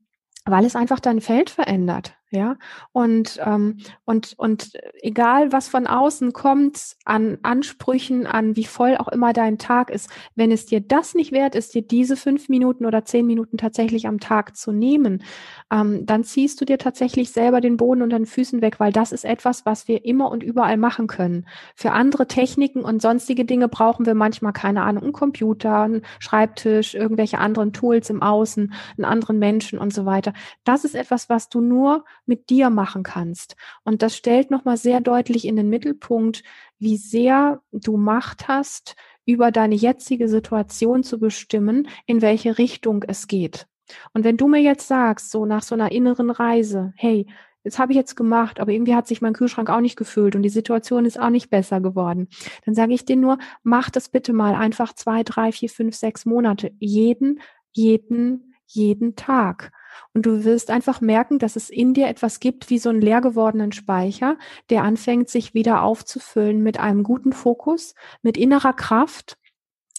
weil 0.45 0.65
es 0.65 0.75
einfach 0.75 0.99
dein 0.99 1.21
Feld 1.21 1.49
verändert. 1.49 2.15
Ja, 2.36 2.57
und, 2.93 3.39
ähm, 3.45 3.77
und, 4.05 4.34
und 4.38 4.71
egal, 5.03 5.51
was 5.51 5.67
von 5.67 5.86
außen 5.86 6.34
kommt 6.34 6.95
an 7.05 7.38
Ansprüchen, 7.43 8.25
an 8.25 8.55
wie 8.55 8.63
voll 8.63 8.97
auch 8.97 9.07
immer 9.09 9.34
dein 9.34 9.59
Tag 9.59 9.91
ist, 9.91 10.09
wenn 10.34 10.51
es 10.51 10.65
dir 10.65 10.81
das 10.81 11.13
nicht 11.13 11.31
wert 11.31 11.53
ist, 11.53 11.75
dir 11.75 11.84
diese 11.84 12.17
fünf 12.17 12.49
Minuten 12.49 12.88
oder 12.88 13.05
zehn 13.05 13.27
Minuten 13.27 13.59
tatsächlich 13.59 14.07
am 14.07 14.19
Tag 14.19 14.57
zu 14.57 14.71
nehmen, 14.71 15.23
ähm, 15.71 16.07
dann 16.07 16.23
ziehst 16.23 16.59
du 16.59 16.65
dir 16.65 16.79
tatsächlich 16.79 17.29
selber 17.29 17.61
den 17.61 17.77
Boden 17.77 18.01
unter 18.01 18.17
den 18.17 18.25
Füßen 18.25 18.63
weg, 18.63 18.79
weil 18.79 18.91
das 18.91 19.11
ist 19.11 19.25
etwas, 19.25 19.67
was 19.67 19.88
wir 19.88 20.03
immer 20.03 20.31
und 20.31 20.41
überall 20.41 20.77
machen 20.77 21.05
können. 21.05 21.45
Für 21.75 21.91
andere 21.91 22.25
Techniken 22.25 22.81
und 22.81 22.99
sonstige 22.99 23.45
Dinge 23.45 23.67
brauchen 23.67 24.07
wir 24.07 24.15
manchmal, 24.15 24.53
keine 24.53 24.81
Ahnung, 24.81 25.03
einen 25.03 25.13
Computer, 25.13 25.81
einen 25.84 26.01
Schreibtisch, 26.17 26.95
irgendwelche 26.95 27.38
anderen 27.38 27.73
Tools 27.73 28.09
im 28.09 28.23
Außen, 28.23 28.73
einen 28.97 29.05
anderen 29.05 29.38
Menschen 29.38 29.77
und 29.77 29.93
so 29.93 30.07
weiter. 30.07 30.34
Das 30.63 30.84
ist 30.84 30.95
etwas, 30.95 31.29
was 31.29 31.49
du 31.49 31.61
nur 31.61 32.05
mit 32.26 32.49
dir 32.49 32.69
machen 32.69 33.03
kannst. 33.03 33.55
Und 33.84 34.01
das 34.01 34.15
stellt 34.15 34.51
nochmal 34.51 34.78
sehr 34.78 35.01
deutlich 35.01 35.45
in 35.45 35.55
den 35.55 35.69
Mittelpunkt, 35.69 36.43
wie 36.80 36.97
sehr 36.97 37.61
du 37.71 37.97
Macht 37.97 38.47
hast, 38.47 38.95
über 39.26 39.51
deine 39.51 39.76
jetzige 39.76 40.28
Situation 40.28 41.03
zu 41.03 41.19
bestimmen, 41.19 41.88
in 42.05 42.21
welche 42.21 42.57
Richtung 42.57 43.03
es 43.07 43.28
geht. 43.28 43.67
Und 44.13 44.24
wenn 44.24 44.38
du 44.38 44.47
mir 44.47 44.61
jetzt 44.61 44.88
sagst, 44.88 45.32
so 45.32 45.45
nach 45.45 45.63
so 45.63 45.76
einer 45.76 45.91
inneren 45.91 46.30
Reise, 46.30 46.93
hey, 46.95 47.28
das 47.63 47.80
habe 47.80 47.93
ich 47.93 47.97
jetzt 47.97 48.15
gemacht, 48.15 48.59
aber 48.59 48.71
irgendwie 48.71 48.95
hat 48.95 49.07
sich 49.07 49.21
mein 49.21 49.34
Kühlschrank 49.34 49.69
auch 49.69 49.80
nicht 49.80 49.95
gefüllt 49.95 50.36
und 50.36 50.41
die 50.43 50.49
Situation 50.49 51.05
ist 51.05 51.19
auch 51.19 51.30
nicht 51.30 51.49
besser 51.49 51.80
geworden. 51.80 52.28
Dann 52.65 52.76
sage 52.76 52.93
ich 52.93 53.05
dir 53.05 53.15
nur, 53.15 53.38
mach 53.63 53.89
das 53.89 54.09
bitte 54.09 54.34
mal 54.34 54.53
einfach 54.53 54.93
zwei, 54.93 55.24
drei, 55.24 55.51
vier, 55.51 55.69
fünf, 55.69 55.95
sechs 55.95 56.26
Monate. 56.26 56.71
Jeden, 56.80 57.39
jeden, 57.71 58.52
jeden 58.68 59.16
Tag. 59.16 59.72
Und 60.14 60.26
du 60.26 60.43
wirst 60.43 60.70
einfach 60.70 61.01
merken, 61.01 61.39
dass 61.39 61.55
es 61.55 61.70
in 61.70 61.93
dir 61.93 62.07
etwas 62.07 62.39
gibt 62.39 62.70
wie 62.70 62.80
so 62.80 62.89
einen 62.89 63.01
leer 63.01 63.22
gewordenen 63.22 63.72
Speicher, 63.72 64.38
der 64.70 64.84
anfängt, 64.84 65.30
sich 65.30 65.53
wieder 65.53 65.84
aufzufüllen 65.84 66.61
mit 66.61 66.80
einem 66.80 67.03
guten 67.03 67.34
Fokus, 67.34 67.95
mit 68.22 68.38
innerer 68.38 68.74
Kraft 68.74 69.38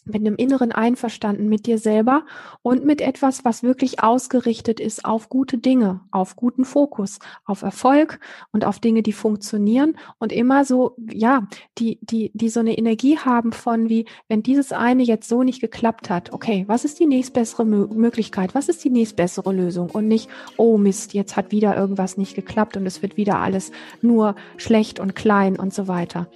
mit 0.05 0.16
einem 0.16 0.36
inneren 0.36 0.72
Einverstanden 0.72 1.48
mit 1.48 1.66
dir 1.66 1.78
selber 1.78 2.24
und 2.62 2.84
mit 2.84 3.00
etwas, 3.00 3.44
was 3.44 3.62
wirklich 3.62 4.02
ausgerichtet 4.02 4.80
ist 4.80 5.05
auf 5.05 5.28
gute 5.28 5.59
Dinge, 5.59 6.00
auf 6.11 6.36
guten 6.36 6.64
Fokus, 6.64 7.18
auf 7.44 7.62
Erfolg 7.62 8.20
und 8.52 8.64
auf 8.64 8.78
Dinge, 8.78 9.02
die 9.02 9.12
funktionieren 9.12 9.96
und 10.18 10.32
immer 10.32 10.64
so, 10.64 10.96
ja, 11.11 11.48
die, 11.78 11.98
die, 12.02 12.30
die 12.34 12.48
so 12.48 12.61
eine 12.61 12.76
Energie 12.76 13.18
haben 13.18 13.52
von 13.52 13.88
wie, 13.88 14.07
wenn 14.28 14.42
dieses 14.42 14.72
eine 14.72 15.02
jetzt 15.02 15.28
so 15.28 15.42
nicht 15.42 15.61
geklappt 15.61 16.11
hat, 16.11 16.32
okay, 16.32 16.64
was 16.66 16.84
ist 16.84 17.00
die 17.00 17.07
nächstbessere 17.07 17.64
Möglichkeit? 17.64 18.55
Was 18.55 18.68
ist 18.68 18.84
die 18.84 18.90
nächstbessere 18.90 19.52
Lösung? 19.52 19.90
Und 19.90 20.09
nicht, 20.09 20.28
oh 20.57 20.78
Mist, 20.78 21.14
jetzt 21.14 21.36
hat 21.36 21.50
wieder 21.50 21.76
irgendwas 21.76 22.16
nicht 22.16 22.34
geklappt 22.34 22.76
und 22.76 22.86
es 22.86 23.02
wird 23.02 23.16
wieder 23.16 23.38
alles 23.38 23.72
nur 24.02 24.34
schlecht 24.57 25.00
und 25.00 25.14
klein 25.14 25.59
und 25.59 25.72
so 25.72 25.88
weiter. 25.88 26.28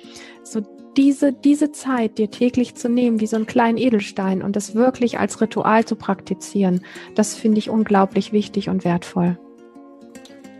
So 0.42 0.62
diese, 0.98 1.32
diese 1.32 1.70
Zeit 1.70 2.18
dir 2.18 2.30
täglich 2.30 2.74
zu 2.74 2.88
nehmen, 2.88 3.20
wie 3.20 3.28
so 3.28 3.36
einen 3.36 3.46
kleinen 3.46 3.78
Edelstein 3.78 4.42
und 4.42 4.56
das 4.56 4.74
wirklich 4.74 5.18
als 5.18 5.40
Ritual 5.40 5.84
zu 5.84 5.94
praktizieren, 5.94 6.80
das 7.14 7.36
finde 7.36 7.58
ich 7.58 7.70
unglaublich 7.70 8.32
wichtig 8.32 8.68
und 8.68 8.84
wertvoll. 8.84 9.38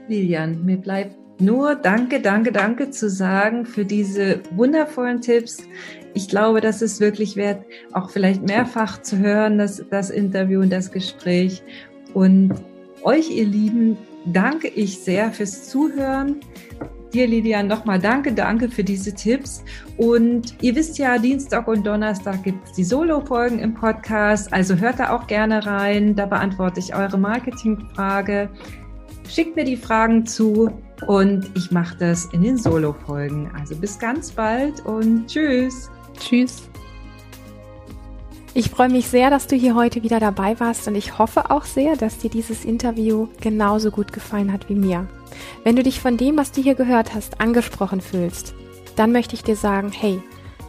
Lilian, 0.07 0.65
mir 0.65 0.77
bleibt 0.77 1.17
nur 1.41 1.75
Danke, 1.75 2.21
danke, 2.21 2.53
danke 2.53 2.91
zu 2.91 3.11
sagen 3.11 3.67
für 3.67 3.85
diese 3.85 4.41
wundervollen 4.53 5.21
Tipps. 5.21 5.59
Ich 6.15 6.29
glaube, 6.29 6.61
das 6.61 6.83
ist 6.83 7.01
wirklich 7.01 7.37
wert, 7.37 7.65
auch 7.93 8.11
vielleicht 8.11 8.43
mehrfach 8.43 9.03
zu 9.03 9.19
hören, 9.19 9.59
das, 9.59 9.85
das 9.91 10.11
Interview 10.11 10.61
und 10.61 10.71
das 10.71 10.91
Gespräch. 10.91 11.63
Und 12.15 12.55
euch, 13.03 13.31
ihr 13.31 13.47
Lieben, 13.47 13.97
danke 14.25 14.69
ich 14.69 14.99
sehr 14.99 15.33
fürs 15.33 15.69
Zuhören. 15.69 16.41
Dir, 17.13 17.27
Lilian, 17.27 17.67
nochmal 17.67 17.99
danke, 17.99 18.33
danke 18.33 18.69
für 18.69 18.85
diese 18.85 19.15
Tipps. 19.15 19.65
Und 19.97 20.55
ihr 20.63 20.75
wisst 20.75 20.99
ja, 20.99 21.19
Dienstag 21.19 21.67
und 21.67 21.87
Donnerstag 21.87 22.43
gibt 22.43 22.67
es 22.67 22.73
die 22.73 22.85
Solo-Folgen 22.85 23.59
im 23.61 23.75
Podcast. 23.75 24.53
Also 24.53 24.77
hört 24.77 24.99
da 25.01 25.17
auch 25.17 25.27
gerne 25.27 25.65
rein. 25.65 26.15
Da 26.15 26.27
beantworte 26.27 26.81
ich 26.81 26.95
eure 26.95 27.17
Marketingfrage. 27.17 28.51
Schickt 29.29 29.57
mir 29.57 29.65
die 29.65 29.77
Fragen 29.77 30.27
zu 30.27 30.71
und 31.07 31.51
ich 31.55 31.71
mache 31.71 31.97
das 31.97 32.27
in 32.33 32.43
den 32.43 32.59
Solo-Folgen. 32.59 33.51
Also 33.59 33.75
bis 33.77 33.99
ganz 33.99 34.33
bald 34.33 34.85
und 34.85 35.27
tschüss. 35.27 35.91
Tschüss. 36.19 36.69
Ich 38.59 38.69
freue 38.71 38.89
mich 38.89 39.07
sehr, 39.07 39.31
dass 39.31 39.47
du 39.47 39.55
hier 39.55 39.77
heute 39.77 40.03
wieder 40.03 40.19
dabei 40.19 40.59
warst 40.59 40.89
und 40.89 40.97
ich 40.97 41.17
hoffe 41.17 41.53
auch 41.53 41.63
sehr, 41.63 41.95
dass 41.95 42.19
dir 42.19 42.29
dieses 42.29 42.65
Interview 42.65 43.29
genauso 43.41 43.93
gut 43.93 44.13
gefallen 44.13 44.53
hat 44.53 44.69
wie 44.69 44.75
mir. 44.75 45.07
Wenn 45.63 45.77
du 45.77 45.85
dich 45.85 46.01
von 46.01 46.17
dem, 46.17 46.37
was 46.37 46.51
du 46.51 46.61
hier 46.61 46.75
gehört 46.75 47.15
hast, 47.15 47.41
angesprochen 47.41 48.01
fühlst, 48.01 48.55
dann 48.97 49.13
möchte 49.13 49.37
ich 49.37 49.45
dir 49.45 49.55
sagen, 49.55 49.93
hey, 49.93 50.21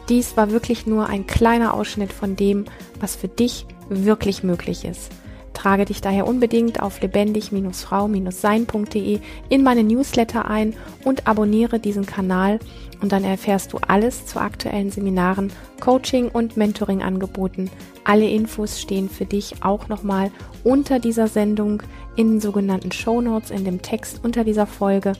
dies 0.08 0.36
war 0.36 0.52
wirklich 0.52 0.86
nur 0.86 1.08
ein 1.08 1.26
kleiner 1.26 1.74
Ausschnitt 1.74 2.12
von 2.12 2.36
dem, 2.36 2.66
was 3.00 3.16
für 3.16 3.26
dich 3.26 3.66
wirklich 3.88 4.44
möglich 4.44 4.84
ist. 4.84 5.10
Trage 5.52 5.84
dich 5.84 6.00
daher 6.00 6.28
unbedingt 6.28 6.80
auf 6.80 7.00
lebendig-frau-sein.de 7.00 9.18
in 9.48 9.62
meine 9.64 9.82
Newsletter 9.82 10.48
ein 10.48 10.74
und 11.02 11.26
abonniere 11.26 11.80
diesen 11.80 12.06
Kanal 12.06 12.60
und 13.00 13.12
dann 13.12 13.24
erfährst 13.24 13.72
du 13.72 13.78
alles 13.86 14.26
zu 14.26 14.40
aktuellen 14.40 14.90
Seminaren, 14.90 15.52
Coaching 15.80 16.28
und 16.28 16.56
Mentoring-Angeboten. 16.56 17.70
Alle 18.04 18.28
Infos 18.28 18.80
stehen 18.80 19.08
für 19.08 19.24
dich 19.24 19.62
auch 19.62 19.88
nochmal 19.88 20.30
unter 20.64 20.98
dieser 20.98 21.28
Sendung 21.28 21.82
in 22.16 22.32
den 22.32 22.40
sogenannten 22.40 22.92
Show 22.92 23.20
Notes 23.20 23.50
in 23.50 23.64
dem 23.64 23.82
Text 23.82 24.20
unter 24.22 24.44
dieser 24.44 24.66
Folge. 24.66 25.12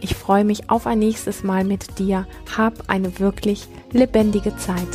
Ich 0.00 0.14
freue 0.14 0.44
mich 0.44 0.70
auf 0.70 0.86
ein 0.86 1.00
nächstes 1.00 1.42
Mal 1.42 1.64
mit 1.64 1.98
dir. 1.98 2.26
Hab 2.56 2.88
eine 2.88 3.18
wirklich 3.18 3.66
lebendige 3.92 4.56
Zeit. 4.56 4.86